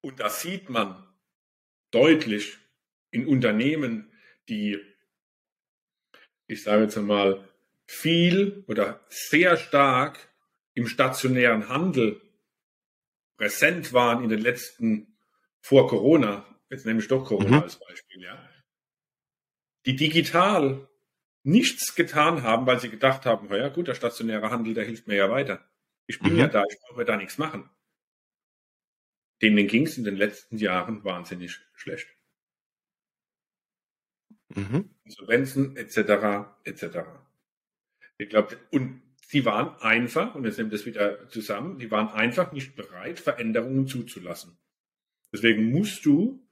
und 0.00 0.18
das 0.18 0.42
sieht 0.42 0.68
man 0.68 1.06
deutlich 1.92 2.58
in 3.12 3.26
Unternehmen, 3.26 4.12
die, 4.48 4.80
ich 6.48 6.62
sage 6.64 6.82
jetzt 6.82 6.98
einmal, 6.98 7.48
viel 7.86 8.64
oder 8.66 9.04
sehr 9.08 9.56
stark 9.56 10.28
im 10.74 10.88
stationären 10.88 11.68
Handel 11.68 12.20
präsent 13.42 13.92
waren 13.92 14.22
in 14.22 14.28
den 14.28 14.40
letzten 14.40 15.16
vor 15.60 15.88
Corona, 15.88 16.46
jetzt 16.70 16.86
nehme 16.86 17.00
ich 17.00 17.08
doch 17.08 17.24
Corona 17.24 17.56
mhm. 17.56 17.62
als 17.64 17.76
Beispiel, 17.76 18.22
ja, 18.22 18.48
die 19.84 19.96
digital 19.96 20.88
nichts 21.42 21.96
getan 21.96 22.44
haben, 22.44 22.66
weil 22.66 22.78
sie 22.78 22.88
gedacht 22.88 23.26
haben, 23.26 23.52
ja 23.52 23.68
gut, 23.68 23.88
der 23.88 23.96
stationäre 23.96 24.50
Handel, 24.50 24.74
der 24.74 24.84
hilft 24.84 25.08
mir 25.08 25.16
ja 25.16 25.28
weiter. 25.28 25.68
Ich 26.06 26.20
bin 26.20 26.34
mhm. 26.34 26.38
ja 26.38 26.46
da, 26.46 26.62
ich 26.70 26.78
brauche 26.82 27.04
da 27.04 27.16
nichts 27.16 27.36
machen. 27.36 27.68
Denen 29.40 29.66
ging 29.66 29.86
es 29.86 29.98
in 29.98 30.04
den 30.04 30.16
letzten 30.16 30.58
Jahren 30.58 31.02
wahnsinnig 31.02 31.58
schlecht. 31.74 32.06
Mhm. 34.50 34.94
Insolvenzen 35.02 35.76
etc. 35.76 36.46
etc. 36.62 36.84
Ich 38.18 38.28
glaube, 38.28 38.56
und 38.70 39.02
sie 39.32 39.46
waren 39.46 39.74
einfach, 39.80 40.34
und 40.34 40.44
jetzt 40.44 40.58
nimmt 40.58 40.74
das 40.74 40.84
wieder 40.84 41.26
zusammen, 41.30 41.78
die 41.78 41.90
waren 41.90 42.08
einfach 42.08 42.52
nicht 42.52 42.76
bereit, 42.76 43.18
Veränderungen 43.18 43.86
zuzulassen. 43.86 44.58
Deswegen 45.32 45.70
musst 45.70 46.04
du 46.04 46.46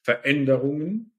Veränderungen 0.00 1.12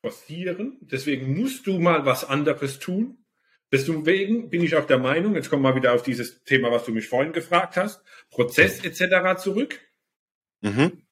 forcieren. 0.00 0.78
Deswegen 0.80 1.36
musst 1.36 1.66
du 1.66 1.80
mal 1.80 2.06
was 2.06 2.24
anderes 2.24 2.78
tun. 2.78 3.24
Deswegen 3.72 4.50
bin 4.50 4.62
ich 4.62 4.76
auch 4.76 4.86
der 4.86 4.98
Meinung, 4.98 5.34
jetzt 5.34 5.50
kommen 5.50 5.64
wir 5.64 5.74
wieder 5.74 5.94
auf 5.94 6.04
dieses 6.04 6.44
Thema, 6.44 6.70
was 6.70 6.84
du 6.84 6.92
mich 6.92 7.08
vorhin 7.08 7.32
gefragt 7.32 7.76
hast, 7.76 8.00
Prozess 8.30 8.84
etc. 8.84 9.42
zurück. 9.42 9.80
Mhm. 10.60 11.02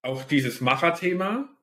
Auch 0.00 0.24
dieses 0.24 0.62
Macherthema. 0.62 1.54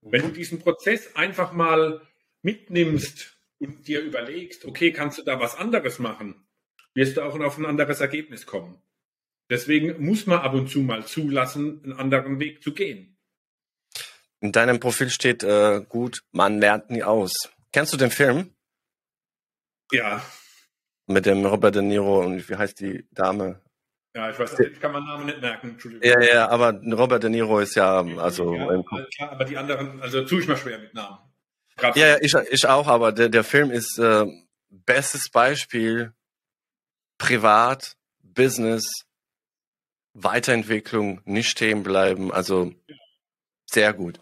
Wenn 0.00 0.22
du 0.22 0.28
diesen 0.32 0.58
Prozess 0.58 1.14
einfach 1.14 1.52
mal 1.52 2.00
mitnimmst 2.42 3.31
und 3.62 3.86
dir 3.86 4.00
überlegst, 4.00 4.64
okay, 4.64 4.92
kannst 4.92 5.18
du 5.18 5.22
da 5.22 5.40
was 5.40 5.54
anderes 5.54 5.98
machen, 5.98 6.46
wirst 6.94 7.16
du 7.16 7.22
auch 7.22 7.38
auf 7.38 7.58
ein 7.58 7.66
anderes 7.66 8.00
Ergebnis 8.00 8.46
kommen. 8.46 8.82
Deswegen 9.48 10.04
muss 10.04 10.26
man 10.26 10.40
ab 10.40 10.54
und 10.54 10.68
zu 10.68 10.80
mal 10.80 11.04
zulassen, 11.06 11.82
einen 11.84 11.92
anderen 11.92 12.40
Weg 12.40 12.62
zu 12.62 12.72
gehen. 12.72 13.18
In 14.40 14.50
deinem 14.50 14.80
Profil 14.80 15.10
steht 15.10 15.44
äh, 15.44 15.82
gut, 15.88 16.22
man 16.32 16.58
lernt 16.58 16.90
nie 16.90 17.02
aus. 17.02 17.32
Kennst 17.72 17.92
du 17.92 17.96
den 17.96 18.10
Film? 18.10 18.54
Ja. 19.92 20.24
Mit 21.06 21.26
dem 21.26 21.44
Robert 21.46 21.74
De 21.74 21.82
Niro 21.82 22.24
und 22.24 22.48
wie 22.48 22.56
heißt 22.56 22.80
die 22.80 23.06
Dame? 23.12 23.60
Ja, 24.14 24.30
ich 24.30 24.38
weiß, 24.38 24.58
ich 24.60 24.80
kann 24.80 24.92
meinen 24.92 25.06
Namen 25.06 25.26
nicht 25.26 25.40
merken, 25.40 25.70
Entschuldigung. 25.70 26.06
Ja, 26.06 26.20
ja, 26.20 26.48
aber 26.48 26.80
Robert 26.92 27.22
De 27.22 27.30
Niro 27.30 27.60
ist 27.60 27.76
ja, 27.76 28.04
also. 28.18 28.54
Ja, 28.54 29.30
aber 29.30 29.44
die 29.44 29.56
anderen, 29.56 30.02
also 30.02 30.24
tue 30.24 30.40
ich 30.40 30.48
mal 30.48 30.56
schwer 30.56 30.78
mit 30.78 30.92
Namen. 30.92 31.18
Grad 31.82 31.96
ja, 31.96 32.16
ich, 32.20 32.32
ich 32.50 32.66
auch, 32.66 32.86
aber 32.86 33.10
der, 33.10 33.28
der 33.28 33.42
Film 33.42 33.72
ist 33.72 33.98
äh, 33.98 34.24
bestes 34.70 35.30
Beispiel 35.30 36.12
privat, 37.18 37.96
Business, 38.22 38.84
Weiterentwicklung, 40.14 41.20
nicht 41.24 41.48
stehen 41.48 41.82
bleiben, 41.82 42.32
also 42.32 42.72
sehr 43.66 43.92
gut. 43.92 44.20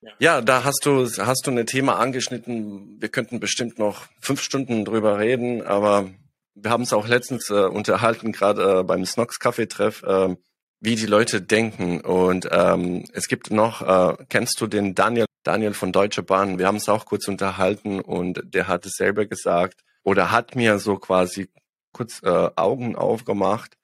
Ja. 0.00 0.10
ja, 0.18 0.40
da 0.40 0.64
hast 0.64 0.80
du, 0.84 1.06
hast 1.06 1.46
du 1.46 1.50
ein 1.50 1.66
Thema 1.66 1.98
angeschnitten. 1.98 3.00
Wir 3.00 3.10
könnten 3.10 3.38
bestimmt 3.38 3.78
noch 3.78 4.06
fünf 4.20 4.40
Stunden 4.40 4.86
drüber 4.86 5.18
reden, 5.18 5.62
aber 5.62 6.10
wir 6.54 6.70
haben 6.70 6.84
es 6.84 6.94
auch 6.94 7.06
letztens 7.06 7.50
äh, 7.50 7.66
unterhalten, 7.66 8.32
gerade 8.32 8.80
äh, 8.80 8.82
beim 8.82 9.04
Snox 9.04 9.38
Kaffeetreff, 9.38 10.02
äh, 10.04 10.34
wie 10.80 10.96
die 10.96 11.06
Leute 11.06 11.42
denken. 11.42 12.00
Und 12.00 12.48
ähm, 12.50 13.04
es 13.12 13.28
gibt 13.28 13.50
noch, 13.50 13.82
äh, 13.82 14.16
kennst 14.30 14.60
du 14.60 14.66
den 14.66 14.94
Daniel, 14.94 15.26
Daniel 15.42 15.74
von 15.74 15.92
Deutsche 15.92 16.22
Bahn? 16.22 16.58
Wir 16.58 16.66
haben 16.66 16.76
es 16.76 16.88
auch 16.88 17.04
kurz 17.04 17.28
unterhalten 17.28 18.00
und 18.00 18.42
der 18.44 18.68
hat 18.68 18.86
es 18.86 18.92
selber 18.94 19.26
gesagt 19.26 19.82
oder 20.02 20.30
hat 20.30 20.56
mir 20.56 20.78
so 20.78 20.96
quasi 20.96 21.48
kurz 21.92 22.22
äh, 22.22 22.50
Augen 22.56 22.96
aufgemacht. 22.96 23.76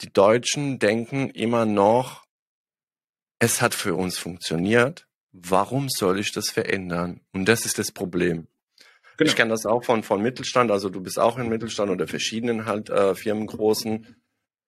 Die 0.00 0.12
Deutschen 0.12 0.78
denken 0.78 1.30
immer 1.30 1.64
noch, 1.64 2.24
es 3.38 3.60
hat 3.60 3.74
für 3.74 3.94
uns 3.94 4.18
funktioniert. 4.18 5.06
Warum 5.32 5.88
soll 5.88 6.18
ich 6.18 6.32
das 6.32 6.50
verändern? 6.50 7.20
Und 7.32 7.46
das 7.46 7.64
ist 7.64 7.78
das 7.78 7.92
Problem. 7.92 8.48
Genau. 9.16 9.30
Ich 9.30 9.36
kenne 9.36 9.50
das 9.50 9.66
auch 9.66 9.84
von, 9.84 10.02
von 10.02 10.22
Mittelstand, 10.22 10.70
also 10.70 10.88
du 10.88 11.00
bist 11.00 11.18
auch 11.18 11.38
in 11.38 11.48
Mittelstand 11.48 11.90
oder 11.90 12.08
verschiedenen 12.08 12.66
halt 12.66 12.90
äh, 12.90 13.14
Firmengroßen. 13.14 14.16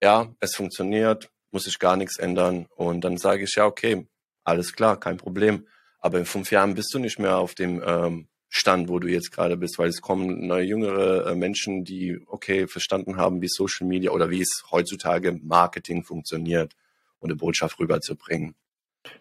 Ja, 0.01 0.33
es 0.39 0.55
funktioniert, 0.55 1.29
muss 1.51 1.67
ich 1.67 1.79
gar 1.79 1.97
nichts 1.97 2.17
ändern. 2.17 2.67
Und 2.75 3.01
dann 3.03 3.17
sage 3.17 3.43
ich, 3.43 3.55
ja, 3.55 3.65
okay, 3.65 4.07
alles 4.43 4.73
klar, 4.73 4.99
kein 4.99 5.17
Problem. 5.17 5.67
Aber 6.05 6.19
in 6.19 6.25
fünf 6.25 6.51
Jahren 6.51 6.75
bist 6.75 6.93
du 6.93 6.99
nicht 6.99 7.17
mehr 7.17 7.39
auf 7.39 7.55
dem 7.55 7.81
ähm, 7.83 8.27
Stand, 8.47 8.89
wo 8.89 8.99
du 8.99 9.07
jetzt 9.07 9.31
gerade 9.31 9.57
bist, 9.57 9.79
weil 9.79 9.89
es 9.89 10.01
kommen 10.01 10.45
neue 10.45 10.63
jüngere 10.63 11.31
äh, 11.31 11.35
Menschen, 11.35 11.83
die 11.83 12.19
okay 12.27 12.67
verstanden 12.67 13.17
haben, 13.17 13.41
wie 13.41 13.47
Social 13.47 13.87
Media 13.87 14.11
oder 14.11 14.29
wie 14.29 14.39
es 14.39 14.65
heutzutage 14.69 15.31
Marketing 15.41 16.03
funktioniert 16.03 16.75
und 17.17 17.31
eine 17.31 17.37
Botschaft 17.37 17.79
rüberzubringen. 17.79 18.53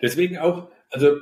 Deswegen 0.03 0.37
auch, 0.37 0.70
also 0.90 1.16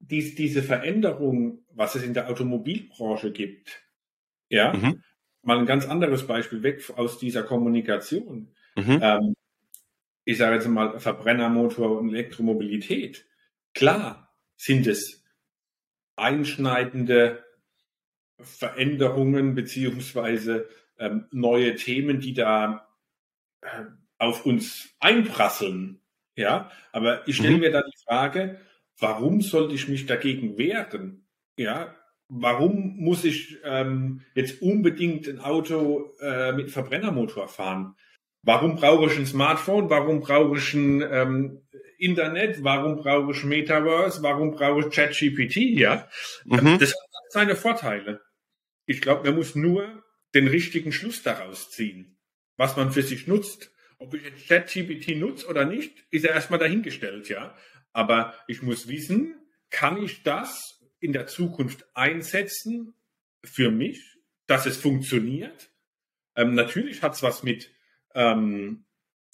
dies, 0.00 0.34
diese 0.34 0.64
Veränderung, 0.64 1.64
was 1.70 1.94
es 1.94 2.02
in 2.02 2.12
der 2.12 2.28
Automobilbranche 2.28 3.30
gibt, 3.30 3.84
ja, 4.48 4.72
mhm. 4.72 5.00
mal 5.42 5.60
ein 5.60 5.66
ganz 5.66 5.86
anderes 5.86 6.26
Beispiel 6.26 6.64
weg 6.64 6.82
aus 6.96 7.20
dieser 7.20 7.44
Kommunikation. 7.44 8.48
Mhm. 8.74 8.98
Ähm, 9.00 9.34
ich 10.24 10.38
sage 10.38 10.56
jetzt 10.56 10.66
mal 10.66 10.98
Verbrennermotor 10.98 12.00
und 12.00 12.08
Elektromobilität. 12.08 13.26
Klar 13.74 14.22
sind 14.62 14.86
es 14.86 15.24
einschneidende 16.14 17.44
Veränderungen 18.38 19.56
beziehungsweise 19.56 20.68
ähm, 21.00 21.26
neue 21.32 21.74
Themen, 21.74 22.20
die 22.20 22.32
da 22.32 22.88
äh, 23.60 23.86
auf 24.18 24.46
uns 24.46 24.90
einprasseln. 25.00 26.00
Ja, 26.36 26.70
aber 26.92 27.26
ich 27.26 27.36
stelle 27.36 27.54
mhm. 27.54 27.60
mir 27.60 27.72
da 27.72 27.82
die 27.82 28.04
Frage, 28.04 28.60
warum 28.98 29.40
sollte 29.40 29.74
ich 29.74 29.88
mich 29.88 30.06
dagegen 30.06 30.56
wehren? 30.56 31.26
Ja, 31.56 31.96
warum 32.28 32.98
muss 32.98 33.24
ich 33.24 33.58
ähm, 33.64 34.20
jetzt 34.34 34.62
unbedingt 34.62 35.26
ein 35.26 35.40
Auto 35.40 36.14
äh, 36.20 36.52
mit 36.52 36.70
Verbrennermotor 36.70 37.48
fahren? 37.48 37.96
Warum 38.42 38.76
brauche 38.76 39.06
ich 39.06 39.18
ein 39.18 39.26
Smartphone? 39.26 39.90
Warum 39.90 40.20
brauche 40.20 40.56
ich 40.56 40.72
ein 40.72 41.02
ähm, 41.02 41.61
Internet? 42.02 42.62
Warum 42.64 42.96
brauche 42.96 43.32
ich 43.32 43.44
Metaverse? 43.44 44.22
Warum 44.22 44.52
brauche 44.52 44.80
ich 44.80 44.94
ChatGPT? 44.94 45.56
Ja, 45.78 46.08
mhm. 46.44 46.78
das 46.78 46.90
hat 46.90 47.30
seine 47.30 47.56
Vorteile. 47.56 48.20
Ich 48.86 49.00
glaube, 49.00 49.28
man 49.28 49.36
muss 49.36 49.54
nur 49.54 50.02
den 50.34 50.48
richtigen 50.48 50.92
Schluss 50.92 51.22
daraus 51.22 51.70
ziehen, 51.70 52.18
was 52.56 52.76
man 52.76 52.92
für 52.92 53.02
sich 53.02 53.26
nutzt. 53.26 53.70
Ob 53.98 54.14
ich 54.14 54.24
jetzt 54.24 54.48
ChatGPT 54.48 55.16
nutze 55.16 55.46
oder 55.46 55.64
nicht, 55.64 56.04
ist 56.10 56.24
ja 56.24 56.32
erstmal 56.32 56.58
dahingestellt, 56.58 57.28
ja. 57.28 57.56
Aber 57.92 58.34
ich 58.48 58.62
muss 58.62 58.88
wissen, 58.88 59.34
kann 59.70 60.02
ich 60.02 60.22
das 60.22 60.80
in 60.98 61.12
der 61.12 61.26
Zukunft 61.26 61.86
einsetzen 61.94 62.94
für 63.44 63.70
mich, 63.70 64.00
dass 64.46 64.66
es 64.66 64.76
funktioniert? 64.76 65.70
Ähm, 66.34 66.54
natürlich 66.54 67.02
hat 67.02 67.14
es 67.14 67.22
was 67.22 67.42
mit, 67.42 67.70
ähm, 68.14 68.86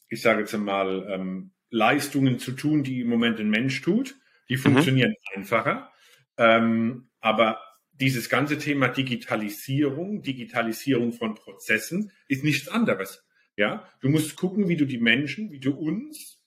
ich 0.09 0.21
sage 0.21 0.41
jetzt 0.41 0.57
mal, 0.57 1.07
ähm, 1.11 1.53
Leistungen 1.71 2.39
zu 2.39 2.53
tun, 2.53 2.83
die 2.83 3.01
im 3.01 3.09
Moment 3.09 3.41
ein 3.41 3.51
Mensch 3.51 3.81
tut. 3.83 4.17
Die 4.49 4.57
mhm. 4.57 4.61
funktionieren 4.61 5.11
mhm. 5.11 5.41
einfacher. 5.41 5.93
Ähm, 6.37 7.11
aber 7.21 7.61
dieses 7.93 8.29
ganze 8.29 8.59
Thema 8.59 8.89
Digitalisierung, 8.89 10.23
Digitalisierung 10.23 11.13
von 11.13 11.35
Prozessen 11.35 12.13
ist 12.29 12.45
nichts 12.45 12.69
anderes. 12.69 13.25
Ja, 13.57 13.89
du 14.01 14.09
musst 14.09 14.37
gucken, 14.37 14.69
wie 14.69 14.77
du 14.77 14.85
die 14.85 14.99
Menschen, 14.99 15.51
wie 15.51 15.59
du 15.59 15.73
uns 15.73 16.41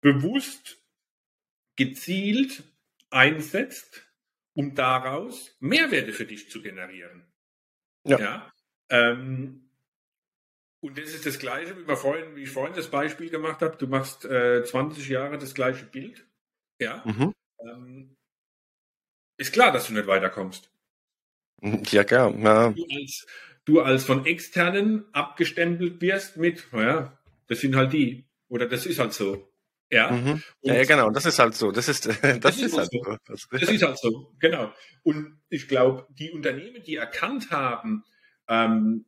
bewusst 0.00 0.82
gezielt 1.76 2.64
einsetzt, 3.10 4.04
um 4.52 4.74
daraus 4.74 5.56
Mehrwerte 5.60 6.12
für 6.12 6.26
dich 6.26 6.50
zu 6.50 6.60
generieren. 6.60 7.32
Ja. 8.04 8.18
ja? 8.18 8.52
Ähm, 8.88 9.63
und 10.84 10.98
das 10.98 11.14
ist 11.14 11.24
das 11.24 11.38
Gleiche, 11.38 11.78
wie, 11.78 11.88
wir 11.88 11.96
vorhin, 11.96 12.36
wie 12.36 12.42
ich 12.42 12.50
vorhin 12.50 12.76
das 12.76 12.88
Beispiel 12.88 13.30
gemacht 13.30 13.62
habe. 13.62 13.74
Du 13.78 13.86
machst 13.86 14.26
äh, 14.26 14.62
20 14.62 15.08
Jahre 15.08 15.38
das 15.38 15.54
gleiche 15.54 15.86
Bild. 15.86 16.26
Ja. 16.78 17.02
Mhm. 17.06 17.32
Ähm, 17.58 18.16
ist 19.38 19.54
klar, 19.54 19.72
dass 19.72 19.86
du 19.86 19.94
nicht 19.94 20.06
weiterkommst. 20.06 20.70
Ja, 21.62 22.04
klar. 22.04 22.36
Ja. 22.36 22.68
Du, 22.68 22.86
als, 22.94 23.26
du 23.64 23.80
als 23.80 24.04
von 24.04 24.26
externen 24.26 25.06
abgestempelt 25.14 26.02
wirst 26.02 26.36
mit, 26.36 26.70
naja, 26.70 27.18
das 27.46 27.60
sind 27.60 27.76
halt 27.76 27.94
die. 27.94 28.26
Oder 28.48 28.66
das 28.66 28.84
ist 28.84 28.98
halt 28.98 29.14
so. 29.14 29.50
Ja, 29.88 30.10
mhm. 30.10 30.42
ja, 30.60 30.74
ja, 30.74 30.84
genau. 30.84 31.08
Das 31.08 31.24
ist 31.24 31.38
halt 31.38 31.54
so. 31.54 31.72
Das 31.72 31.88
ist, 31.88 32.04
das, 32.22 32.40
das 32.40 32.56
ist, 32.58 32.62
ist 32.64 32.76
halt 32.76 32.90
so. 32.92 33.02
so. 33.02 33.48
Das 33.50 33.70
ist 33.70 33.82
halt 33.82 33.98
so, 33.98 34.34
genau. 34.38 34.70
Und 35.02 35.40
ich 35.48 35.66
glaube, 35.66 36.06
die 36.10 36.30
Unternehmen, 36.30 36.82
die 36.82 36.96
erkannt 36.96 37.50
haben, 37.50 38.04
ähm, 38.48 39.06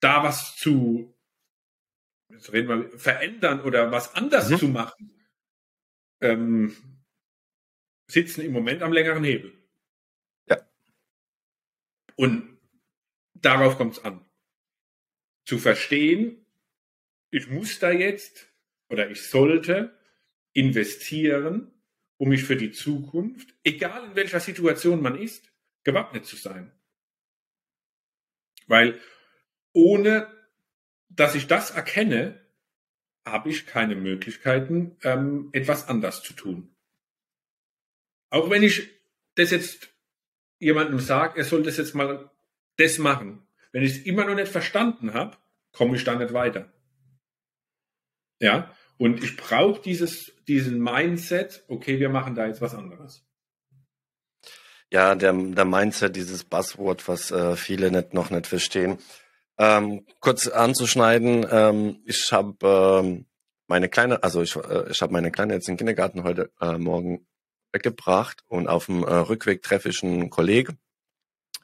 da 0.00 0.22
was 0.22 0.56
zu 0.56 1.14
jetzt 2.30 2.52
reden 2.52 2.68
wir, 2.68 2.98
verändern 2.98 3.60
oder 3.60 3.90
was 3.90 4.14
anders 4.14 4.50
mhm. 4.50 4.58
zu 4.58 4.68
machen, 4.68 5.14
ähm, 6.20 6.76
sitzen 8.06 8.42
im 8.42 8.52
Moment 8.52 8.82
am 8.82 8.92
längeren 8.92 9.24
Hebel. 9.24 9.52
Ja. 10.46 10.58
Und 12.16 12.58
darauf 13.34 13.76
kommt 13.76 13.94
es 13.98 14.04
an. 14.04 14.24
Zu 15.44 15.58
verstehen, 15.58 16.44
ich 17.30 17.48
muss 17.48 17.78
da 17.78 17.90
jetzt 17.90 18.52
oder 18.88 19.10
ich 19.10 19.22
sollte 19.28 19.98
investieren, 20.52 21.72
um 22.16 22.30
mich 22.30 22.44
für 22.44 22.56
die 22.56 22.72
Zukunft, 22.72 23.54
egal 23.62 24.04
in 24.06 24.16
welcher 24.16 24.40
Situation 24.40 25.00
man 25.00 25.16
ist, 25.20 25.52
gewappnet 25.84 26.26
zu 26.26 26.36
sein. 26.36 26.72
Weil 28.66 29.00
ohne 29.78 30.26
dass 31.08 31.36
ich 31.36 31.46
das 31.46 31.70
erkenne, 31.70 32.40
habe 33.24 33.48
ich 33.48 33.66
keine 33.66 33.94
Möglichkeiten, 33.94 34.96
ähm, 35.02 35.50
etwas 35.52 35.88
anders 35.88 36.22
zu 36.22 36.32
tun. 36.32 36.74
Auch 38.30 38.50
wenn 38.50 38.62
ich 38.62 38.88
das 39.36 39.50
jetzt 39.50 39.90
jemandem 40.58 40.98
sage, 40.98 41.38
er 41.38 41.44
soll 41.44 41.62
das 41.62 41.76
jetzt 41.76 41.94
mal 41.94 42.30
das 42.76 42.98
machen. 42.98 43.46
Wenn 43.70 43.84
ich 43.84 43.92
es 43.92 43.98
immer 43.98 44.24
noch 44.24 44.34
nicht 44.34 44.50
verstanden 44.50 45.14
habe, 45.14 45.36
komme 45.72 45.96
ich 45.96 46.04
da 46.04 46.14
nicht 46.16 46.32
weiter. 46.32 46.72
Ja, 48.40 48.74
und 48.96 49.22
ich 49.22 49.36
brauche 49.36 49.80
dieses, 49.80 50.32
diesen 50.48 50.82
Mindset, 50.82 51.64
okay, 51.68 52.00
wir 52.00 52.08
machen 52.08 52.34
da 52.34 52.46
jetzt 52.46 52.60
was 52.60 52.74
anderes. 52.74 53.24
Ja, 54.90 55.14
der, 55.14 55.32
der 55.32 55.64
Mindset, 55.64 56.16
dieses 56.16 56.44
Buzzword, 56.44 57.06
was 57.08 57.30
äh, 57.30 57.56
viele 57.56 57.90
nicht, 57.90 58.14
noch 58.14 58.30
nicht 58.30 58.46
verstehen. 58.46 58.98
Ähm, 59.58 60.06
kurz 60.20 60.46
anzuschneiden, 60.46 61.46
ähm, 61.50 62.02
ich 62.04 62.32
habe 62.32 62.56
ähm, 62.62 63.26
meine 63.66 63.88
kleine, 63.88 64.22
also 64.22 64.40
ich, 64.42 64.54
äh, 64.54 64.90
ich 64.90 65.02
habe 65.02 65.12
meine 65.12 65.30
kleine 65.30 65.54
jetzt 65.54 65.68
in 65.68 65.74
den 65.74 65.78
Kindergarten 65.78 66.22
heute 66.22 66.50
äh, 66.60 66.78
Morgen 66.78 67.26
weggebracht 67.72 68.44
und 68.46 68.68
auf 68.68 68.86
dem 68.86 69.02
äh, 69.02 69.12
Rückweg 69.12 69.62
treffe 69.62 69.88
ich 69.88 70.02
einen 70.02 70.30
Kollegen 70.30 70.78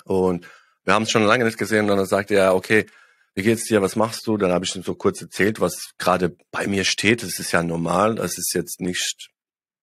und 0.04 0.46
wir 0.84 0.92
haben 0.94 1.04
es 1.04 1.10
schon 1.10 1.24
lange 1.24 1.44
nicht 1.44 1.56
gesehen 1.56 1.88
und 1.88 1.96
dann 1.96 2.06
sagte 2.06 2.34
er, 2.34 2.54
okay, 2.54 2.86
wie 3.34 3.42
geht's 3.42 3.64
dir, 3.64 3.82
was 3.82 3.96
machst 3.96 4.26
du? 4.26 4.36
Dann 4.36 4.52
habe 4.52 4.64
ich 4.64 4.74
ihm 4.76 4.82
so 4.82 4.94
kurz 4.94 5.20
erzählt, 5.20 5.60
was 5.60 5.94
gerade 5.98 6.36
bei 6.50 6.66
mir 6.66 6.84
steht. 6.84 7.22
Das 7.22 7.38
ist 7.38 7.52
ja 7.52 7.62
normal, 7.62 8.14
das 8.14 8.38
ist 8.38 8.54
jetzt 8.54 8.80
nicht, 8.80 9.30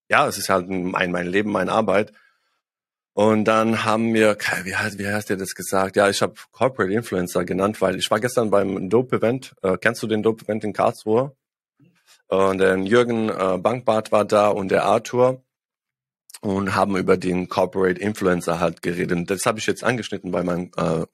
ja, 0.09 0.27
es 0.27 0.37
ist 0.37 0.49
halt 0.49 0.69
mein, 0.69 1.11
mein 1.11 1.27
Leben, 1.27 1.51
meine 1.51 1.71
Arbeit. 1.71 2.13
Und 3.13 3.45
dann 3.45 3.83
haben 3.83 4.13
wir, 4.13 4.37
wie, 4.63 4.75
heißt, 4.75 4.97
wie 4.97 5.07
hast 5.07 5.29
du 5.29 5.37
das 5.37 5.53
gesagt? 5.53 5.97
Ja, 5.97 6.09
ich 6.09 6.21
habe 6.21 6.35
Corporate 6.51 6.93
Influencer 6.93 7.43
genannt, 7.43 7.81
weil 7.81 7.97
ich 7.97 8.09
war 8.09 8.19
gestern 8.19 8.49
beim 8.49 8.89
Dope-Event. 8.89 9.53
Äh, 9.61 9.77
kennst 9.77 10.01
du 10.01 10.07
den 10.07 10.23
Dope-Event 10.23 10.63
in 10.63 10.73
Karlsruhe? 10.73 11.35
Und 12.27 12.59
der 12.59 12.77
Jürgen 12.77 13.29
äh, 13.29 13.57
Bankbart 13.57 14.13
war 14.13 14.23
da 14.23 14.47
und 14.47 14.69
der 14.69 14.85
Arthur 14.85 15.43
und 16.39 16.75
haben 16.75 16.95
über 16.95 17.17
den 17.17 17.49
Corporate 17.49 17.99
Influencer 17.99 18.61
halt 18.61 18.81
geredet. 18.81 19.29
Das 19.29 19.45
habe 19.45 19.59
ich 19.59 19.67
jetzt 19.67 19.83
angeschnitten 19.83 20.31
bei 20.31 20.43
meinem 20.43 20.71
äh, 20.77 21.05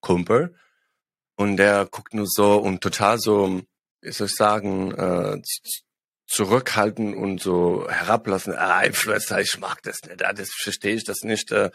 Kumpel. 0.00 0.54
Und 1.36 1.56
der 1.56 1.86
guckt 1.86 2.12
nur 2.12 2.26
so 2.26 2.58
und 2.58 2.82
total 2.82 3.18
so, 3.18 3.62
wie 4.02 4.12
soll 4.12 4.26
ich 4.26 4.34
sagen, 4.34 4.92
äh, 4.92 5.40
zurückhalten 6.26 7.14
und 7.14 7.40
so 7.40 7.88
herablassen. 7.88 8.54
Ah, 8.54 8.82
Influencer, 8.82 9.40
ich 9.40 9.58
mag 9.58 9.82
das 9.82 10.02
nicht. 10.02 10.24
Ah, 10.24 10.32
das 10.32 10.50
verstehe 10.50 10.94
ich 10.94 11.04
das 11.04 11.22
nicht, 11.22 11.52
äh, 11.52 11.70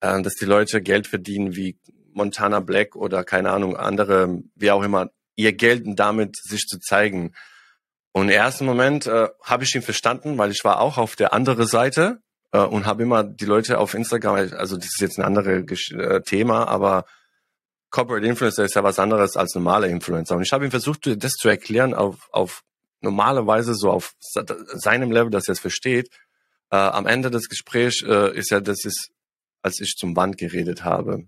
äh, 0.00 0.22
dass 0.22 0.34
die 0.34 0.44
Leute 0.44 0.82
Geld 0.82 1.06
verdienen 1.06 1.56
wie 1.56 1.78
Montana 2.12 2.60
Black 2.60 2.96
oder 2.96 3.24
keine 3.24 3.50
Ahnung, 3.50 3.76
andere, 3.76 4.42
wie 4.54 4.70
auch 4.70 4.82
immer, 4.82 5.10
ihr 5.36 5.52
Geld 5.52 5.84
damit 5.86 6.36
sich 6.36 6.66
zu 6.66 6.78
zeigen. 6.78 7.32
Und 8.12 8.24
im 8.24 8.34
ersten 8.34 8.66
Moment 8.66 9.06
äh, 9.06 9.28
habe 9.42 9.64
ich 9.64 9.74
ihn 9.74 9.82
verstanden, 9.82 10.36
weil 10.36 10.50
ich 10.50 10.64
war 10.64 10.80
auch 10.80 10.98
auf 10.98 11.16
der 11.16 11.32
anderen 11.32 11.66
Seite 11.66 12.20
äh, 12.52 12.58
und 12.58 12.84
habe 12.84 13.04
immer 13.04 13.22
die 13.22 13.44
Leute 13.44 13.78
auf 13.78 13.94
Instagram, 13.94 14.50
also 14.52 14.76
das 14.76 14.86
ist 14.86 15.00
jetzt 15.00 15.18
ein 15.18 15.24
anderes 15.24 15.90
äh, 15.92 16.20
Thema, 16.22 16.66
aber 16.66 17.04
Corporate 17.90 18.26
Influencer 18.26 18.64
ist 18.64 18.74
ja 18.74 18.84
was 18.84 18.98
anderes 18.98 19.36
als 19.36 19.54
normale 19.54 19.88
Influencer. 19.88 20.36
Und 20.36 20.42
ich 20.42 20.52
habe 20.52 20.64
ihm 20.64 20.70
versucht, 20.70 21.08
das 21.22 21.32
zu 21.32 21.48
erklären 21.48 21.94
auf, 21.94 22.28
auf 22.30 22.62
normalerweise 23.00 23.74
so 23.74 23.90
auf 23.90 24.14
seinem 24.18 25.10
Level, 25.10 25.30
dass 25.30 25.48
er 25.48 25.52
es 25.52 25.60
versteht. 25.60 26.08
Äh, 26.70 26.76
am 26.76 27.06
Ende 27.06 27.30
des 27.30 27.48
Gesprächs 27.48 28.02
äh, 28.02 28.36
ist 28.36 28.50
ja, 28.50 28.60
das 28.60 28.84
ist, 28.84 29.10
als 29.62 29.80
ich 29.80 29.94
zum 29.96 30.16
Wand 30.16 30.38
geredet 30.38 30.84
habe. 30.84 31.24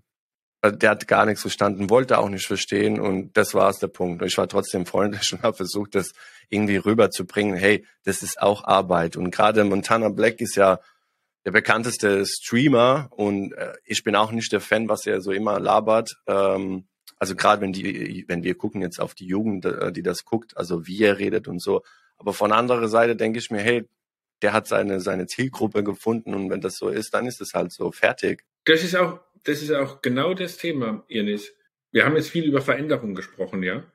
Äh, 0.61 0.73
der 0.73 0.91
hat 0.91 1.07
gar 1.07 1.25
nichts 1.25 1.41
verstanden, 1.41 1.89
wollte 1.89 2.17
auch 2.17 2.29
nicht 2.29 2.47
verstehen 2.47 2.99
und 2.99 3.35
das 3.37 3.53
war 3.53 3.69
es 3.69 3.79
der 3.79 3.87
Punkt. 3.87 4.23
Ich 4.23 4.37
war 4.37 4.47
trotzdem 4.47 4.85
freundlich 4.85 5.33
und 5.33 5.43
habe 5.43 5.57
versucht, 5.57 5.95
das 5.95 6.13
irgendwie 6.49 6.77
rüberzubringen. 6.77 7.55
Hey, 7.55 7.85
das 8.03 8.23
ist 8.23 8.41
auch 8.41 8.63
Arbeit. 8.63 9.17
Und 9.17 9.31
gerade 9.31 9.63
Montana 9.63 10.09
Black 10.09 10.39
ist 10.41 10.55
ja 10.55 10.79
der 11.45 11.51
bekannteste 11.51 12.25
Streamer 12.25 13.09
und 13.11 13.53
äh, 13.53 13.73
ich 13.83 14.03
bin 14.03 14.15
auch 14.15 14.31
nicht 14.31 14.51
der 14.53 14.61
Fan, 14.61 14.87
was 14.87 15.05
er 15.05 15.21
so 15.21 15.31
immer 15.31 15.59
labert. 15.59 16.15
Ähm, 16.25 16.87
also 17.19 17.35
gerade 17.35 17.61
wenn 17.61 17.73
die, 17.73 18.25
wenn 18.27 18.43
wir 18.43 18.55
gucken 18.55 18.81
jetzt 18.81 18.99
auf 18.99 19.13
die 19.13 19.27
Jugend, 19.27 19.65
äh, 19.65 19.91
die 19.91 20.03
das 20.03 20.25
guckt, 20.25 20.57
also 20.57 20.87
wie 20.87 21.03
er 21.03 21.17
redet 21.17 21.47
und 21.47 21.59
so. 21.59 21.83
Aber 22.17 22.33
von 22.33 22.51
anderer 22.51 22.87
Seite 22.87 23.15
denke 23.15 23.39
ich 23.39 23.51
mir, 23.51 23.61
hey, 23.61 23.85
der 24.41 24.53
hat 24.53 24.67
seine, 24.67 24.99
seine 24.99 25.25
Zielgruppe 25.25 25.83
gefunden 25.83 26.33
und 26.33 26.49
wenn 26.49 26.61
das 26.61 26.77
so 26.77 26.89
ist, 26.89 27.13
dann 27.13 27.25
ist 27.25 27.41
es 27.41 27.53
halt 27.53 27.71
so 27.71 27.91
fertig. 27.91 28.43
Das 28.65 28.83
ist 28.83 28.95
auch, 28.95 29.19
das 29.43 29.61
ist 29.61 29.71
auch 29.71 30.01
genau 30.01 30.33
das 30.33 30.57
Thema, 30.57 31.03
Irnis. 31.07 31.53
Wir 31.91 32.05
haben 32.05 32.15
jetzt 32.15 32.29
viel 32.29 32.45
über 32.45 32.61
Veränderung 32.61 33.15
gesprochen, 33.15 33.63
ja. 33.63 33.85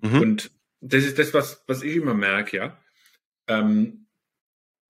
Mhm. 0.00 0.20
Und 0.20 0.50
das 0.80 1.04
ist 1.04 1.18
das, 1.18 1.34
was, 1.34 1.64
was 1.66 1.82
ich 1.82 1.96
immer 1.96 2.14
merke, 2.14 2.56
ja. 2.56 2.78
Ähm, 3.48 4.06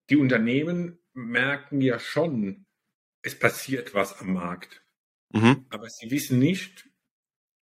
die 0.09 0.17
Unternehmen 0.17 0.99
merken 1.13 1.81
ja 1.81 1.99
schon, 1.99 2.65
es 3.21 3.37
passiert 3.37 3.93
was 3.93 4.19
am 4.19 4.33
Markt. 4.33 4.81
Mhm. 5.31 5.65
Aber 5.69 5.89
sie 5.89 6.11
wissen 6.11 6.39
nicht, 6.39 6.88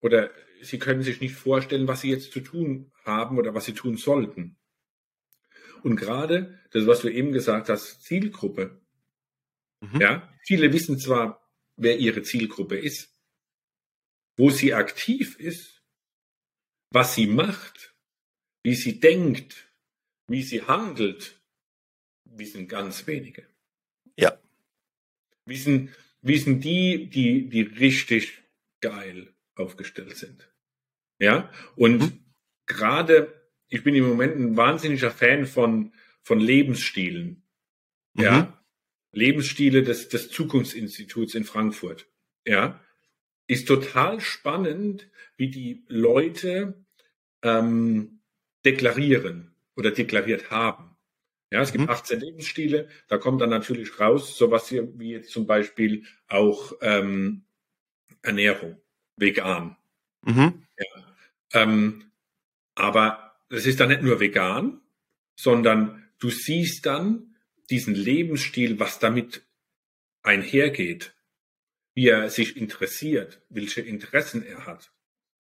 oder 0.02 0.32
sie 0.62 0.80
können 0.80 1.04
sich 1.04 1.22
nicht 1.22 1.36
vorstellen, 1.36 1.88
was 1.88 2.02
sie 2.02 2.10
jetzt 2.10 2.32
zu 2.32 2.40
tun 2.42 2.92
haben 3.04 3.38
oder 3.38 3.54
was 3.54 3.66
sie 3.66 3.74
tun 3.74 3.98
sollten. 3.98 4.58
Und 5.84 5.96
gerade 5.96 6.60
das, 6.72 6.88
was 6.88 7.02
du 7.02 7.10
eben 7.10 7.32
gesagt 7.32 7.70
hast, 7.70 8.04
Zielgruppe. 8.04 8.82
Mhm. 9.82 10.02
Ja, 10.02 10.34
viele 10.44 10.74
wissen 10.74 11.00
zwar, 11.00 11.48
wer 11.76 11.98
ihre 11.98 12.24
Zielgruppe 12.24 12.78
ist, 12.78 13.16
wo 14.36 14.50
sie 14.50 14.74
aktiv 14.74 15.40
ist, 15.40 15.84
was 16.90 17.16
sie 17.16 17.28
macht, 17.28 17.96
wie 18.64 18.76
sie 18.76 19.00
denkt, 19.00 19.72
wie 20.28 20.44
sie 20.44 20.64
handelt, 20.64 21.42
wissen 22.26 22.68
ganz 22.68 23.06
wenige. 23.08 23.48
Ja. 24.16 24.40
Wissen, 25.46 25.94
wissen 26.22 26.60
die, 26.60 27.10
die, 27.10 27.50
die 27.50 27.62
richtig 27.62 28.44
geil 28.82 29.34
aufgestellt 29.60 30.18
sind. 30.18 30.50
Ja, 31.20 31.52
und 31.76 32.00
mhm. 32.00 32.20
gerade, 32.66 33.50
ich 33.70 33.84
bin 33.84 33.96
im 33.96 34.08
Moment 34.08 34.36
ein 34.36 34.58
wahnsinniger 34.58 35.12
Fan 35.12 35.46
von, 35.46 35.94
von 36.22 36.40
Lebensstilen. 36.40 37.44
Mhm. 38.14 38.24
Ja, 38.24 38.64
Lebensstile 39.12 39.84
des, 39.84 40.10
des 40.10 40.30
Zukunftsinstituts 40.30 41.34
in 41.34 41.44
Frankfurt. 41.44 42.08
Ja, 42.46 42.80
ist 43.48 43.68
total 43.68 44.20
spannend, 44.20 45.10
wie 45.38 45.50
die 45.50 45.86
Leute 45.88 46.86
ähm, 47.42 48.22
deklarieren 48.66 49.56
oder 49.76 49.92
deklariert 49.92 50.52
haben. 50.52 50.98
Ja, 51.52 51.62
es 51.62 51.72
gibt 51.72 51.86
mhm. 51.86 51.90
18 51.90 52.20
Lebensstile, 52.20 52.90
da 53.08 53.18
kommt 53.18 53.42
dann 53.42 53.50
natürlich 53.50 54.00
raus, 54.00 54.38
sowas 54.38 54.70
wie 54.72 55.12
jetzt 55.12 55.32
zum 55.32 55.48
Beispiel 55.48 56.04
auch 56.28 56.74
ähm, 56.82 57.46
Ernährung 58.22 58.82
vegan. 59.18 59.76
Mhm. 60.24 60.64
Ja. 60.78 61.62
Ähm, 61.62 62.12
aber 62.76 63.36
es 63.50 63.66
ist 63.66 63.80
dann 63.80 63.90
nicht 63.90 64.02
nur 64.02 64.20
vegan, 64.20 64.82
sondern 65.36 66.10
du 66.20 66.30
siehst 66.30 66.86
dann 66.86 67.36
diesen 67.70 67.96
Lebensstil, 67.96 68.80
was 68.80 69.00
damit 69.00 69.46
einhergeht, 70.24 71.16
wie 71.94 72.10
er 72.10 72.30
sich 72.30 72.58
interessiert, 72.58 73.42
welche 73.50 73.82
Interessen 73.82 74.46
er 74.46 74.66
hat. 74.66 74.92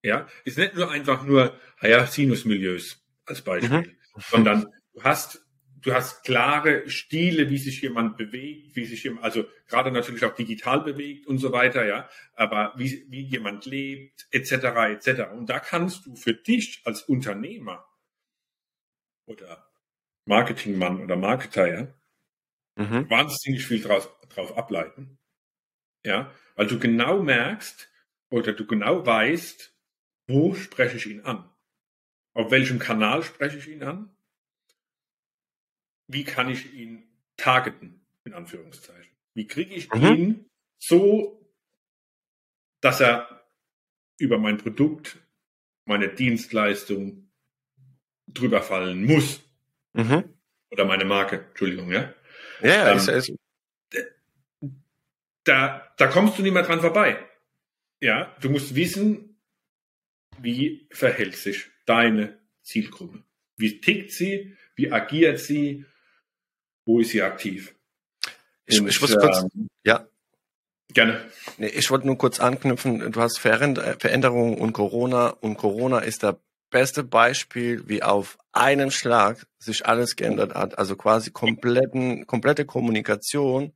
Ja, 0.03 0.27
ist 0.45 0.57
nicht 0.57 0.75
nur 0.75 0.91
einfach 0.91 1.23
nur, 1.23 1.59
naja, 1.81 2.05
Sinusmilieus 2.05 3.03
als 3.25 3.41
Beispiel, 3.41 3.79
mhm. 3.79 3.97
sondern 4.29 4.73
du 4.93 5.03
hast 5.03 5.45
du 5.87 5.93
hast 5.93 6.25
klare 6.25 6.89
Stile, 6.89 7.49
wie 7.49 7.57
sich 7.57 7.81
jemand 7.81 8.17
bewegt, 8.17 8.75
wie 8.75 8.83
sich 8.83 9.05
jemand, 9.05 9.23
also 9.23 9.45
gerade 9.69 9.89
natürlich 9.89 10.25
auch 10.25 10.35
digital 10.35 10.81
bewegt 10.81 11.25
und 11.27 11.37
so 11.37 11.53
weiter, 11.53 11.85
ja, 11.85 12.09
aber 12.33 12.73
wie, 12.75 13.05
wie 13.09 13.21
jemand 13.21 13.65
lebt, 13.65 14.27
etc., 14.31 14.51
etc. 14.51 15.31
Und 15.31 15.49
da 15.49 15.61
kannst 15.61 16.05
du 16.05 16.17
für 16.17 16.33
dich 16.33 16.81
als 16.83 17.03
Unternehmer 17.03 17.87
oder 19.27 19.71
Marketingmann 20.25 20.99
oder 20.99 21.15
Marketer, 21.15 21.67
ja, 21.73 21.93
mhm. 22.75 23.09
wahnsinnig 23.09 23.65
viel 23.65 23.81
draus, 23.81 24.09
drauf 24.27 24.57
ableiten. 24.57 25.17
Ja, 26.03 26.33
weil 26.55 26.67
du 26.67 26.79
genau 26.79 27.23
merkst 27.23 27.89
oder 28.29 28.51
du 28.51 28.67
genau 28.67 29.05
weißt, 29.05 29.73
wo 30.27 30.53
spreche 30.53 30.97
ich 30.97 31.07
ihn 31.07 31.21
an? 31.21 31.49
Auf 32.33 32.51
welchem 32.51 32.77
Kanal 32.77 33.23
spreche 33.23 33.57
ich 33.57 33.69
ihn 33.69 33.83
an? 33.83 34.16
Wie 36.07 36.23
kann 36.23 36.49
ich 36.49 36.73
ihn 36.73 37.03
targeten, 37.35 38.05
in 38.23 38.33
Anführungszeichen? 38.33 39.11
Wie 39.33 39.47
kriege 39.47 39.75
ich 39.75 39.91
mhm. 39.93 40.15
ihn 40.15 40.49
so, 40.79 41.51
dass 42.81 43.01
er 43.01 43.45
über 44.17 44.39
mein 44.39 44.57
Produkt, 44.57 45.19
meine 45.85 46.09
Dienstleistung 46.09 47.29
drüber 48.27 48.61
fallen 48.61 49.05
muss? 49.05 49.41
Mhm. 49.93 50.33
Oder 50.69 50.85
meine 50.85 51.05
Marke, 51.05 51.45
Entschuldigung, 51.49 51.91
ja? 51.91 52.13
Ja, 52.61 52.91
ähm, 52.91 52.97
ist, 52.97 53.07
ist. 53.09 53.33
Da, 55.43 55.93
da 55.97 56.07
kommst 56.07 56.37
du 56.37 56.43
nicht 56.43 56.53
mehr 56.53 56.63
dran 56.63 56.81
vorbei. 56.81 57.25
Ja, 58.01 58.35
du 58.41 58.49
musst 58.49 58.75
wissen, 58.75 59.37
wie 60.39 60.87
verhält 60.91 61.35
sich 61.35 61.67
deine 61.85 62.37
Zielgruppe? 62.61 63.23
Wie 63.55 63.79
tickt 63.79 64.11
sie? 64.11 64.55
Wie 64.75 64.91
agiert 64.91 65.39
sie? 65.39 65.85
Wo 66.87 67.01
ist 67.01 67.09
sie 67.09 67.21
aktiv? 67.21 67.75
Ich, 68.65 68.81
ich 68.81 69.01
muss 69.01 69.15
kurz, 69.17 69.43
ähm, 69.53 69.67
ja. 69.83 70.07
Gerne. 70.93 71.21
Nee, 71.57 71.67
ich 71.67 71.91
wollte 71.91 72.07
nur 72.07 72.17
kurz 72.17 72.39
anknüpfen. 72.39 73.11
Du 73.11 73.21
hast 73.21 73.39
Veränderungen 73.39 74.57
und 74.57 74.71
Corona 74.71 75.27
und 75.27 75.57
Corona 75.57 75.99
ist 75.99 76.23
der 76.23 76.39
beste 76.69 77.03
Beispiel, 77.03 77.87
wie 77.89 78.03
auf 78.03 78.37
einem 78.53 78.89
Schlag 78.89 79.45
sich 79.59 79.85
alles 79.85 80.15
geändert 80.15 80.55
hat. 80.55 80.77
Also 80.77 80.95
quasi 80.95 81.31
kompletten, 81.31 82.25
komplette 82.25 82.65
Kommunikation, 82.65 83.73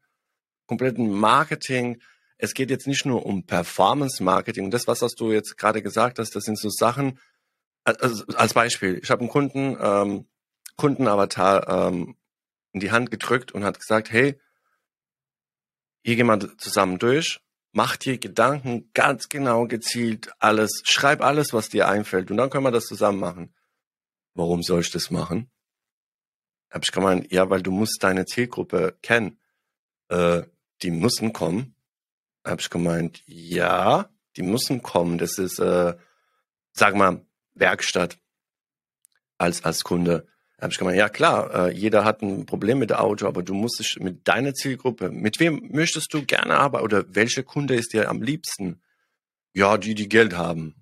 kompletten 0.65 1.11
Marketing. 1.11 2.01
Es 2.37 2.53
geht 2.53 2.69
jetzt 2.69 2.87
nicht 2.87 3.05
nur 3.05 3.25
um 3.25 3.45
Performance 3.45 4.23
Marketing. 4.23 4.71
Das, 4.71 4.87
was 4.87 5.01
hast 5.01 5.19
du 5.19 5.33
jetzt 5.33 5.57
gerade 5.57 5.81
gesagt 5.81 6.17
hast, 6.17 6.33
das 6.33 6.45
sind 6.45 6.57
so 6.57 6.69
Sachen. 6.69 7.19
Also 7.83 8.23
als 8.35 8.53
Beispiel, 8.53 8.99
ich 9.03 9.11
habe 9.11 9.19
einen 9.19 9.29
Kunden, 9.29 9.77
ähm, 9.81 10.27
Kundenavatar 10.77 11.89
ähm, 11.89 12.15
in 12.73 12.79
die 12.79 12.91
Hand 12.91 13.11
gedrückt 13.11 13.51
und 13.51 13.63
hat 13.63 13.79
gesagt, 13.79 14.11
hey, 14.11 14.39
hier 16.03 16.15
gehen 16.15 16.27
wir 16.27 16.57
zusammen 16.57 16.99
durch 16.99 17.39
mach 17.71 17.97
dir 17.97 18.17
Gedanken 18.17 18.91
ganz 18.93 19.29
genau 19.29 19.65
gezielt 19.67 20.31
alles, 20.39 20.81
schreib 20.85 21.21
alles, 21.21 21.53
was 21.53 21.69
dir 21.69 21.87
einfällt 21.87 22.31
und 22.31 22.37
dann 22.37 22.49
können 22.49 22.65
wir 22.65 22.71
das 22.71 22.85
zusammen 22.85 23.19
machen. 23.19 23.55
Warum 24.33 24.63
soll 24.63 24.81
ich 24.81 24.91
das 24.91 25.11
machen? 25.11 25.51
Hab 26.69 26.83
ich 26.83 26.91
gemeint, 26.91 27.31
ja, 27.31 27.49
weil 27.49 27.61
du 27.61 27.71
musst 27.71 28.01
deine 28.01 28.25
Zielgruppe 28.25 28.97
kennen. 29.01 29.39
Äh, 30.07 30.43
die 30.81 30.91
müssen 30.91 31.33
kommen. 31.33 31.75
Hab 32.45 32.61
ich 32.61 32.69
gemeint, 32.69 33.21
ja, 33.25 34.09
die 34.37 34.41
müssen 34.41 34.81
kommen. 34.81 35.17
Das 35.17 35.37
ist, 35.37 35.59
äh, 35.59 35.97
sag 36.71 36.95
mal, 36.95 37.25
Werkstatt 37.53 38.19
als, 39.37 39.65
als 39.65 39.83
Kunde. 39.83 40.27
Habe 40.61 40.71
ich 40.71 40.77
gemeint, 40.77 40.97
ja 40.97 41.09
klar, 41.09 41.69
äh, 41.69 41.73
jeder 41.73 42.05
hat 42.05 42.21
ein 42.21 42.45
Problem 42.45 42.77
mit 42.77 42.91
dem 42.91 42.97
Auto, 42.97 43.27
aber 43.27 43.41
du 43.41 43.55
musst 43.55 43.79
dich 43.79 43.99
mit 43.99 44.27
deiner 44.27 44.53
Zielgruppe, 44.53 45.09
mit 45.09 45.39
wem 45.39 45.69
möchtest 45.71 46.13
du 46.13 46.23
gerne 46.23 46.55
arbeiten 46.55 46.85
oder 46.85 47.03
welcher 47.09 47.41
Kunde 47.41 47.73
ist 47.73 47.93
dir 47.93 48.09
am 48.09 48.21
liebsten? 48.21 48.79
Ja, 49.53 49.77
die, 49.77 49.95
die 49.95 50.07
Geld 50.07 50.37
haben. 50.37 50.75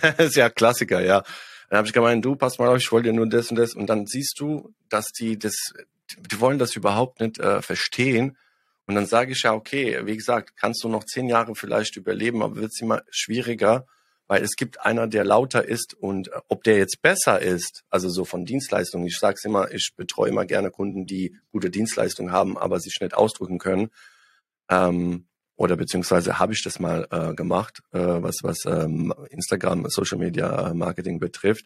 das 0.00 0.18
ist 0.18 0.36
ja 0.36 0.48
Klassiker, 0.48 1.00
ja. 1.00 1.24
Dann 1.68 1.78
habe 1.78 1.88
ich 1.88 1.92
gemeint, 1.92 2.24
du, 2.24 2.36
pass 2.36 2.58
mal 2.58 2.68
auf, 2.68 2.78
ich 2.78 2.92
wollte 2.92 3.08
dir 3.08 3.14
nur 3.14 3.28
das 3.28 3.50
und 3.50 3.56
das. 3.56 3.74
Und 3.74 3.88
dann 3.88 4.06
siehst 4.06 4.38
du, 4.38 4.72
dass 4.88 5.06
die 5.06 5.36
das, 5.36 5.74
die 6.16 6.40
wollen 6.40 6.60
das 6.60 6.76
überhaupt 6.76 7.20
nicht 7.20 7.38
äh, 7.38 7.60
verstehen. 7.60 8.38
Und 8.86 8.94
dann 8.94 9.04
sage 9.04 9.32
ich 9.32 9.42
ja, 9.42 9.52
okay, 9.52 10.00
wie 10.04 10.16
gesagt, 10.16 10.56
kannst 10.56 10.82
du 10.84 10.88
noch 10.88 11.04
zehn 11.04 11.28
Jahre 11.28 11.54
vielleicht 11.56 11.96
überleben, 11.96 12.42
aber 12.42 12.56
wird 12.56 12.70
es 12.72 12.80
immer 12.80 13.02
schwieriger 13.10 13.84
weil 14.28 14.42
es 14.42 14.56
gibt 14.56 14.84
einer, 14.84 15.08
der 15.08 15.24
lauter 15.24 15.66
ist 15.66 15.94
und 15.94 16.28
äh, 16.28 16.40
ob 16.48 16.62
der 16.62 16.76
jetzt 16.76 17.02
besser 17.02 17.40
ist, 17.40 17.82
also 17.90 18.08
so 18.08 18.24
von 18.24 18.44
Dienstleistungen. 18.44 19.06
Ich 19.06 19.18
sage 19.18 19.34
es 19.38 19.44
immer, 19.44 19.72
ich 19.72 19.94
betreue 19.96 20.28
immer 20.28 20.44
gerne 20.44 20.70
Kunden, 20.70 21.06
die 21.06 21.36
gute 21.50 21.70
Dienstleistungen 21.70 22.30
haben, 22.30 22.56
aber 22.56 22.78
sich 22.78 22.98
nicht 23.00 23.14
ausdrücken 23.14 23.58
können. 23.58 23.90
Ähm, 24.70 25.26
oder 25.56 25.76
beziehungsweise 25.76 26.38
habe 26.38 26.52
ich 26.52 26.62
das 26.62 26.78
mal 26.78 27.08
äh, 27.10 27.34
gemacht, 27.34 27.80
äh, 27.92 27.98
was 27.98 28.36
was 28.42 28.64
ähm, 28.66 29.12
Instagram, 29.30 29.88
Social 29.88 30.18
Media 30.18 30.72
Marketing 30.74 31.18
betrifft. 31.18 31.64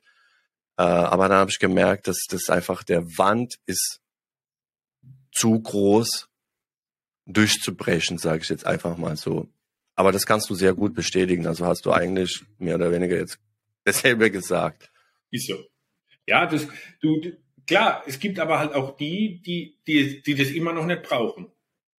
Äh, 0.79 0.83
aber 0.85 1.29
dann 1.29 1.39
habe 1.39 1.51
ich 1.51 1.59
gemerkt, 1.59 2.09
dass 2.09 2.25
das 2.29 2.49
einfach 2.49 2.85
der 2.85 3.05
Wand 3.19 3.57
ist 3.67 4.01
zu 5.33 5.61
groß 5.61 6.29
durchzubrechen, 7.27 8.19
sage 8.19 8.43
ich 8.43 8.49
jetzt 8.49 8.67
einfach 8.67 8.97
mal 8.97 9.17
so. 9.17 9.49
Aber 9.95 10.13
das 10.13 10.27
kannst 10.27 10.49
du 10.51 10.55
sehr 10.55 10.75
gut 10.75 10.95
bestätigen. 10.95 11.47
Also 11.47 11.67
hast 11.67 11.85
du 11.87 11.93
eigentlich 11.93 12.45
mehr 12.59 12.77
oder 12.77 12.91
weniger 12.91 13.17
jetzt 13.17 13.39
dasselbe 13.85 14.31
gesagt. 14.31 14.91
Ist 15.31 15.49
so. 15.49 15.59
Ja, 16.27 16.47
das, 16.47 16.69
du, 17.01 17.21
klar, 17.67 18.03
es 18.07 18.19
gibt 18.19 18.39
aber 18.39 18.59
halt 18.59 18.75
auch 18.75 18.97
die, 18.97 19.43
die, 19.43 19.81
die, 19.87 20.23
die 20.23 20.35
das 20.35 20.51
immer 20.51 20.73
noch 20.73 20.87
nicht 20.87 21.03
brauchen. 21.03 21.51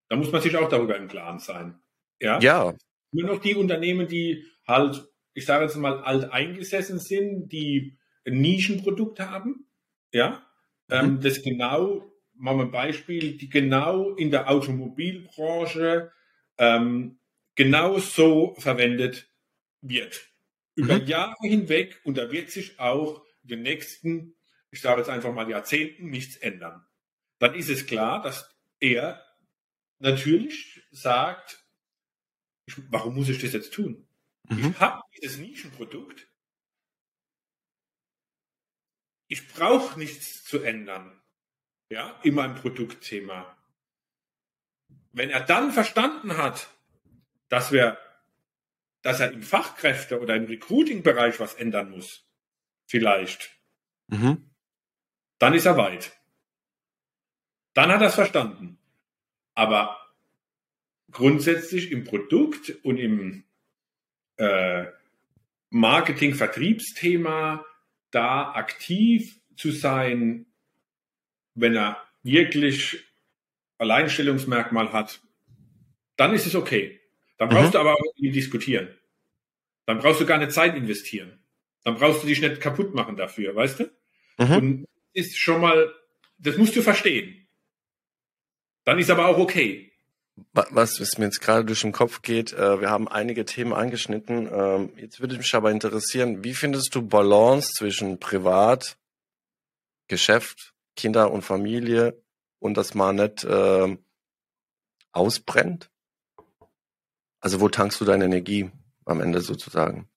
Da 0.09 0.15
muss 0.15 0.31
man 0.31 0.41
sich 0.41 0.55
auch 0.55 0.69
darüber 0.69 0.95
im 0.97 1.07
Klaren 1.07 1.39
sein. 1.39 1.79
Ja. 2.19 2.39
Ja. 2.39 2.73
Nur 3.11 3.27
noch 3.27 3.41
die 3.41 3.55
Unternehmen, 3.55 4.07
die 4.07 4.45
halt, 4.67 5.03
ich 5.33 5.45
sage 5.45 5.65
jetzt 5.65 5.75
mal, 5.75 5.99
alt 5.99 6.31
eingesessen 6.31 6.99
sind, 6.99 7.49
die 7.51 7.97
ein 8.25 8.39
Nischenprodukt 8.39 9.19
haben. 9.19 9.67
Ja. 10.11 10.45
Ähm, 10.89 11.15
mhm. 11.15 11.21
das 11.21 11.41
genau, 11.41 12.03
machen 12.35 12.57
wir 12.57 12.65
ein 12.65 12.71
Beispiel, 12.71 13.37
die 13.37 13.49
genau 13.49 14.15
in 14.15 14.31
der 14.31 14.49
Automobilbranche 14.49 16.11
ähm, 16.57 17.19
genau 17.55 17.99
so 17.99 18.55
verwendet 18.55 19.29
wird. 19.81 20.29
Über 20.75 20.99
mhm. 20.99 21.07
Jahre 21.07 21.35
hinweg 21.47 22.01
und 22.03 22.17
da 22.17 22.31
wird 22.31 22.49
sich 22.49 22.79
auch 22.79 23.23
in 23.43 23.49
den 23.49 23.61
nächsten, 23.61 24.35
ich 24.71 24.81
sage 24.81 25.01
jetzt 25.01 25.09
einfach 25.09 25.33
mal 25.33 25.49
Jahrzehnten, 25.49 26.09
nichts 26.09 26.35
ändern. 26.37 26.85
Dann 27.39 27.53
ist 27.55 27.69
es 27.69 27.85
klar, 27.85 28.21
dass 28.21 28.49
er 28.79 29.23
natürlich 29.99 30.81
sagt, 30.91 31.63
ich, 32.65 32.75
warum 32.89 33.15
muss 33.15 33.29
ich 33.29 33.39
das 33.39 33.53
jetzt 33.53 33.73
tun? 33.73 34.07
Mhm. 34.49 34.71
Ich 34.71 34.79
habe 34.79 35.01
dieses 35.15 35.37
Nischenprodukt. 35.37 36.27
Ich 39.27 39.47
brauche 39.49 39.99
nichts 39.99 40.43
zu 40.43 40.61
ändern. 40.61 41.21
Ja, 41.89 42.19
in 42.23 42.35
meinem 42.35 42.55
Produktthema. 42.55 43.57
Wenn 45.11 45.29
er 45.29 45.41
dann 45.41 45.71
verstanden 45.71 46.37
hat, 46.37 46.72
dass 47.53 47.71
wir, 47.71 47.99
dass 49.03 49.19
er 49.19 49.31
im 49.31 49.43
Fachkräfte- 49.43 50.19
oder 50.19 50.35
im 50.35 50.45
Recruiting-Bereich 50.45 51.39
was 51.39 51.53
ändern 51.53 51.91
muss, 51.91 52.27
vielleicht, 52.87 53.55
mhm. 54.07 54.49
dann 55.37 55.53
ist 55.53 55.67
er 55.67 55.77
weit. 55.77 56.19
Dann 57.75 57.91
hat 57.91 58.01
er 58.01 58.07
es 58.07 58.15
verstanden. 58.15 58.79
Aber 59.53 59.99
grundsätzlich 61.11 61.91
im 61.91 62.05
Produkt 62.05 62.71
und 62.83 62.97
im 62.97 63.43
äh, 64.37 64.87
Marketing-Vertriebsthema 65.69 67.63
da 68.09 68.53
aktiv 68.53 69.39
zu 69.55 69.69
sein, 69.69 70.47
wenn 71.53 71.75
er 71.75 72.01
wirklich 72.23 73.05
Alleinstellungsmerkmal 73.77 74.91
hat, 74.91 75.21
dann 76.15 76.33
ist 76.33 76.47
es 76.47 76.55
okay. 76.55 76.99
Dann 77.37 77.49
brauchst 77.49 77.69
mhm. 77.69 77.71
du 77.71 77.79
aber 77.79 77.93
auch 77.93 78.15
nicht 78.17 78.35
diskutieren. 78.35 78.89
Dann 79.85 79.99
brauchst 79.99 80.21
du 80.21 80.25
gar 80.25 80.37
nicht 80.37 80.51
Zeit 80.51 80.75
investieren. 80.75 81.43
Dann 81.83 81.95
brauchst 81.95 82.23
du 82.23 82.27
dich 82.27 82.41
nicht 82.41 82.61
kaputt 82.61 82.93
machen 82.93 83.17
dafür, 83.17 83.55
weißt 83.55 83.81
du? 83.81 83.91
Mhm. 84.37 84.55
Und 84.55 84.87
ist 85.13 85.37
schon 85.37 85.61
mal, 85.61 85.93
das 86.37 86.57
musst 86.57 86.75
du 86.75 86.81
verstehen. 86.81 87.47
Dann 88.85 88.99
ist 88.99 89.09
aber 89.09 89.27
auch 89.27 89.37
okay. 89.37 89.91
Was, 90.53 90.99
was 90.99 91.17
mir 91.17 91.25
jetzt 91.25 91.41
gerade 91.41 91.63
durch 91.63 91.81
den 91.81 91.91
Kopf 91.91 92.23
geht, 92.23 92.53
äh, 92.53 92.81
wir 92.81 92.89
haben 92.89 93.07
einige 93.07 93.45
Themen 93.45 93.71
angeschnitten. 93.71 94.49
Ähm, 94.51 94.93
jetzt 94.97 95.19
würde 95.19 95.37
mich 95.37 95.53
aber 95.53 95.69
interessieren, 95.69 96.43
wie 96.43 96.55
findest 96.55 96.95
du 96.95 97.03
Balance 97.03 97.69
zwischen 97.77 98.19
Privat, 98.19 98.97
Geschäft, 100.07 100.73
Kinder 100.95 101.31
und 101.31 101.43
Familie 101.43 102.19
und 102.59 102.75
dass 102.77 102.95
man 102.95 103.17
nicht 103.17 103.43
äh, 103.43 103.95
ausbrennt? 105.11 105.91
Also 107.43 107.59
wo 107.59 107.67
tankst 107.67 107.99
du 107.99 108.05
deine 108.05 108.23
Energie 108.23 108.71
am 109.03 109.19
Ende 109.19 109.41
sozusagen? 109.41 110.07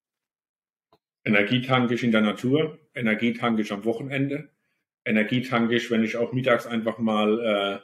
Energie 1.25 1.61
tanke 1.61 1.95
ich 1.95 2.05
in 2.05 2.13
der 2.13 2.21
Natur, 2.21 2.79
Energie 2.95 3.33
tanke 3.33 3.63
ich 3.63 3.73
am 3.73 3.85
Wochenende, 3.85 4.49
Energie 5.05 5.43
tanke 5.43 5.75
ich, 5.75 5.91
wenn 5.91 6.05
ich 6.05 6.17
auch 6.17 6.33
mittags 6.33 6.69
einfach 6.69 6.99
mal 6.99 7.83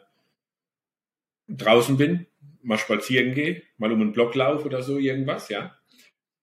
äh, 1.49 1.53
draußen 1.53 1.97
bin, 1.97 2.28
mal 2.62 2.78
spazieren 2.78 3.34
gehe, 3.34 3.64
mal 3.78 3.90
um 3.90 4.01
einen 4.01 4.12
Block 4.12 4.36
laufe 4.36 4.64
oder 4.64 4.84
so 4.84 4.97
irgendwas, 4.97 5.49
ja. 5.49 5.76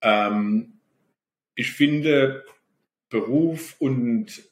Ähm, 0.02 0.80
ich 1.54 1.72
finde 1.72 2.44
Beruf 3.08 3.76
und 3.78 4.42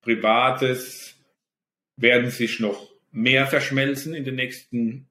Privates 0.00 1.14
werden 1.96 2.30
sich 2.30 2.58
noch 2.58 2.90
mehr 3.12 3.46
verschmelzen 3.46 4.14
in 4.14 4.24
den 4.24 4.36
nächsten 4.36 5.10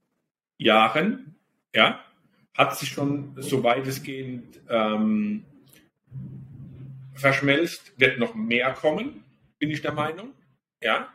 Jahren. 0.57 1.35
Ja, 1.75 2.03
hat 2.55 2.77
sich 2.77 2.89
schon 2.89 3.35
so 3.37 3.63
weitestgehend 3.63 4.61
ähm, 4.69 5.45
verschmelzt, 7.13 7.93
wird 7.97 8.17
noch 8.17 8.33
mehr 8.33 8.73
kommen, 8.73 9.23
bin 9.59 9.69
ich 9.69 9.81
der 9.81 9.93
Meinung. 9.93 10.33
Ja, 10.81 11.09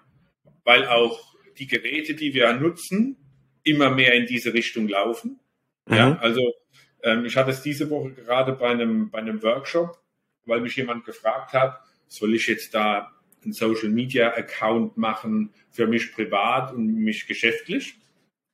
weil 0.64 0.86
auch 0.86 1.34
die 1.58 1.66
Geräte, 1.66 2.14
die 2.14 2.34
wir 2.34 2.52
nutzen, 2.54 3.16
immer 3.62 3.90
mehr 3.90 4.14
in 4.14 4.26
diese 4.26 4.54
Richtung 4.54 4.88
laufen. 4.88 5.40
Mhm. 5.86 5.94
Ja, 5.94 6.18
also 6.18 6.54
ähm, 7.02 7.24
ich 7.24 7.36
hatte 7.36 7.50
es 7.50 7.62
diese 7.62 7.90
Woche 7.90 8.12
gerade 8.12 8.52
bei 8.52 8.70
einem, 8.70 9.10
bei 9.10 9.18
einem 9.18 9.42
Workshop, 9.42 9.98
weil 10.44 10.60
mich 10.60 10.76
jemand 10.76 11.04
gefragt 11.04 11.52
hat, 11.52 11.80
soll 12.06 12.34
ich 12.34 12.46
jetzt 12.46 12.74
da 12.74 13.12
einen 13.42 13.52
Social 13.52 13.88
Media 13.88 14.34
Account 14.34 14.96
machen 14.96 15.52
für 15.70 15.86
mich 15.86 16.12
privat 16.12 16.72
und 16.72 16.86
mich 16.86 17.26
geschäftlich? 17.26 17.94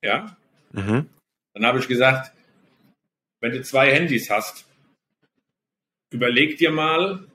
Ja. 0.02 0.36
Mhm. 0.72 1.08
Dann 1.54 1.66
habe 1.66 1.78
ich 1.78 1.88
gesagt, 1.88 2.35
wenn 3.40 3.52
du 3.52 3.62
zwei 3.62 3.92
Handys 3.92 4.30
hast, 4.30 4.66
überleg 6.10 6.58
dir 6.58 6.70
mal, 6.70 7.26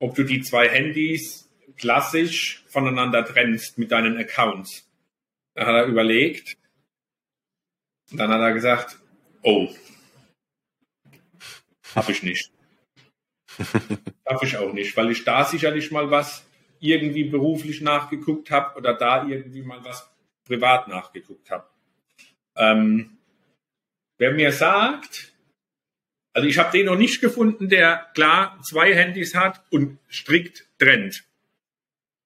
ob 0.00 0.14
du 0.14 0.24
die 0.24 0.42
zwei 0.42 0.68
Handys 0.68 1.50
klassisch 1.76 2.64
voneinander 2.68 3.24
trennst 3.24 3.78
mit 3.78 3.90
deinen 3.90 4.16
Accounts. 4.16 4.88
Da 5.54 5.66
hat 5.66 5.74
er 5.74 5.86
überlegt. 5.86 6.56
Und 8.10 8.18
dann 8.18 8.30
hat 8.30 8.40
er 8.40 8.52
gesagt, 8.52 8.98
oh, 9.42 9.68
habe 11.94 12.12
ich 12.12 12.22
nicht. 12.22 12.50
Darf 14.24 14.42
ich 14.42 14.56
auch 14.56 14.72
nicht, 14.72 14.96
weil 14.96 15.10
ich 15.10 15.24
da 15.24 15.44
sicherlich 15.44 15.90
mal 15.90 16.10
was 16.10 16.44
irgendwie 16.80 17.24
beruflich 17.24 17.80
nachgeguckt 17.80 18.50
habe 18.50 18.76
oder 18.76 18.94
da 18.94 19.26
irgendwie 19.26 19.62
mal 19.62 19.84
was 19.84 20.10
privat 20.44 20.88
nachgeguckt 20.88 21.50
habe. 21.50 21.68
Ähm, 22.56 23.18
wer 24.24 24.32
mir 24.32 24.52
sagt, 24.52 25.34
also 26.32 26.48
ich 26.48 26.56
habe 26.56 26.72
den 26.72 26.86
noch 26.86 26.96
nicht 26.96 27.20
gefunden, 27.20 27.68
der 27.68 28.10
klar 28.14 28.58
zwei 28.62 28.94
Handys 28.94 29.34
hat 29.34 29.62
und 29.70 29.98
strikt 30.10 30.66
trennt. 30.78 31.24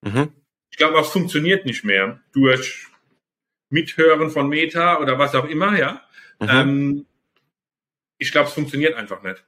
Mhm. 0.01 0.31
Ich 0.71 0.77
glaube, 0.77 0.93
das 0.93 1.11
funktioniert 1.11 1.65
nicht 1.65 1.83
mehr 1.83 2.21
durch 2.31 2.87
Mithören 3.69 4.29
von 4.29 4.47
Meta 4.47 4.99
oder 4.99 5.19
was 5.19 5.35
auch 5.35 5.43
immer, 5.43 5.77
ja. 5.77 6.01
Mhm. 6.39 6.49
Ähm, 6.49 7.05
ich 8.17 8.31
glaube, 8.31 8.47
es 8.47 8.53
funktioniert 8.53 8.95
einfach 8.95 9.21
nicht. 9.21 9.43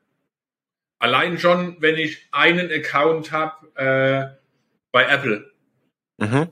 Allein 0.99 1.39
schon, 1.39 1.81
wenn 1.81 1.95
ich 1.95 2.27
einen 2.31 2.69
Account 2.69 3.31
habe 3.31 3.67
äh, 3.75 4.37
bei 4.91 5.05
Apple. 5.05 5.53
Mhm. 6.17 6.49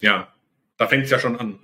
Ja, 0.00 0.34
da 0.76 0.86
fängt 0.86 1.04
es 1.04 1.10
ja 1.10 1.18
schon 1.18 1.40
an. 1.40 1.58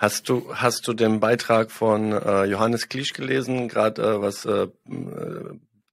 Hast 0.00 0.30
du, 0.30 0.56
hast 0.56 0.88
du 0.88 0.94
den 0.94 1.20
Beitrag 1.20 1.70
von 1.70 2.12
äh, 2.12 2.44
Johannes 2.44 2.88
Klisch 2.88 3.12
gelesen, 3.12 3.68
gerade 3.68 4.00
äh, 4.00 4.22
was 4.22 4.46
äh, 4.46 4.68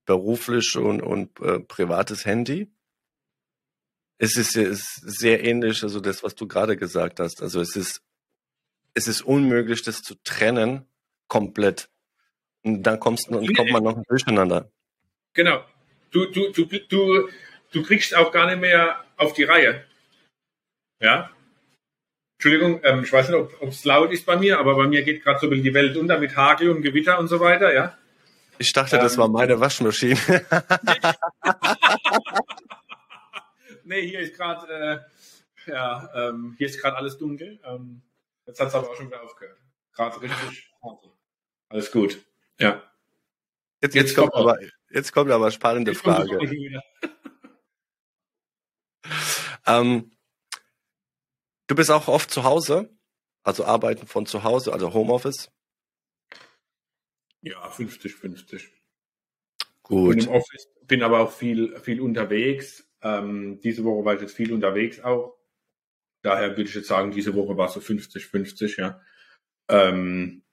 beruflich 0.06 0.78
und, 0.78 1.02
und 1.02 1.38
äh, 1.42 1.60
privates 1.60 2.26
Handy? 2.26 2.72
Es 4.18 4.38
ist, 4.38 4.56
ist 4.56 4.94
sehr 5.04 5.44
ähnlich, 5.44 5.84
also 5.84 6.00
das, 6.00 6.24
was 6.24 6.36
du 6.36 6.48
gerade 6.48 6.78
gesagt 6.78 7.20
hast. 7.20 7.42
Also 7.42 7.60
es 7.60 7.76
ist, 7.76 8.02
es 8.94 9.10
ist 9.10 9.24
unmöglich, 9.24 9.82
das 9.82 10.02
zu 10.02 10.16
trennen, 10.24 10.86
komplett. 11.28 11.90
Und 12.64 12.84
dann 12.84 13.02
kommst, 13.02 13.28
und 13.28 13.54
kommt 13.58 13.72
man 13.72 13.84
noch 13.84 14.02
durcheinander. 14.08 14.72
Genau. 15.34 15.66
Du, 16.12 16.32
du, 16.32 16.54
du, 16.54 16.66
du, 16.66 17.30
du 17.72 17.84
kriegst 17.84 18.16
auch 18.16 18.32
gar 18.32 18.46
nicht 18.46 18.62
mehr 18.62 19.04
auf 19.18 19.34
die 19.34 19.44
Reihe. 19.44 19.84
Ja, 21.02 21.30
Entschuldigung, 22.38 22.82
ähm, 22.84 23.04
ich 23.04 23.12
weiß 23.12 23.30
nicht, 23.30 23.38
ob 23.38 23.70
es 23.70 23.84
laut 23.84 24.12
ist 24.12 24.26
bei 24.26 24.38
mir, 24.38 24.60
aber 24.60 24.76
bei 24.76 24.88
mir 24.88 25.02
geht 25.04 25.24
gerade 25.24 25.40
so 25.40 25.50
die 25.50 25.74
Welt 25.74 25.98
unter 25.98 26.20
mit 26.20 26.36
Hagel 26.36 26.70
und 26.70 26.84
Gewitter 26.84 27.18
und 27.18 27.28
so 27.28 27.40
weiter, 27.40 27.74
ja. 27.74 27.98
Ich 28.60 28.72
dachte, 28.74 28.98
ähm, 28.98 29.02
das 29.02 29.18
war 29.18 29.28
meine 29.28 29.60
Waschmaschine. 29.60 30.18
nee, 33.84 34.08
hier 34.08 34.20
ist 34.20 34.36
gerade 34.36 34.68
äh, 34.72 35.00
ja, 35.68 36.10
ähm, 36.16 36.56
hier 36.58 36.68
ist 36.68 36.82
gerade 36.82 36.98
alles 36.98 37.18
dunkel. 37.18 37.60
Ähm, 37.64 38.02
jetzt 38.46 38.60
hat 38.60 38.68
es 38.70 38.76
aber 38.76 38.90
auch 38.90 38.96
schon 38.96 39.08
wieder 39.08 39.22
aufgehört. 39.22 39.60
Gerade 39.94 40.22
richtig 40.22 40.72
Alles 41.70 41.92
gut. 41.92 42.24
Ja. 42.60 42.84
Jetzt, 43.82 43.96
jetzt, 43.96 44.10
jetzt 44.10 44.16
kommt, 44.16 44.34
aber, 44.34 44.58
jetzt 44.90 45.12
kommt 45.12 45.32
aber 45.32 45.52
spannende 45.52 45.94
Frage. 45.94 46.40
ähm, 49.66 50.12
Du 51.68 51.76
bist 51.76 51.92
auch 51.92 52.08
oft 52.08 52.32
zu 52.32 52.44
Hause, 52.44 52.90
also 53.44 53.66
arbeiten 53.66 54.08
von 54.08 54.26
zu 54.26 54.44
Hause, 54.44 54.72
also 54.72 54.94
Homeoffice? 54.94 55.52
Ja, 57.42 57.70
50, 57.70 58.16
50. 58.16 58.70
Gut. 59.84 60.16
Bin 60.16 60.26
im 60.26 60.30
Office, 60.30 60.70
bin 60.84 61.04
aber 61.04 61.20
auch 61.20 61.32
viel, 61.32 61.78
viel 61.80 62.02
unterwegs. 62.02 62.90
Ähm, 63.02 63.60
diese 63.62 63.84
Woche 63.84 64.06
war 64.06 64.16
ich 64.16 64.22
jetzt 64.22 64.36
viel 64.36 64.54
unterwegs 64.54 65.02
auch. 65.02 65.38
Daher 66.22 66.52
würde 66.52 66.64
ich 66.64 66.76
jetzt 66.76 66.88
sagen, 66.88 67.12
diese 67.12 67.36
Woche 67.36 67.58
war 67.58 67.70
so 67.70 67.80
50, 67.80 68.26
50, 68.26 68.78
ja. 68.78 69.02
Ähm, 69.70 70.44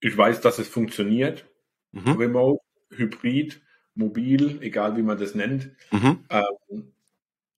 ich 0.00 0.16
weiß, 0.16 0.40
dass 0.40 0.58
es 0.58 0.68
funktioniert. 0.68 1.46
Mhm. 1.92 2.12
Remote, 2.12 2.62
Hybrid, 2.90 3.60
mobil, 3.94 4.62
egal 4.62 4.96
wie 4.96 5.02
man 5.02 5.18
das 5.18 5.34
nennt. 5.34 5.70
Mhm. 5.90 6.24
Ähm, 6.30 6.92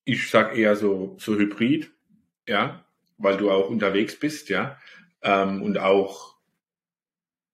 ich 0.05 0.29
sag 0.29 0.57
eher 0.57 0.77
so, 0.77 1.17
so 1.21 1.37
Hybrid 1.37 1.93
ja, 2.47 2.85
weil 3.19 3.37
du 3.37 3.51
auch 3.51 3.69
unterwegs 3.69 4.19
bist, 4.19 4.49
ja, 4.49 4.79
ähm, 5.23 5.63
und 5.63 5.79
auch 5.79 6.37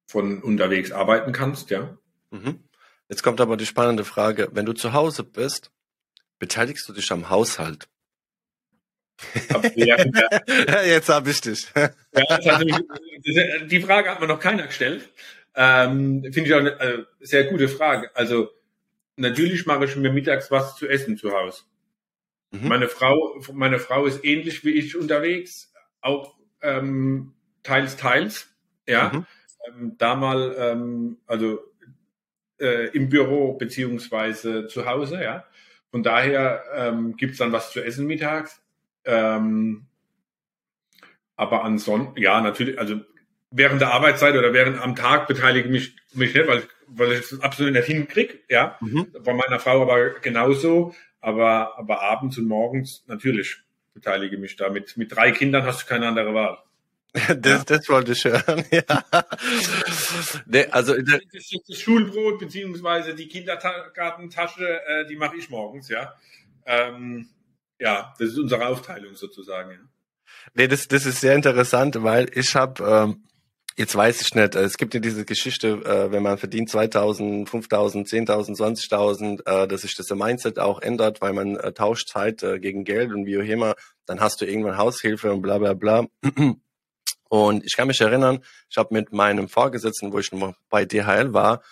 von 0.07 0.43
unterwegs 0.43 0.93
arbeiten 0.93 1.32
kannst, 1.32 1.70
ja. 1.70 1.99
Mhm. 2.30 2.64
Jetzt 3.09 3.22
kommt 3.22 3.41
aber 3.41 3.57
die 3.57 3.66
spannende 3.66 4.05
Frage, 4.05 4.49
wenn 4.53 4.66
du 4.66 4.72
zu 4.72 4.93
Hause 4.93 5.24
bist, 5.24 5.70
beteiligst 6.39 6.89
du 6.89 6.93
dich 6.93 7.11
am 7.11 7.30
Haushalt? 7.30 7.89
ja, 9.74 9.97
Jetzt 10.84 11.09
habe 11.09 11.30
ich 11.30 11.41
dich. 11.41 11.66
ja, 11.74 13.64
die 13.64 13.80
Frage 13.80 14.11
hat 14.11 14.20
mir 14.20 14.28
noch 14.28 14.39
keiner 14.39 14.66
gestellt. 14.66 15.09
Ähm, 15.55 16.22
Finde 16.32 16.49
ich 16.49 16.55
auch 16.55 16.61
eine 16.61 16.80
äh, 16.80 17.05
sehr 17.20 17.45
gute 17.45 17.68
Frage. 17.68 18.14
Also 18.14 18.51
natürlich 19.16 19.66
mache 19.66 19.86
ich 19.86 19.97
mir 19.97 20.12
mittags 20.12 20.51
was 20.51 20.76
zu 20.76 20.86
essen 20.86 21.16
zu 21.16 21.32
Hause. 21.32 21.62
Mhm. 22.51 22.68
Meine 22.68 22.88
Frau, 22.88 23.40
meine 23.53 23.78
Frau 23.78 24.07
ist 24.07 24.24
ähnlich 24.24 24.64
wie 24.64 24.70
ich 24.70 24.96
unterwegs, 24.96 25.72
auch 26.01 26.36
ähm, 26.62 27.34
teils, 27.62 27.96
teils. 27.96 28.49
Ja, 28.86 29.12
mhm. 29.12 29.26
ähm, 29.66 29.94
da 29.99 30.14
mal, 30.14 30.55
ähm, 30.59 31.18
also 31.26 31.61
äh, 32.59 32.88
im 32.88 33.09
Büro 33.09 33.55
beziehungsweise 33.55 34.66
zu 34.66 34.86
Hause. 34.86 35.22
Ja, 35.22 35.44
von 35.90 36.03
daher 36.03 36.64
ähm, 36.74 37.16
gibt 37.16 37.38
dann 37.40 37.53
was 37.53 37.72
zu 37.72 37.84
essen 37.84 38.07
mittags. 38.07 38.62
Ähm, 39.05 39.86
aber 41.36 41.64
ansonsten, 41.64 42.20
ja, 42.20 42.40
natürlich, 42.40 42.78
also 42.78 43.01
während 43.51 43.80
der 43.80 43.92
Arbeitszeit 43.92 44.34
oder 44.34 44.53
während 44.53 44.80
am 44.80 44.96
Tag 44.96 45.28
beteilige 45.28 45.68
mich 45.68 45.96
mich 46.14 46.34
nicht, 46.34 46.49
weil 46.49 46.62
weil 46.88 47.12
ich 47.12 47.32
es 47.32 47.40
absolut 47.40 47.74
nicht 47.74 47.84
hinkriege, 47.84 48.40
ja. 48.49 48.76
Mhm. 48.80 49.12
Bei 49.22 49.34
meiner 49.34 49.61
Frau 49.61 49.82
aber 49.82 50.20
genauso. 50.20 50.94
Aber, 51.20 51.78
aber 51.78 52.02
abends 52.02 52.38
und 52.38 52.46
morgens 52.46 53.04
natürlich 53.06 53.62
beteilige 53.94 54.38
mich 54.38 54.56
da. 54.56 54.68
Mit, 54.68 54.96
mit 54.96 55.14
drei 55.14 55.32
Kindern 55.32 55.64
hast 55.64 55.82
du 55.82 55.86
keine 55.86 56.08
andere 56.08 56.34
Wahl. 56.34 56.58
Das, 57.40 57.64
das 57.64 57.88
wollte 57.88 58.12
ich 58.12 58.24
hören, 58.24 58.64
ja. 58.70 58.82
nee, 60.46 60.66
also 60.66 60.94
das, 61.00 61.20
das 61.66 61.80
Schulbrot 61.80 62.38
beziehungsweise 62.38 63.14
die 63.14 63.28
Kindergartentasche, 63.28 64.80
äh, 64.86 65.06
die 65.06 65.16
mache 65.16 65.36
ich 65.36 65.48
morgens, 65.48 65.88
ja. 65.88 66.14
Ähm, 66.66 67.30
ja, 67.78 68.14
das 68.18 68.28
ist 68.28 68.38
unsere 68.38 68.66
Aufteilung 68.66 69.14
sozusagen. 69.14 69.70
Ja. 69.70 69.78
Nee, 70.54 70.68
das, 70.68 70.86
das 70.88 71.06
ist 71.06 71.20
sehr 71.20 71.34
interessant, 71.34 72.02
weil 72.02 72.28
ich 72.34 72.54
habe 72.54 72.84
ähm, 72.84 73.28
Jetzt 73.79 73.95
weiß 73.95 74.22
ich 74.22 74.35
nicht. 74.35 74.57
Es 74.57 74.76
gibt 74.76 74.93
ja 74.95 74.99
diese 74.99 75.24
Geschichte, 75.24 75.68
äh, 75.68 76.11
wenn 76.11 76.24
man 76.24 76.37
verdient 76.37 76.68
2000, 76.68 77.49
5000, 77.49 78.09
10.000, 78.09 78.57
20.000, 78.57 79.47
äh, 79.47 79.68
dass 79.68 79.83
sich 79.83 79.95
das 79.95 80.11
Mindset 80.11 80.59
auch 80.59 80.83
ändert, 80.83 81.20
weil 81.20 81.33
man 81.33 81.55
äh, 81.55 81.72
tauscht 81.72 82.09
Zeit 82.09 82.43
äh, 82.43 82.59
gegen 82.59 82.83
Geld 82.83 83.12
und 83.12 83.24
wie 83.24 83.39
auch 83.39 83.45
immer. 83.45 83.76
Dann 84.05 84.18
hast 84.18 84.41
du 84.41 84.47
irgendwann 84.47 84.79
Haushilfe 84.79 85.33
und 85.33 85.43
bla 85.43 85.59
bla 85.59 85.74
bla. 85.74 86.07
Und 87.29 87.64
ich 87.64 87.76
kann 87.76 87.87
mich 87.87 88.01
erinnern, 88.01 88.43
ich 88.68 88.79
habe 88.79 88.93
mit 88.93 89.12
meinem 89.12 89.49
Vorgesetzten, 89.49 90.12
wo 90.12 90.18
ich 90.18 90.33
noch 90.33 90.55
bei 90.70 90.85
DHL 90.85 91.33
war, 91.33 91.62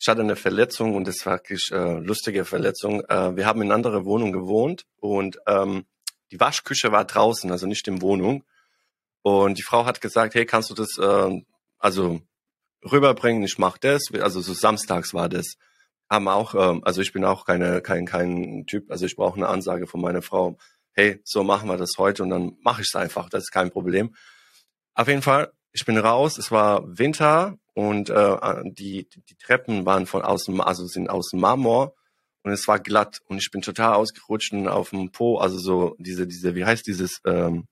ich 0.00 0.08
hatte 0.08 0.22
eine 0.22 0.34
Verletzung 0.34 0.96
und 0.96 1.06
das 1.06 1.24
war 1.26 1.34
wirklich 1.34 1.70
lustige 1.70 2.44
Verletzung. 2.46 3.02
Wir 3.08 3.46
haben 3.46 3.60
in 3.60 3.68
einer 3.68 3.74
anderen 3.74 4.06
Wohnung 4.06 4.32
gewohnt 4.32 4.84
und 5.00 5.38
ähm, 5.46 5.84
die 6.32 6.40
Waschküche 6.40 6.90
war 6.92 7.04
draußen, 7.04 7.52
also 7.52 7.66
nicht 7.66 7.86
in 7.86 8.00
Wohnung. 8.00 8.42
Und 9.20 9.58
die 9.58 9.62
Frau 9.62 9.84
hat 9.84 10.00
gesagt, 10.00 10.34
hey, 10.34 10.46
kannst 10.46 10.70
du 10.70 10.74
das 10.74 10.96
äh, 10.98 11.42
also 11.82 12.22
rüberbringen, 12.90 13.42
ich 13.42 13.58
mach 13.58 13.76
das, 13.76 14.04
also 14.20 14.40
so 14.40 14.54
samstags 14.54 15.12
war 15.14 15.28
das. 15.28 15.56
haben 16.08 16.28
auch, 16.28 16.54
ähm, 16.54 16.82
also 16.84 17.00
ich 17.00 17.12
bin 17.12 17.24
auch 17.24 17.44
keine, 17.44 17.80
kein, 17.82 18.06
kein 18.06 18.66
Typ, 18.66 18.90
also 18.90 19.04
ich 19.06 19.16
brauche 19.16 19.36
eine 19.36 19.48
Ansage 19.48 19.86
von 19.86 20.00
meiner 20.00 20.22
Frau, 20.22 20.58
hey, 20.92 21.20
so 21.24 21.42
machen 21.42 21.68
wir 21.68 21.76
das 21.76 21.92
heute 21.98 22.22
und 22.22 22.30
dann 22.30 22.56
mache 22.62 22.82
ich 22.82 22.88
es 22.88 22.96
einfach, 22.96 23.28
das 23.28 23.44
ist 23.44 23.50
kein 23.50 23.70
Problem. 23.70 24.14
Auf 24.94 25.08
jeden 25.08 25.22
Fall, 25.22 25.52
ich 25.72 25.84
bin 25.84 25.96
raus, 25.98 26.38
es 26.38 26.50
war 26.50 26.84
Winter 26.86 27.56
und 27.74 28.10
äh, 28.10 28.36
die, 28.64 29.08
die 29.08 29.36
Treppen 29.36 29.86
waren 29.86 30.06
von 30.06 30.22
außen, 30.22 30.60
also 30.60 30.86
sind 30.86 31.08
aus 31.08 31.32
Marmor 31.32 31.94
und 32.42 32.52
es 32.52 32.68
war 32.68 32.78
glatt 32.78 33.20
und 33.26 33.38
ich 33.38 33.50
bin 33.50 33.62
total 33.62 33.94
ausgerutscht 33.94 34.52
und 34.52 34.68
auf 34.68 34.90
dem 34.90 35.10
Po, 35.10 35.38
also 35.38 35.58
so 35.58 35.96
diese, 35.98 36.26
diese, 36.26 36.54
wie 36.54 36.64
heißt 36.64 36.86
dieses 36.86 37.20
ähm, 37.24 37.66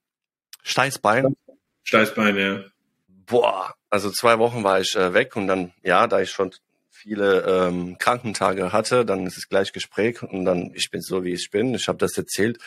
Steißbein? 0.62 1.36
Steißbein, 1.84 2.36
ja. 2.36 2.64
Boah, 3.06 3.74
also 3.90 4.10
zwei 4.10 4.38
Wochen 4.38 4.64
war 4.64 4.80
ich 4.80 4.94
äh, 4.96 5.12
weg 5.12 5.36
und 5.36 5.48
dann, 5.48 5.72
ja, 5.82 6.06
da 6.06 6.20
ich 6.20 6.30
schon 6.30 6.54
viele 6.90 7.42
ähm, 7.42 7.98
Krankentage 7.98 8.72
hatte, 8.72 9.04
dann 9.04 9.26
ist 9.26 9.36
es 9.36 9.48
gleich 9.48 9.72
Gespräch 9.72 10.22
und 10.22 10.44
dann, 10.44 10.72
ich 10.74 10.90
bin 10.90 11.00
so, 11.00 11.24
wie 11.24 11.32
ich 11.32 11.50
bin, 11.50 11.74
ich 11.74 11.88
habe 11.88 11.98
das 11.98 12.16
erzählt. 12.16 12.58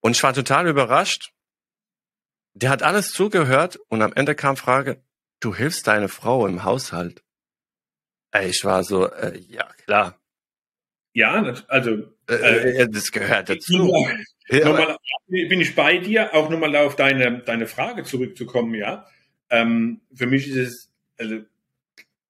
Und 0.00 0.16
ich 0.16 0.22
war 0.22 0.32
total 0.32 0.66
überrascht. 0.66 1.32
Der 2.54 2.70
hat 2.70 2.82
alles 2.82 3.10
zugehört 3.10 3.78
und 3.88 4.02
am 4.02 4.12
Ende 4.12 4.34
kam 4.34 4.56
Frage, 4.56 5.02
du 5.40 5.54
hilfst 5.54 5.86
deine 5.86 6.08
Frau 6.08 6.46
im 6.46 6.64
Haushalt. 6.64 7.22
Ey, 8.32 8.48
ich 8.48 8.64
war 8.64 8.82
so, 8.82 9.10
äh, 9.10 9.38
ja, 9.38 9.68
klar. 9.84 10.18
Ja, 11.14 11.54
also 11.68 11.90
äh, 12.28 12.34
äh, 12.34 12.88
das 12.90 13.12
gehört 13.12 13.50
dazu. 13.50 13.94
Ja, 14.48 14.64
nochmal, 14.64 14.96
bin 15.28 15.60
ich 15.60 15.74
bei 15.74 15.98
dir, 15.98 16.34
auch 16.34 16.48
nochmal 16.48 16.74
auf 16.76 16.96
deine, 16.96 17.40
deine 17.40 17.66
Frage 17.66 18.04
zurückzukommen, 18.04 18.74
ja. 18.74 19.06
Ähm, 19.52 20.00
für 20.14 20.26
mich 20.26 20.48
ist 20.48 20.56
es, 20.56 20.92
also, 21.18 21.42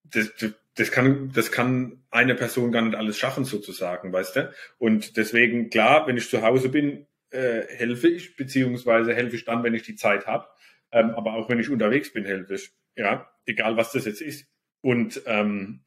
das, 0.04 0.32
das 0.74 0.90
kann, 0.90 1.30
das 1.32 1.52
kann 1.52 2.02
eine 2.10 2.34
Person 2.34 2.72
gar 2.72 2.82
nicht 2.82 2.96
alles 2.96 3.16
schaffen, 3.16 3.44
sozusagen, 3.44 4.12
weißt 4.12 4.36
du? 4.36 4.52
Und 4.78 5.16
deswegen, 5.16 5.70
klar, 5.70 6.06
wenn 6.06 6.16
ich 6.16 6.28
zu 6.28 6.42
Hause 6.42 6.68
bin, 6.68 7.06
äh, 7.30 7.62
helfe 7.68 8.08
ich, 8.08 8.36
beziehungsweise 8.36 9.14
helfe 9.14 9.36
ich 9.36 9.44
dann, 9.44 9.62
wenn 9.62 9.74
ich 9.74 9.84
die 9.84 9.94
Zeit 9.94 10.26
habe. 10.26 10.48
Ähm, 10.90 11.10
aber 11.10 11.34
auch 11.34 11.48
wenn 11.48 11.60
ich 11.60 11.70
unterwegs 11.70 12.12
bin, 12.12 12.24
helfe 12.24 12.54
ich. 12.54 12.72
Ja, 12.96 13.30
egal 13.46 13.76
was 13.76 13.92
das 13.92 14.04
jetzt 14.04 14.20
ist. 14.20 14.46
Und 14.80 15.22
ähm, 15.26 15.84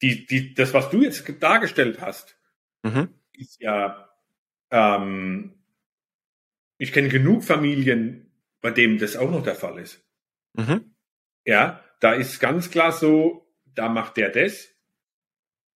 die, 0.00 0.26
die, 0.26 0.54
das, 0.54 0.72
was 0.72 0.90
du 0.90 1.02
jetzt 1.02 1.24
dargestellt 1.40 2.00
hast, 2.00 2.38
mhm. 2.82 3.08
ist 3.32 3.60
ja, 3.60 4.08
ähm, 4.70 5.54
ich 6.78 6.92
kenne 6.92 7.08
genug 7.08 7.44
Familien, 7.44 8.31
bei 8.62 8.70
denen 8.70 8.98
das 8.98 9.16
auch 9.16 9.30
noch 9.30 9.42
der 9.42 9.56
Fall 9.56 9.78
ist. 9.78 10.02
Mhm. 10.54 10.94
Ja, 11.44 11.84
da 12.00 12.14
ist 12.14 12.40
ganz 12.40 12.70
klar 12.70 12.92
so, 12.92 13.46
da 13.74 13.88
macht 13.88 14.16
der 14.16 14.30
das 14.30 14.68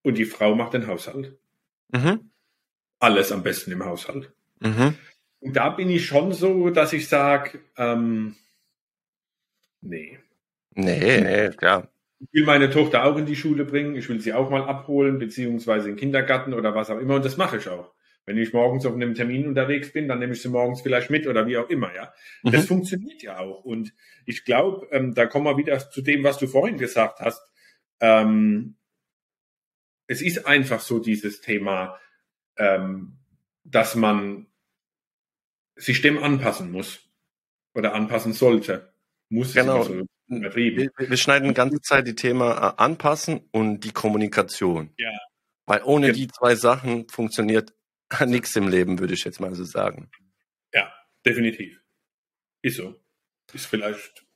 und 0.03 0.17
die 0.17 0.25
Frau 0.25 0.55
macht 0.55 0.73
den 0.73 0.87
Haushalt. 0.87 1.39
Mhm. 1.89 2.31
Alles 2.99 3.33
am 3.33 3.43
besten 3.43 3.73
im 3.73 3.85
Haushalt. 3.85 4.33
Mhm. 4.61 4.95
Und 5.41 5.57
da 5.57 5.69
bin 5.71 5.91
ich 5.91 6.07
schon 6.07 6.33
so, 6.33 6.71
dass 6.71 6.93
ich 6.93 7.09
sage, 7.09 7.61
ähm, 7.77 8.37
nee. 9.81 10.19
Nee, 10.75 11.21
nee, 11.21 11.51
klar. 11.51 11.89
Ich 12.19 12.29
will 12.33 12.45
meine 12.45 12.71
Tochter 12.71 13.05
auch 13.05 13.17
in 13.17 13.27
die 13.27 13.37
Schule 13.37 13.65
bringen, 13.65 13.95
ich 13.95 14.09
will 14.09 14.21
sie 14.21 14.33
auch 14.33 14.49
mal 14.49 14.63
abholen, 14.63 15.19
beziehungsweise 15.19 15.89
in 15.89 15.97
den 15.97 16.01
Kindergarten 16.01 16.55
oder 16.55 16.75
was 16.75 16.89
auch 16.89 16.99
immer, 16.99 17.17
und 17.17 17.25
das 17.25 17.37
mache 17.37 17.59
ich 17.59 17.69
auch. 17.69 17.93
Wenn 18.27 18.39
ich 18.39 18.53
morgens 18.53 18.85
auf 18.85 18.95
einem 18.95 19.15
Termin 19.15 19.47
unterwegs 19.47 19.93
bin, 19.93 20.09
dann 20.09 20.19
nehme 20.19 20.33
ich 20.33 20.43
sie 20.43 20.49
morgens 20.49 20.83
vielleicht 20.83 21.11
mit 21.11 21.29
oder 21.29 21.47
wie 21.47 21.57
auch 21.57 21.71
immer, 21.71 21.95
ja. 21.95 22.13
Mhm. 22.43 22.51
Das 22.51 22.67
funktioniert 22.67 23.23
ja 23.23 23.39
auch. 23.39 23.65
Und 23.65 23.95
ich 24.27 24.45
glaube, 24.45 24.89
ähm, 24.91 25.15
da 25.15 25.27
kommen 25.27 25.47
wir 25.47 25.57
wieder 25.57 25.79
zu 25.79 26.03
dem, 26.03 26.25
was 26.25 26.39
du 26.39 26.49
vorhin 26.49 26.77
gesagt 26.77 27.21
hast. 27.21 27.41
Ähm, 28.01 28.75
es 30.09 30.23
ist 30.23 30.45
einfach 30.45 30.81
so 30.81 30.99
dieses 30.99 31.41
Thema, 31.41 31.99
ähm, 32.57 33.19
dass 33.63 33.95
man 33.95 34.49
sich 35.77 36.03
dem 36.03 36.23
anpassen 36.23 36.73
muss 36.73 37.01
oder 37.75 37.95
anpassen 37.95 38.33
sollte. 38.33 38.93
Muss 39.29 39.55
genau. 39.55 39.85
So 39.85 40.05
wir, 40.29 40.91
wir, 40.97 41.17
schneiden 41.17 41.49
die 41.49 41.55
ganze 41.55 41.81
Zeit 41.81 42.07
die 42.07 42.17
Thema 42.17 42.71
äh, 42.71 42.83
anpassen 42.83 43.43
und 43.53 43.81
die 43.81 43.93
Kommunikation. 43.93 44.91
Ja. 44.97 45.11
Weil 45.67 45.83
ohne 45.85 46.09
ja. 46.09 46.13
die 46.13 46.29
zwei 46.29 46.55
Sachen 46.55 47.09
funktioniert 47.09 47.76
nichts 48.27 48.55
im 48.57 48.69
Leben, 48.69 48.99
würde 48.99 49.15
ich 49.15 49.25
jetzt 49.25 49.41
mal 49.41 49.55
so 49.55 49.65
sagen. 49.65 50.11
Ja, 50.73 50.93
definitiv. 51.25 51.81
Ist 52.63 52.77
so. 52.77 53.01
Ist 53.53 53.67
vielleicht 53.67 54.27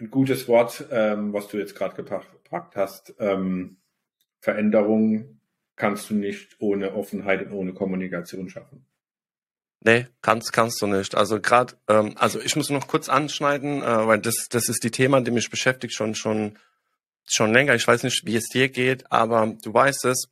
ein 0.00 0.10
gutes 0.10 0.48
Wort, 0.48 0.86
ähm, 0.90 1.32
was 1.32 1.48
du 1.48 1.58
jetzt 1.58 1.74
gerade 1.74 1.94
gepackt 1.94 2.76
hast. 2.76 3.14
Ähm, 3.18 3.78
Veränderung 4.40 5.40
kannst 5.76 6.10
du 6.10 6.14
nicht 6.14 6.56
ohne 6.60 6.94
Offenheit 6.94 7.42
und 7.46 7.52
ohne 7.52 7.72
Kommunikation 7.72 8.48
schaffen. 8.48 8.86
Nee, 9.80 10.06
kannst, 10.22 10.52
kannst 10.52 10.80
du 10.80 10.86
nicht. 10.86 11.14
Also 11.14 11.40
gerade, 11.40 11.74
ähm, 11.88 12.14
also 12.16 12.40
ich 12.40 12.56
muss 12.56 12.70
noch 12.70 12.88
kurz 12.88 13.08
anschneiden, 13.08 13.82
äh, 13.82 14.06
weil 14.06 14.18
das, 14.18 14.48
das 14.48 14.68
ist 14.68 14.82
die 14.82 14.90
Thema, 14.90 15.20
die 15.20 15.30
mich 15.30 15.50
beschäftigt 15.50 15.94
schon, 15.94 16.14
schon, 16.14 16.58
schon 17.26 17.52
länger. 17.52 17.74
Ich 17.74 17.86
weiß 17.86 18.02
nicht, 18.02 18.24
wie 18.24 18.36
es 18.36 18.48
dir 18.48 18.70
geht, 18.70 19.10
aber 19.12 19.54
du 19.62 19.74
weißt 19.74 20.06
es, 20.06 20.30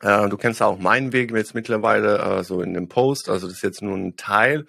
äh, 0.00 0.28
du 0.28 0.36
kennst 0.36 0.62
auch 0.62 0.78
meinen 0.78 1.12
Weg 1.12 1.32
jetzt 1.32 1.54
mittlerweile 1.54 2.18
äh, 2.18 2.44
so 2.44 2.62
in 2.62 2.74
dem 2.74 2.88
Post, 2.88 3.28
also 3.28 3.46
das 3.46 3.56
ist 3.56 3.62
jetzt 3.62 3.82
nur 3.82 3.96
ein 3.96 4.16
Teil. 4.16 4.66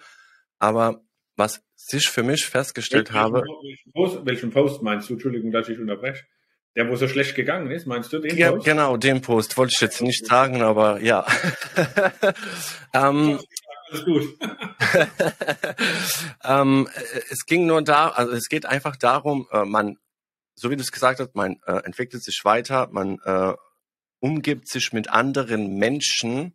Aber 0.58 1.02
was 1.36 1.62
sich 1.74 2.08
für 2.08 2.22
mich 2.22 2.46
festgestellt 2.46 3.08
welchen, 3.08 3.20
habe. 3.20 3.42
Welchen 3.62 3.92
Post, 3.92 4.26
welchen 4.26 4.50
Post 4.50 4.82
meinst 4.82 5.08
du? 5.08 5.14
Entschuldigung, 5.14 5.50
dass 5.52 5.68
ich 5.68 5.78
unterbreche. 5.78 6.24
Der, 6.76 6.88
wo 6.88 6.94
so 6.94 7.08
schlecht 7.08 7.34
gegangen 7.34 7.70
ist, 7.72 7.86
meinst 7.86 8.12
du 8.12 8.20
den 8.20 8.36
ja, 8.36 8.52
Post? 8.52 8.64
Genau, 8.64 8.96
den 8.96 9.20
Post 9.22 9.56
wollte 9.56 9.72
ich 9.74 9.80
jetzt 9.80 10.02
nicht 10.02 10.24
sagen, 10.24 10.62
aber 10.62 11.00
ja. 11.00 11.26
ähm, 12.94 13.40
Alles 13.90 14.04
gut. 14.04 14.38
ähm, 16.44 16.88
es 17.30 17.44
ging 17.46 17.66
nur 17.66 17.82
da, 17.82 18.10
also 18.10 18.32
es 18.32 18.48
geht 18.48 18.66
einfach 18.66 18.96
darum, 18.96 19.48
äh, 19.50 19.64
man, 19.64 19.96
so 20.54 20.70
wie 20.70 20.76
du 20.76 20.82
es 20.82 20.92
gesagt 20.92 21.18
hast, 21.18 21.34
man 21.34 21.56
äh, 21.66 21.78
entwickelt 21.84 22.22
sich 22.22 22.40
weiter, 22.44 22.88
man 22.92 23.18
äh, 23.24 23.54
umgibt 24.20 24.68
sich 24.68 24.92
mit 24.92 25.08
anderen 25.08 25.76
Menschen. 25.76 26.54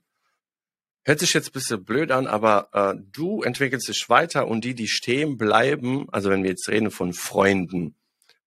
Hört 1.03 1.19
sich 1.19 1.33
jetzt 1.33 1.49
ein 1.49 1.53
bisschen 1.53 1.83
blöd 1.83 2.11
an, 2.11 2.27
aber 2.27 2.69
äh, 2.73 2.99
du 3.11 3.43
entwickelst 3.43 3.87
dich 3.87 4.09
weiter 4.09 4.47
und 4.47 4.63
die, 4.63 4.73
die 4.73 4.87
stehen 4.87 5.37
bleiben, 5.37 6.07
also 6.11 6.29
wenn 6.29 6.43
wir 6.43 6.49
jetzt 6.51 6.69
reden 6.69 6.89
von 6.89 7.13
Freunden, 7.13 7.95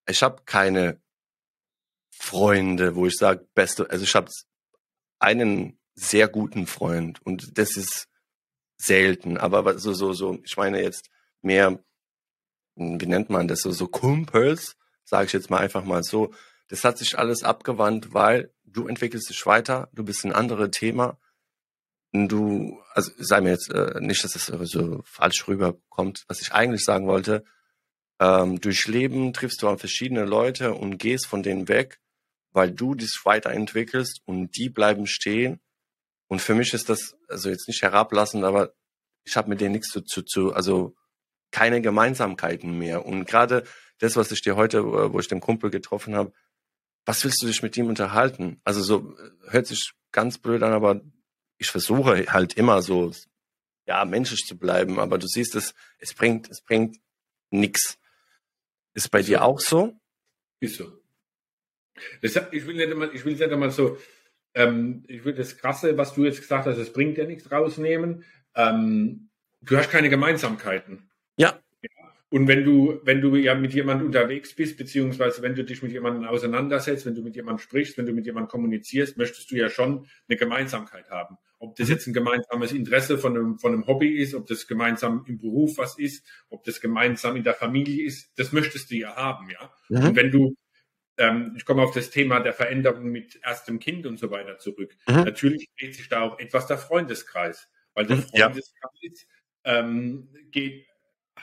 ich 0.08 0.22
habe 0.22 0.42
keine 0.44 1.00
Freunde, 2.10 2.96
wo 2.96 3.06
ich 3.06 3.16
sage, 3.16 3.46
beste, 3.54 3.88
also 3.90 4.04
ich 4.04 4.14
habe 4.14 4.30
einen 5.18 5.78
sehr 5.94 6.28
guten 6.28 6.66
Freund 6.66 7.24
und 7.24 7.58
das 7.58 7.76
ist 7.76 8.08
selten, 8.76 9.36
aber 9.36 9.78
so, 9.78 9.92
so, 9.92 10.12
so, 10.12 10.38
ich 10.44 10.56
meine 10.56 10.82
jetzt 10.82 11.10
mehr, 11.42 11.82
wie 12.74 13.06
nennt 13.06 13.30
man 13.30 13.48
das, 13.48 13.60
so, 13.60 13.70
so 13.70 13.88
Kumpels, 13.88 14.76
sage 15.04 15.26
ich 15.26 15.32
jetzt 15.32 15.50
mal 15.50 15.58
einfach 15.58 15.84
mal 15.84 16.02
so, 16.02 16.32
das 16.68 16.84
hat 16.84 16.98
sich 16.98 17.18
alles 17.18 17.42
abgewandt, 17.42 18.14
weil 18.14 18.52
du 18.78 18.86
entwickelst 18.86 19.28
dich 19.28 19.44
weiter, 19.44 19.88
du 19.92 20.04
bist 20.04 20.24
ein 20.24 20.32
anderes 20.32 20.70
Thema. 20.70 21.18
Du, 22.12 22.80
also 22.94 23.10
sei 23.18 23.40
mir 23.40 23.50
jetzt 23.50 23.70
äh, 23.70 24.00
nicht, 24.00 24.22
dass 24.24 24.34
es 24.36 24.46
so 24.46 25.02
falsch 25.04 25.46
rüberkommt, 25.48 26.24
was 26.28 26.40
ich 26.40 26.52
eigentlich 26.52 26.84
sagen 26.84 27.06
wollte. 27.06 27.44
Ähm, 28.20 28.60
durch 28.60 28.86
Leben 28.86 29.32
triffst 29.32 29.62
du 29.62 29.68
an 29.68 29.78
verschiedene 29.78 30.24
Leute 30.24 30.72
und 30.74 30.98
gehst 30.98 31.26
von 31.26 31.42
denen 31.42 31.68
weg, 31.68 32.00
weil 32.52 32.70
du 32.70 32.94
dich 32.94 33.20
weiterentwickelst 33.24 34.22
und 34.24 34.56
die 34.56 34.70
bleiben 34.70 35.06
stehen. 35.06 35.60
Und 36.28 36.40
für 36.40 36.54
mich 36.54 36.72
ist 36.72 36.88
das, 36.88 37.16
also 37.28 37.50
jetzt 37.50 37.68
nicht 37.68 37.82
herablassend, 37.82 38.44
aber 38.44 38.72
ich 39.24 39.36
habe 39.36 39.50
mit 39.50 39.60
denen 39.60 39.72
nichts 39.72 39.88
zu, 39.88 40.02
zu, 40.02 40.22
zu, 40.22 40.54
also 40.54 40.94
keine 41.50 41.82
Gemeinsamkeiten 41.82 42.78
mehr. 42.78 43.04
Und 43.04 43.26
gerade 43.26 43.64
das, 43.98 44.16
was 44.16 44.30
ich 44.32 44.40
dir 44.40 44.56
heute, 44.56 45.12
wo 45.12 45.18
ich 45.18 45.28
den 45.28 45.40
Kumpel 45.40 45.70
getroffen 45.70 46.14
habe, 46.14 46.32
was 47.08 47.24
willst 47.24 47.40
du 47.40 47.46
dich 47.46 47.62
mit 47.62 47.74
ihm 47.78 47.86
unterhalten? 47.86 48.60
Also 48.64 48.82
so 48.82 49.16
hört 49.48 49.66
sich 49.66 49.92
ganz 50.12 50.36
blöd 50.36 50.62
an, 50.62 50.74
aber 50.74 51.00
ich 51.56 51.70
versuche 51.70 52.30
halt 52.30 52.52
immer 52.52 52.82
so, 52.82 53.12
ja, 53.86 54.04
menschlich 54.04 54.44
zu 54.46 54.58
bleiben, 54.58 54.98
aber 54.98 55.16
du 55.16 55.26
siehst 55.26 55.54
es, 55.54 55.74
es 55.96 56.12
bringt, 56.12 56.50
es 56.50 56.60
bringt 56.60 56.98
nix. 57.48 57.98
Ist 58.92 59.10
bei 59.10 59.20
ist 59.20 59.28
dir 59.30 59.38
so. 59.38 59.42
auch 59.42 59.58
so? 59.58 59.98
Ist 60.60 60.76
so. 60.76 60.92
Das, 62.20 62.38
ich 62.52 62.66
will 62.66 62.74
nicht 62.74 62.90
einmal, 62.90 63.10
ich 63.14 63.24
will 63.24 63.32
nicht 63.32 63.42
einmal 63.42 63.70
so, 63.70 63.96
ähm, 64.52 65.02
ich 65.08 65.24
will 65.24 65.32
das 65.32 65.56
Krasse, 65.56 65.96
was 65.96 66.12
du 66.12 66.26
jetzt 66.26 66.42
gesagt 66.42 66.66
hast, 66.66 66.76
es 66.76 66.92
bringt 66.92 67.16
ja 67.16 67.24
nichts 67.24 67.50
rausnehmen. 67.50 68.22
Ähm, 68.54 69.30
du 69.62 69.78
hast 69.78 69.90
keine 69.90 70.10
Gemeinsamkeiten. 70.10 71.10
Ja. 71.38 71.58
Und 72.30 72.46
wenn 72.46 72.62
du, 72.62 73.00
wenn 73.04 73.22
du 73.22 73.34
ja 73.36 73.54
mit 73.54 73.72
jemandem 73.72 74.08
unterwegs 74.08 74.54
bist, 74.54 74.76
beziehungsweise 74.76 75.40
wenn 75.40 75.54
du 75.54 75.64
dich 75.64 75.82
mit 75.82 75.92
jemandem 75.92 76.24
auseinandersetzt, 76.24 77.06
wenn 77.06 77.14
du 77.14 77.22
mit 77.22 77.36
jemandem 77.36 77.58
sprichst, 77.58 77.96
wenn 77.96 78.04
du 78.04 78.12
mit 78.12 78.26
jemandem 78.26 78.50
kommunizierst, 78.50 79.16
möchtest 79.16 79.50
du 79.50 79.56
ja 79.56 79.70
schon 79.70 80.06
eine 80.28 80.36
Gemeinsamkeit 80.36 81.08
haben. 81.10 81.38
Ob 81.58 81.76
das 81.76 81.88
mhm. 81.88 81.94
jetzt 81.94 82.06
ein 82.06 82.12
gemeinsames 82.12 82.72
Interesse 82.72 83.16
von 83.18 83.34
einem, 83.34 83.58
von 83.58 83.72
einem 83.72 83.86
Hobby 83.86 84.18
ist, 84.18 84.34
ob 84.34 84.46
das 84.46 84.66
gemeinsam 84.66 85.24
im 85.26 85.38
Beruf 85.38 85.78
was 85.78 85.98
ist, 85.98 86.26
ob 86.50 86.64
das 86.64 86.80
gemeinsam 86.80 87.34
in 87.36 87.44
der 87.44 87.54
Familie 87.54 88.04
ist, 88.04 88.38
das 88.38 88.52
möchtest 88.52 88.90
du 88.90 88.96
ja 88.96 89.16
haben, 89.16 89.48
ja. 89.50 89.72
Mhm. 89.88 90.08
Und 90.08 90.16
wenn 90.16 90.30
du, 90.30 90.54
ähm, 91.16 91.54
ich 91.56 91.64
komme 91.64 91.82
auf 91.82 91.94
das 91.94 92.10
Thema 92.10 92.40
der 92.40 92.52
Veränderung 92.52 93.10
mit 93.10 93.40
erstem 93.42 93.80
Kind 93.80 94.06
und 94.06 94.18
so 94.18 94.30
weiter 94.30 94.58
zurück. 94.58 94.94
Mhm. 95.08 95.24
Natürlich 95.24 95.68
dreht 95.78 95.94
sich 95.94 96.10
da 96.10 96.20
auch 96.20 96.38
etwas 96.38 96.66
der 96.66 96.76
Freundeskreis, 96.76 97.68
weil 97.94 98.06
der 98.06 98.18
Freundeskreis 98.18 99.26
ja. 99.64 99.78
ähm, 99.78 100.28
geht, 100.50 100.86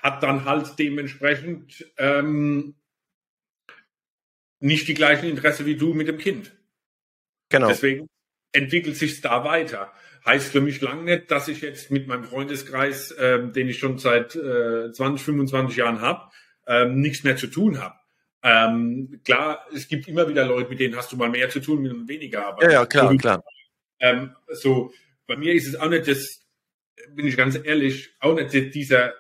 hat 0.02 0.24
dann 0.24 0.46
halt 0.46 0.78
dementsprechend 0.80 1.86
ähm, 1.98 2.76
nicht 4.60 4.88
die 4.88 4.94
gleichen 4.94 5.30
Interesse 5.30 5.66
wie 5.66 5.76
du 5.76 5.94
mit 5.94 6.08
dem 6.08 6.18
Kind. 6.18 6.52
Genau. 7.50 7.68
Deswegen 7.68 8.08
entwickelt 8.52 8.98
sich 8.98 9.22
da 9.22 9.44
weiter. 9.44 9.92
Heißt 10.26 10.52
für 10.52 10.62
mich 10.62 10.82
lang 10.82 11.04
nicht, 11.04 11.30
dass 11.30 11.48
ich 11.48 11.62
jetzt 11.62 11.92
mit 11.92 12.08
meinem 12.08 12.24
Freundeskreis, 12.24 13.14
ähm, 13.20 13.54
den 13.54 13.70
ich 13.70 13.78
schon 13.78 14.00
seit 14.00 14.36
äh, 14.36 14.92
20, 14.92 15.24
25 15.24 15.78
Jahren 15.78 16.02
habe, 16.02 16.32
ähm, 16.66 17.00
nichts 17.00 17.24
mehr 17.24 17.38
zu 17.38 17.48
tun 17.48 17.80
habe. 17.80 17.96
Ähm, 18.42 19.22
klar, 19.24 19.66
es 19.74 19.88
gibt 19.88 20.08
immer 20.08 20.28
wieder 20.28 20.46
Leute, 20.46 20.70
mit 20.70 20.80
denen 20.80 20.96
hast 20.96 21.12
du 21.12 21.18
mal 21.18 21.30
mehr 21.30 21.50
zu 21.50 21.60
tun, 21.60 21.82
mit 21.82 21.92
denen 21.92 22.08
weniger. 22.08 22.48
Aber 22.48 22.64
ja, 22.64 22.72
ja, 22.72 22.86
klar, 22.86 23.12
so, 23.12 23.18
klar. 23.18 23.44
Ähm, 24.00 24.36
so, 24.50 24.94
bei 25.28 25.36
mir 25.36 25.54
ist 25.54 25.68
es 25.68 25.76
auch 25.76 25.90
nicht 25.90 26.08
das, 26.08 26.46
bin 27.10 27.28
ich 27.28 27.38
ganz 27.38 27.60
ehrlich, 27.64 28.16
auch 28.20 28.36
nicht 28.36 28.74
dieser, 28.74 29.14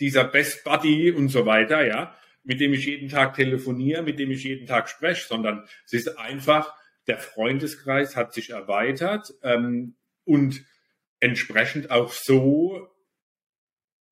dieser 0.00 0.24
Best 0.24 0.64
Buddy 0.64 1.10
und 1.12 1.28
so 1.28 1.46
weiter, 1.46 1.86
ja, 1.86 2.16
mit 2.42 2.60
dem 2.60 2.72
ich 2.74 2.86
jeden 2.86 3.08
Tag 3.08 3.34
telefoniere, 3.34 4.02
mit 4.02 4.18
dem 4.18 4.30
ich 4.30 4.44
jeden 4.44 4.66
Tag 4.66 4.88
spreche, 4.88 5.26
sondern 5.26 5.66
es 5.86 5.92
ist 5.92 6.18
einfach, 6.18 6.74
der 7.06 7.18
Freundeskreis 7.18 8.16
hat 8.16 8.34
sich 8.34 8.50
erweitert 8.50 9.32
ähm, 9.42 9.96
und 10.24 10.64
entsprechend 11.20 11.90
auch 11.90 12.12
so, 12.12 12.88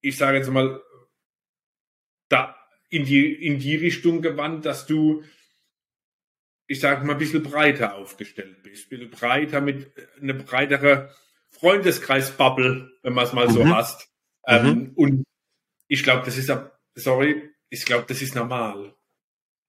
ich 0.00 0.16
sage 0.16 0.38
jetzt 0.38 0.50
mal, 0.50 0.82
da 2.28 2.56
in 2.88 3.04
die, 3.04 3.32
in 3.32 3.58
die 3.58 3.76
Richtung 3.76 4.22
gewandt, 4.22 4.64
dass 4.64 4.86
du, 4.86 5.22
ich 6.66 6.80
sage 6.80 7.06
mal, 7.06 7.12
ein 7.12 7.18
bisschen 7.18 7.42
breiter 7.42 7.94
aufgestellt 7.94 8.62
bist, 8.62 8.86
ein 8.86 8.88
bisschen 8.90 9.10
breiter 9.10 9.60
mit 9.60 9.92
eine 10.20 10.34
breitere 10.34 11.14
Freundeskreis-Bubble, 11.50 12.90
wenn 13.02 13.12
man 13.12 13.24
es 13.24 13.32
mal 13.32 13.48
mhm. 13.48 13.52
so 13.52 13.66
hast. 13.66 14.08
Ähm, 14.46 14.66
mhm. 14.66 14.92
Und 14.94 15.24
ich 15.93 16.03
glaube, 16.03 16.24
das 16.24 16.38
ist, 16.38 16.51
sorry, 16.95 17.51
ich 17.68 17.84
glaube, 17.84 18.07
das 18.09 18.22
ist 18.22 18.34
normal. 18.34 18.95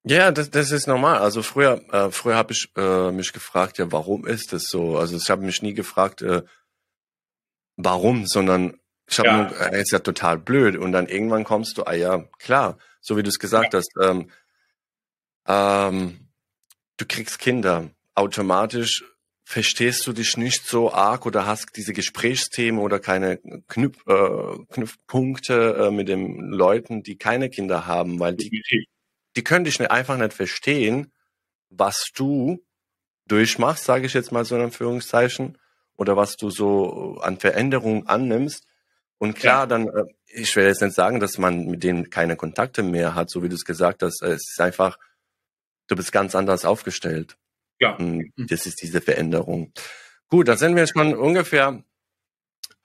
Ja, 0.05 0.31
das, 0.31 0.49
das 0.49 0.71
ist 0.71 0.87
normal. 0.87 1.17
Also 1.17 1.43
früher, 1.43 1.81
äh, 1.93 2.11
früher 2.11 2.37
habe 2.37 2.53
ich 2.53 2.71
äh, 2.77 3.11
mich 3.11 3.33
gefragt, 3.33 3.77
ja, 3.77 3.91
warum 3.91 4.25
ist 4.25 4.53
das 4.53 4.67
so? 4.67 4.97
Also 4.97 5.17
ich 5.17 5.29
habe 5.29 5.45
mich 5.45 5.61
nie 5.61 5.73
gefragt, 5.73 6.21
äh, 6.21 6.43
warum, 7.75 8.25
sondern 8.25 8.79
ich 9.05 9.19
habe 9.19 9.27
ja. 9.27 9.37
nur, 9.37 9.73
äh, 9.73 9.81
ist 9.81 9.91
ja 9.91 9.99
total 9.99 10.37
blöd. 10.37 10.77
Und 10.77 10.93
dann 10.93 11.07
irgendwann 11.07 11.43
kommst 11.43 11.77
du, 11.77 11.83
ah 11.83 11.93
ja, 11.93 12.23
klar, 12.39 12.77
so 13.01 13.17
wie 13.17 13.23
du 13.23 13.29
es 13.29 13.37
gesagt 13.37 13.73
ja. 13.73 13.79
hast, 13.79 13.91
ähm, 14.01 14.31
ähm, 15.45 16.29
du 16.95 17.05
kriegst 17.05 17.37
Kinder. 17.37 17.89
Automatisch 18.15 19.03
verstehst 19.43 20.07
du 20.07 20.13
dich 20.13 20.37
nicht 20.37 20.65
so 20.65 20.91
arg 20.93 21.25
oder 21.25 21.45
hast 21.45 21.75
diese 21.75 21.93
Gesprächsthemen 21.93 22.81
oder 22.81 22.99
keine 22.99 23.37
Knüpf, 23.67 24.05
äh, 24.07 24.65
Knüpfpunkte 24.73 25.87
äh, 25.87 25.91
mit 25.91 26.07
den 26.07 26.49
Leuten, 26.49 27.03
die 27.03 27.17
keine 27.17 27.49
Kinder 27.49 27.85
haben, 27.85 28.19
weil 28.19 28.35
die, 28.35 28.63
die 29.35 29.43
können 29.43 29.65
dich 29.65 29.79
nicht, 29.79 29.91
einfach 29.91 30.17
nicht 30.17 30.33
verstehen, 30.33 31.11
was 31.69 32.11
du 32.15 32.63
durchmachst, 33.27 33.83
sage 33.83 34.05
ich 34.05 34.13
jetzt 34.13 34.31
mal 34.31 34.45
so 34.45 34.55
in 34.55 34.61
Anführungszeichen, 34.61 35.57
oder 35.95 36.17
was 36.17 36.37
du 36.37 36.49
so 36.49 37.17
an 37.21 37.37
Veränderungen 37.37 38.07
annimmst. 38.07 38.65
Und 39.17 39.35
klar, 39.35 39.61
ja. 39.61 39.65
dann, 39.67 39.87
äh, 39.87 40.05
ich 40.27 40.55
will 40.55 40.65
jetzt 40.65 40.81
nicht 40.81 40.95
sagen, 40.95 41.19
dass 41.19 41.37
man 41.37 41.65
mit 41.65 41.83
denen 41.83 42.09
keine 42.09 42.35
Kontakte 42.35 42.83
mehr 42.83 43.15
hat, 43.15 43.29
so 43.29 43.43
wie 43.43 43.49
du 43.49 43.55
es 43.55 43.65
gesagt 43.65 44.03
hast. 44.03 44.21
Es 44.21 44.49
ist 44.49 44.59
einfach, 44.59 44.97
du 45.87 45.95
bist 45.95 46.11
ganz 46.11 46.35
anders 46.35 46.65
aufgestellt. 46.65 47.37
Ja. 47.83 47.95
Und 47.95 48.31
mhm. 48.37 48.47
das 48.47 48.65
ist 48.65 48.81
diese 48.81 49.01
Veränderung. 49.01 49.73
Gut, 50.29 50.47
dann 50.47 50.57
sind 50.57 50.75
wir 50.75 50.87
schon 50.87 51.13
ungefähr 51.15 51.83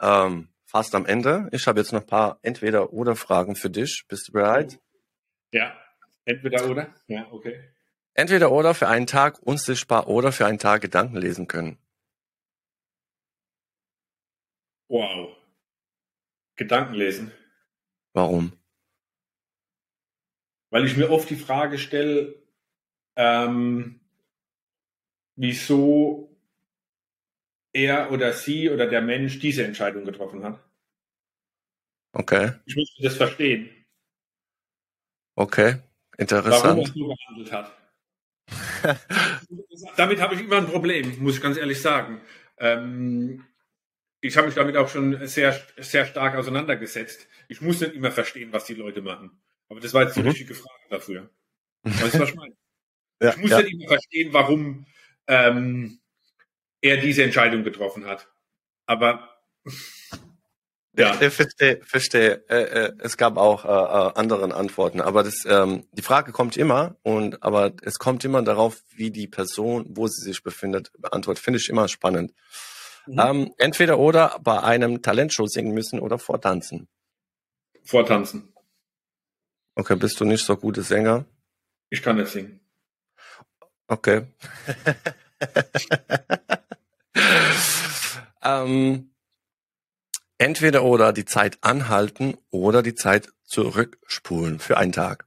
ähm, 0.01 0.49
fast 0.67 0.95
am 0.95 1.07
Ende. 1.07 1.49
Ich 1.53 1.67
habe 1.67 1.81
jetzt 1.81 1.93
noch 1.93 2.01
ein 2.01 2.07
paar 2.07 2.39
Entweder-Oder-Fragen 2.43 3.57
für 3.57 3.71
dich. 3.71 4.05
Bist 4.09 4.29
du 4.29 4.33
bereit? 4.33 4.81
Ja. 5.53 5.77
Entweder 6.25 6.69
oder? 6.69 6.95
Ja, 7.07 7.27
okay. 7.31 7.59
Entweder 8.15 8.51
oder 8.51 8.75
für 8.75 8.89
einen 8.89 9.07
Tag 9.07 9.39
unsichtbar 9.41 10.09
oder 10.09 10.33
für 10.33 10.45
einen 10.45 10.59
Tag 10.59 10.83
Gedanken 10.83 11.17
lesen 11.17 11.47
können. 11.47 11.79
Wow. 14.89 15.37
Gedanken 16.57 16.95
lesen. 16.95 17.33
Warum? 18.13 18.53
Weil 20.71 20.85
ich 20.85 20.97
mir 20.97 21.11
oft 21.11 21.31
die 21.31 21.37
Frage 21.37 21.79
stelle, 21.79 22.35
ähm, 23.17 23.98
wieso 25.39 26.37
er 27.73 28.11
oder 28.11 28.33
sie 28.33 28.71
oder 28.71 28.87
der 28.87 29.01
Mensch 29.01 29.39
diese 29.39 29.65
Entscheidung 29.65 30.05
getroffen 30.05 30.45
hat. 30.45 30.63
Okay. 32.13 32.53
Ich 32.67 32.77
möchte 32.77 33.03
das 33.03 33.17
verstehen. 33.17 33.71
Okay. 35.37 35.77
Interessant. 36.17 36.65
Warum 36.65 36.81
er 36.81 36.87
so 36.87 37.15
gehandelt 37.15 37.53
hat. 37.53 37.75
damit 39.97 40.21
habe 40.21 40.35
ich 40.35 40.41
immer 40.41 40.57
ein 40.57 40.67
Problem, 40.67 41.23
muss 41.23 41.37
ich 41.37 41.43
ganz 41.43 41.57
ehrlich 41.57 41.81
sagen. 41.81 42.21
Ähm, 42.59 43.45
ich 44.21 44.37
habe 44.37 44.47
mich 44.47 44.57
damit 44.57 44.77
auch 44.77 44.89
schon 44.89 45.27
sehr, 45.29 45.61
sehr 45.77 46.07
stark 46.07 46.35
auseinandergesetzt. 46.35 47.29
Ich 47.47 47.61
muss 47.61 47.81
nicht 47.81 47.95
immer 47.95 48.11
verstehen, 48.11 48.53
was 48.53 48.65
die 48.65 48.75
Leute 48.75 49.03
machen. 49.03 49.41
Aber 49.69 49.79
das 49.79 49.95
war 49.95 50.03
jetzt 50.03 50.17
die 50.17 50.21
mhm. 50.21 50.29
richtige 50.29 50.55
Frage 50.55 50.89
dafür. 50.91 51.31
Weißt 51.85 52.15
du, 52.15 52.21
was 52.21 52.29
ich 52.31 52.35
meine? 52.35 52.57
ja, 53.23 53.31
ich 53.31 53.37
muss 53.37 53.51
ja. 53.51 53.63
nicht 53.63 53.75
immer 53.75 53.89
verstehen, 53.89 54.33
warum 54.33 54.87
ähm, 55.29 56.01
er 56.81 56.97
diese 56.97 57.23
Entscheidung 57.23 57.63
getroffen 57.63 58.07
hat. 58.07 58.29
Aber 58.87 59.39
ja. 60.99 61.15
Ich 61.21 61.33
verstehe, 61.33 61.81
verstehe. 61.85 62.45
Äh, 62.49 62.87
äh, 62.87 62.93
es 62.99 63.17
gab 63.17 63.37
auch 63.37 63.65
äh, 63.65 63.69
äh, 63.69 64.19
anderen 64.19 64.51
Antworten, 64.51 65.01
aber 65.01 65.23
das, 65.23 65.45
ähm, 65.47 65.87
die 65.93 66.03
Frage 66.03 66.33
kommt 66.33 66.57
immer 66.57 66.97
und 67.03 67.41
aber 67.43 67.73
es 67.83 68.01
kommt 68.01 68.25
immer 68.25 68.43
darauf, 68.43 68.83
wie 68.97 69.13
die 69.13 69.29
Person, 69.29 69.87
wo 69.91 70.09
sie 70.09 70.23
sich 70.23 70.43
befindet, 70.43 70.91
beantwortet. 70.99 71.45
Finde 71.45 71.61
ich 71.61 71.69
immer 71.69 71.87
spannend. 71.87 72.35
Mhm. 73.07 73.21
Ähm, 73.21 73.55
entweder 73.59 74.01
oder 74.01 74.41
bei 74.43 74.61
einem 74.61 75.01
Talentshow 75.01 75.47
singen 75.47 75.73
müssen 75.73 76.01
oder 76.01 76.19
vortanzen. 76.19 76.89
Vortanzen. 77.85 78.53
Okay, 79.77 79.95
bist 79.95 80.19
du 80.21 80.25
nicht 80.25 80.45
so 80.45 80.57
gute 80.57 80.83
Sänger? 80.83 81.27
Ich 81.91 82.03
kann 82.03 82.17
nicht 82.17 82.33
singen. 82.33 82.61
Okay. 83.87 84.27
ähm, 88.43 89.11
entweder 90.39 90.85
oder 90.85 91.13
die 91.13 91.25
Zeit 91.25 91.59
anhalten 91.63 92.37
oder 92.51 92.83
die 92.83 92.95
Zeit 92.95 93.33
zurückspulen 93.45 94.59
für 94.59 94.77
einen 94.77 94.93
Tag. 94.93 95.27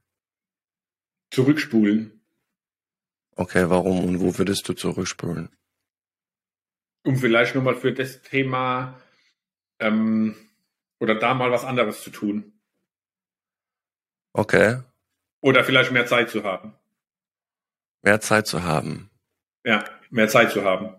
Zurückspulen. 1.30 2.20
Okay, 3.36 3.70
warum 3.70 4.04
und 4.04 4.20
wo 4.20 4.36
würdest 4.38 4.68
du 4.68 4.74
zurückspulen? 4.74 5.48
Um 7.04 7.16
vielleicht 7.16 7.54
nochmal 7.54 7.74
für 7.74 7.92
das 7.92 8.22
Thema 8.22 9.00
ähm, 9.78 10.36
oder 10.98 11.14
da 11.14 11.34
mal 11.34 11.50
was 11.50 11.64
anderes 11.64 12.02
zu 12.02 12.10
tun. 12.10 12.52
Okay. 14.32 14.82
Oder 15.40 15.64
vielleicht 15.64 15.90
mehr 15.90 16.06
Zeit 16.06 16.30
zu 16.30 16.44
haben. 16.44 16.74
Mehr 18.02 18.20
Zeit 18.20 18.46
zu 18.46 18.62
haben. 18.62 19.10
Ja, 19.64 19.84
mehr 20.12 20.28
Zeit 20.28 20.52
zu 20.52 20.64
haben. 20.64 20.94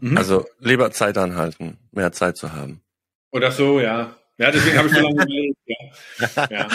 Mhm. 0.00 0.18
Also 0.18 0.46
lieber 0.58 0.90
Zeit 0.90 1.16
anhalten, 1.16 1.78
mehr 1.92 2.12
Zeit 2.12 2.36
zu 2.36 2.52
haben. 2.52 2.82
Oder 3.30 3.50
so, 3.52 3.80
ja. 3.80 4.16
Ja, 4.36 4.50
deswegen 4.50 4.78
habe 4.78 4.88
ich 4.88 4.94
so 4.94 5.00
lange 5.00 5.14
überlegt. 5.14 5.58
Ja. 5.66 6.46
ja. 6.50 6.68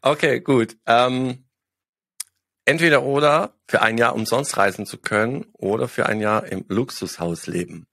Okay, 0.00 0.40
gut. 0.40 0.76
Ähm, 0.86 1.44
entweder 2.64 3.02
oder 3.02 3.54
für 3.68 3.82
ein 3.82 3.98
Jahr 3.98 4.14
umsonst 4.14 4.56
reisen 4.56 4.86
zu 4.86 4.98
können 4.98 5.46
oder 5.52 5.88
für 5.88 6.06
ein 6.06 6.20
Jahr 6.20 6.46
im 6.46 6.64
Luxushaus 6.68 7.46
leben. 7.46 7.86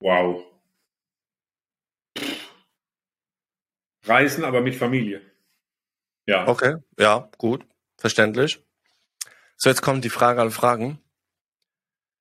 Wow. 0.00 0.44
Reisen, 4.04 4.44
aber 4.44 4.60
mit 4.60 4.76
Familie. 4.76 5.20
Ja. 6.26 6.46
Okay, 6.46 6.76
ja, 6.98 7.28
gut, 7.38 7.66
verständlich. 7.98 8.65
So, 9.56 9.70
jetzt 9.70 9.82
kommt 9.82 10.04
die 10.04 10.10
Frage 10.10 10.40
aller 10.40 10.50
Fragen. 10.50 10.98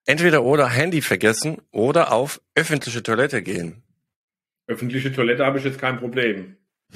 Entweder 0.06 0.44
oder 0.44 0.68
Handy 0.70 1.02
vergessen 1.02 1.62
oder 1.72 2.12
auf 2.12 2.42
öffentliche 2.54 3.02
Toilette 3.04 3.42
gehen. 3.42 3.84
Öffentliche 4.68 5.12
Toilette 5.14 5.46
habe 5.46 5.58
ich 5.60 5.66
jetzt 5.66 5.80
kein 5.80 6.00
Problem. 6.00 6.58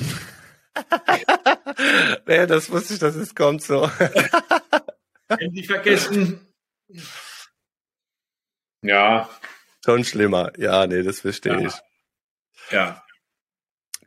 nee, 2.28 2.46
das 2.48 2.70
wusste 2.70 2.94
ich, 2.94 3.00
dass 3.00 3.16
es 3.16 3.34
kommt 3.36 3.64
so. 3.64 3.90
Handy 5.30 5.64
vergessen. 5.64 6.48
Ja. 8.82 9.30
Schon 9.84 10.04
schlimmer. 10.06 10.52
Ja, 10.58 10.88
nee, 10.88 11.04
das 11.04 11.20
verstehe 11.22 11.60
Ja. 11.62 11.68
ich. 11.68 11.74
Ja. 12.72 13.04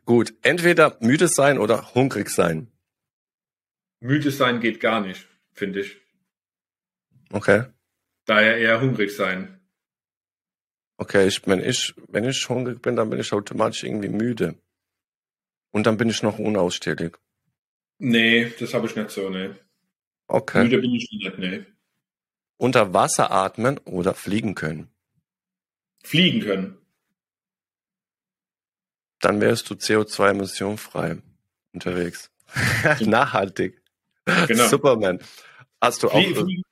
Gut, 0.05 0.33
entweder 0.41 0.97
müde 0.99 1.27
sein 1.27 1.57
oder 1.57 1.93
hungrig 1.93 2.29
sein. 2.29 2.71
Müde 3.99 4.31
sein 4.31 4.59
geht 4.59 4.79
gar 4.79 4.99
nicht, 5.01 5.27
finde 5.53 5.81
ich. 5.81 5.97
Okay. 7.33 7.65
Daher 8.25 8.57
eher 8.57 8.79
hungrig 8.79 9.15
sein. 9.15 9.59
Okay, 10.97 11.27
ich, 11.27 11.45
wenn 11.47 11.59
ich, 11.59 11.93
wenn 12.07 12.23
ich 12.23 12.47
hungrig 12.47 12.81
bin, 12.81 12.95
dann 12.95 13.09
bin 13.09 13.19
ich 13.19 13.33
automatisch 13.33 13.83
irgendwie 13.83 14.09
müde. 14.09 14.55
Und 15.71 15.87
dann 15.87 15.97
bin 15.97 16.09
ich 16.09 16.21
noch 16.21 16.37
unausstehlich. 16.37 17.13
Nee, 17.97 18.51
das 18.59 18.73
habe 18.73 18.85
ich 18.87 18.95
nicht 18.95 19.09
so, 19.09 19.29
nee. 19.29 19.49
Okay. 20.27 20.63
Müde 20.63 20.77
bin 20.79 20.93
ich 20.93 21.09
nicht, 21.11 21.37
nee. 21.39 21.65
Unter 22.57 22.93
Wasser 22.93 23.31
atmen 23.31 23.79
oder 23.79 24.13
fliegen 24.13 24.53
können. 24.55 24.89
Fliegen 26.03 26.41
können. 26.41 26.77
Dann 29.19 29.41
wärst 29.41 29.69
du 29.69 29.73
CO2-emissionfrei 29.73 31.21
unterwegs. 31.73 32.29
Nachhaltig. 33.01 33.81
Genau. 34.47 34.67
Superman. 34.67 35.19
Hast 35.81 36.03
du 36.03 36.09
auch, 36.09 36.13
Flie- 36.21 36.31
äh, 36.31 36.35
fliegen. 36.35 36.63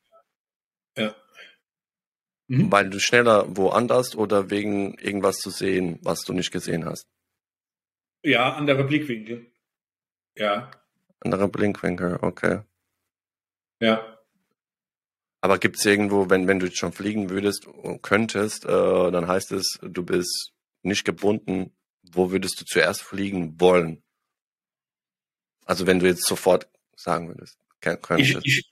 Mhm. 2.52 2.72
weil 2.72 2.89
du 2.89 2.99
schneller 2.99 3.56
woanders 3.56 4.16
oder 4.16 4.49
wegen 4.49 4.95
irgendwas 4.95 5.38
zu 5.38 5.49
sehen, 5.49 5.99
was 6.02 6.22
du 6.24 6.34
nicht 6.34 6.52
gesehen 6.52 6.84
hast? 6.86 7.06
Ja, 8.24 8.54
andere 8.56 8.84
Blickwinkel. 8.84 9.52
Ja, 10.38 10.70
Anderer 11.22 11.47
Blinkwinkel, 11.47 12.18
okay. 12.22 12.62
ja. 13.80 14.18
Aber 15.43 15.58
gibt's 15.60 15.86
irgendwo, 15.86 16.30
wenn, 16.30 16.47
wenn 16.47 16.60
du 16.60 16.66
jetzt 16.68 16.78
schon 16.78 16.91
fliegen 16.93 17.30
würdest, 17.30 17.68
könntest, 18.02 18.66
äh, 18.66 18.68
dann 19.12 19.28
heißt 19.28 19.52
es, 19.54 19.80
du 19.82 20.04
bist 20.04 20.52
nicht 20.84 21.04
gebunden, 21.06 21.76
wo 22.04 22.32
würdest 22.32 22.60
du 22.62 22.66
zuerst 22.66 23.02
fliegen 23.02 23.60
wollen? 23.60 24.04
Also 25.66 25.88
wenn 25.88 25.99
du 25.99 26.06
jetzt 26.08 26.26
sofort 26.28 26.70
sagen 26.95 27.28
würdest, 27.30 27.58
kön- 27.82 27.95
Ich, 28.20 28.34
könntest. 28.34 28.45
ich, 28.45 28.72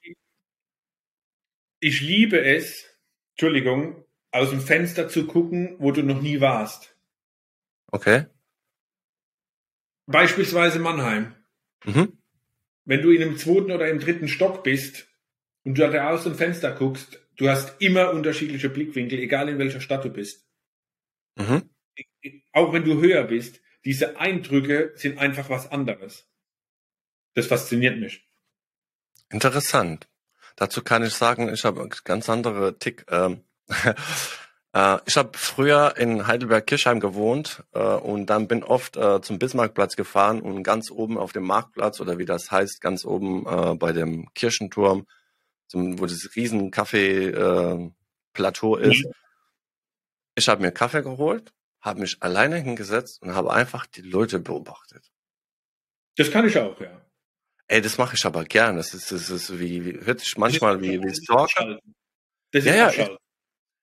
ich 1.80 2.02
liebe 2.02 2.40
es, 2.44 2.89
Entschuldigung, 3.40 4.04
aus 4.32 4.50
dem 4.50 4.60
Fenster 4.60 5.08
zu 5.08 5.26
gucken, 5.26 5.78
wo 5.80 5.94
du 5.94 6.04
noch 6.04 6.22
nie 6.22 6.42
warst. 6.42 6.94
Okay. 7.88 8.26
Beispielsweise 10.08 10.80
Mannheim. 10.80 11.34
Mhm. 11.86 12.18
Wenn 12.84 13.02
du 13.02 13.12
in 13.12 13.22
einem 13.22 13.38
zweiten 13.38 13.72
oder 13.72 13.90
im 13.90 14.02
dritten 14.02 14.28
Stock 14.28 14.62
bist 14.66 15.08
und 15.64 15.78
du 15.78 15.90
da 15.90 16.10
aus 16.10 16.26
dem 16.26 16.36
Fenster 16.36 16.74
guckst, 16.74 17.26
du 17.38 17.48
hast 17.48 17.82
immer 17.82 18.12
unterschiedliche 18.12 18.68
Blickwinkel, 18.70 19.20
egal 19.20 19.48
in 19.48 19.58
welcher 19.58 19.80
Stadt 19.80 20.04
du 20.04 20.10
bist. 20.10 20.46
Mhm. 21.38 21.70
Auch 22.52 22.74
wenn 22.74 22.84
du 22.84 23.00
höher 23.00 23.24
bist, 23.24 23.62
diese 23.86 24.20
Eindrücke 24.20 24.92
sind 24.96 25.18
einfach 25.18 25.50
was 25.50 25.72
anderes. 25.72 26.30
Das 27.36 27.48
fasziniert 27.48 27.98
mich. 28.02 28.30
Interessant. 29.30 30.10
Dazu 30.60 30.84
kann 30.84 31.04
ich 31.06 31.14
sagen, 31.14 31.52
ich 31.54 31.64
habe 31.64 31.88
ganz 32.04 32.30
andere 32.30 32.78
Tick. 32.78 33.06
Ähm, 33.10 33.46
äh, 34.74 34.98
ich 35.06 35.16
habe 35.16 35.38
früher 35.38 35.96
in 35.96 36.28
Heidelberg-Kirchheim 36.28 37.00
gewohnt 37.00 37.64
äh, 37.72 37.80
und 37.80 38.26
dann 38.26 38.50
bin 38.50 38.66
oft 38.66 38.98
äh, 38.98 39.22
zum 39.22 39.40
Bismarckplatz 39.40 39.96
gefahren 39.96 40.42
und 40.42 40.64
ganz 40.64 40.92
oben 40.92 41.18
auf 41.18 41.32
dem 41.32 41.44
Marktplatz 41.44 42.02
oder 42.02 42.18
wie 42.18 42.26
das 42.26 42.52
heißt, 42.52 42.82
ganz 42.82 43.06
oben 43.06 43.48
äh, 43.48 43.76
bei 43.76 43.94
dem 43.94 44.34
Kirchenturm, 44.34 45.08
zum, 45.68 45.98
wo 45.98 46.06
das 46.06 46.36
riesen 46.36 46.72
Kaffee-Plateau 46.72 48.76
ist. 48.76 49.08
Ich 50.36 50.50
habe 50.50 50.62
mir 50.62 50.74
Kaffee 50.74 51.04
geholt, 51.04 51.54
habe 51.80 52.02
mich 52.02 52.18
alleine 52.20 52.58
hingesetzt 52.58 53.22
und 53.22 53.34
habe 53.34 53.54
einfach 53.54 53.86
die 53.86 54.02
Leute 54.02 54.40
beobachtet. 54.40 55.10
Das 56.18 56.30
kann 56.32 56.46
ich 56.46 56.58
auch, 56.58 56.78
ja. 56.82 57.00
Ey, 57.70 57.82
das 57.82 57.98
mache 57.98 58.16
ich 58.16 58.26
aber 58.26 58.44
gern. 58.46 58.78
Das 58.78 58.94
ist, 58.94 59.12
das 59.12 59.30
ist 59.30 59.60
wie, 59.60 59.86
wie 59.86 60.06
hört 60.06 60.20
sich 60.20 60.38
manchmal 60.38 60.82
wie, 60.82 61.00
wie 61.02 61.06
Das 61.08 61.20
ist 61.20 61.24
Stalker. 61.26 61.80
Das 62.52 62.66
ist 62.66 62.66
Ja, 62.66 62.76
ja, 62.76 62.88
Abschalten. 62.88 63.18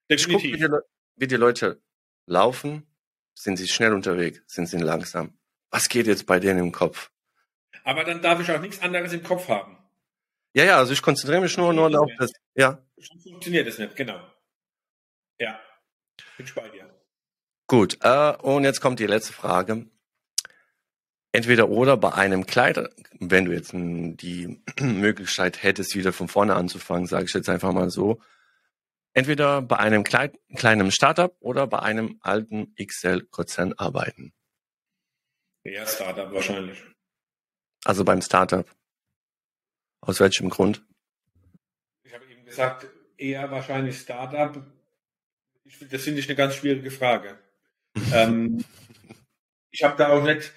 Ich 0.09 0.29
gucke, 0.29 0.43
wie, 0.43 0.53
die 0.53 0.59
Definitiv. 0.59 0.81
Wie 1.17 1.27
die 1.27 1.37
Leute 1.37 1.81
laufen. 2.27 2.87
Sind 3.35 3.57
sie 3.59 3.69
schnell 3.69 3.93
unterwegs? 3.93 4.43
Sind 4.47 4.67
sie 4.69 4.79
langsam? 4.79 5.39
Was 5.71 5.89
geht 5.89 6.07
jetzt 6.07 6.27
bei 6.27 6.41
denen 6.41 6.59
im 6.59 6.73
Kopf? 6.73 7.11
Aber 7.85 8.03
dann 8.05 8.21
darf 8.23 8.41
ich 8.41 8.51
auch 8.51 8.61
nichts 8.61 8.81
anderes 8.81 9.13
im 9.13 9.23
Kopf 9.23 9.49
haben. 9.49 9.79
Ja, 10.55 10.65
ja, 10.65 10.79
also 10.79 10.93
ich 10.93 11.03
konzentriere 11.03 11.43
mich 11.43 11.57
nur, 11.57 11.73
nur 11.73 12.01
auf 12.01 12.11
das. 12.19 12.33
Ja, 12.55 12.83
funktioniert 13.23 13.67
es 13.69 13.79
nicht, 13.79 13.95
genau. 13.95 14.21
Ja. 15.39 15.61
Bin 16.37 16.47
ich 16.47 16.55
bei 16.55 16.69
dir. 16.71 16.91
gut. 17.69 17.99
Äh, 18.01 18.37
und 18.39 18.65
jetzt 18.65 18.81
kommt 18.81 18.99
die 19.01 19.07
letzte 19.07 19.33
Frage. 19.35 19.87
Entweder 21.37 21.69
oder 21.69 21.99
bei 21.99 22.15
einem 22.15 22.47
Kleid, 22.47 22.79
wenn 23.21 23.45
du 23.45 23.53
jetzt 23.53 23.73
die 23.75 24.59
Möglichkeit 24.81 25.63
hättest, 25.63 25.95
wieder 25.95 26.15
von 26.15 26.29
vorne 26.29 26.55
anzufangen, 26.55 27.07
sage 27.07 27.27
ich 27.27 27.35
jetzt 27.35 27.51
einfach 27.51 27.75
mal 27.75 27.91
so. 27.91 28.23
Entweder 29.13 29.61
bei 29.61 29.77
einem 29.77 30.03
Kleid, 30.03 30.39
kleinen 30.57 30.91
Startup 30.91 31.37
oder 31.41 31.67
bei 31.67 31.81
einem 31.81 32.19
alten 32.23 32.75
XL-Konzern 32.83 33.75
arbeiten. 33.75 34.33
Ja, 35.63 35.87
Startup 35.87 36.33
wahrscheinlich. 36.33 36.83
Also 37.85 38.03
beim 38.03 38.23
Startup. 38.23 38.67
Aus 40.01 40.21
welchem 40.21 40.49
Grund? 40.49 40.87
Ich 42.05 42.15
habe 42.15 42.25
eben 42.33 42.47
gesagt, 42.47 42.87
eher 43.19 43.51
wahrscheinlich 43.51 43.99
Startup. 43.99 44.67
Ich, 45.65 45.87
das 45.87 46.03
finde 46.03 46.21
ich 46.21 46.29
eine 46.29 46.37
ganz 46.37 46.55
schwierige 46.55 46.91
Frage. 46.91 47.39
ähm, 48.15 48.65
ich 49.71 49.83
habe 49.85 49.99
da 49.99 50.09
auch 50.09 50.23
nicht 50.23 50.55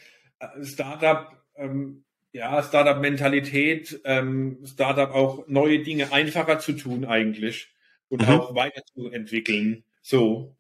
Startup, 0.64 1.32
ähm, 1.56 2.04
ja, 2.32 2.62
Startup-Mentalität, 2.64 4.02
ähm, 4.04 4.60
Startup 4.66 5.12
auch 5.12 5.48
neue 5.48 5.80
Dinge 5.84 6.12
einfacher 6.12 6.60
zu 6.60 6.74
tun 6.74 7.06
eigentlich 7.06 7.74
und 8.08 8.22
Mhm. 8.22 8.30
auch 8.30 8.56
weiterzuentwickeln. 8.56 9.84
So 10.02 10.56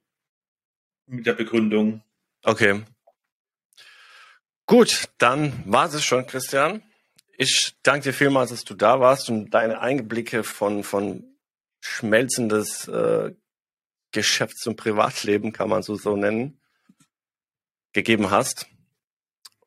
mit 1.07 1.25
der 1.25 1.33
Begründung. 1.33 2.03
Okay. 2.43 2.81
Gut, 4.65 5.09
dann 5.17 5.63
war 5.65 5.85
es 5.91 6.03
schon, 6.03 6.27
Christian. 6.27 6.83
Ich 7.37 7.75
danke 7.83 8.09
dir 8.09 8.13
vielmals, 8.13 8.51
dass 8.51 8.65
du 8.65 8.75
da 8.75 8.99
warst 8.99 9.29
und 9.29 9.49
deine 9.51 9.79
Einblicke 9.79 10.43
von, 10.43 10.83
von 10.83 11.23
schmelzendes 11.81 12.87
äh, 12.87 13.33
Geschäfts- 14.11 14.67
und 14.67 14.75
Privatleben, 14.75 15.53
kann 15.53 15.69
man 15.69 15.81
so, 15.81 15.95
so 15.95 16.15
nennen, 16.15 16.59
gegeben 17.93 18.29
hast. 18.29 18.67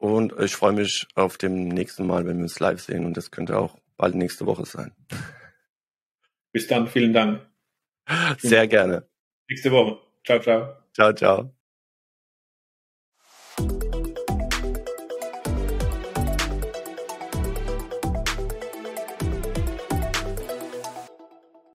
Und 0.03 0.34
ich 0.40 0.57
freue 0.57 0.72
mich 0.72 1.07
auf 1.14 1.38
dem 1.38 1.68
nächsten 1.68 2.09
Mal, 2.09 2.26
wenn 2.26 2.38
wir 2.38 2.42
uns 2.42 2.59
live 2.59 2.80
sehen. 2.80 3.05
Und 3.07 3.16
das 3.16 3.30
könnte 3.30 3.57
auch 3.57 3.78
bald 3.96 4.16
nächste 4.16 4.46
Woche 4.46 4.66
sein. 4.66 4.90
Bis 6.50 6.66
dann, 6.66 6.88
vielen 6.88 7.12
Dank. 7.12 7.46
Sehr 8.38 8.66
gerne. 8.66 9.09
Nächste 9.48 9.70
Woche. 9.70 10.00
Ciao, 10.24 10.40
ciao. 10.40 10.76
Ciao, 10.92 11.12
ciao. 11.12 11.55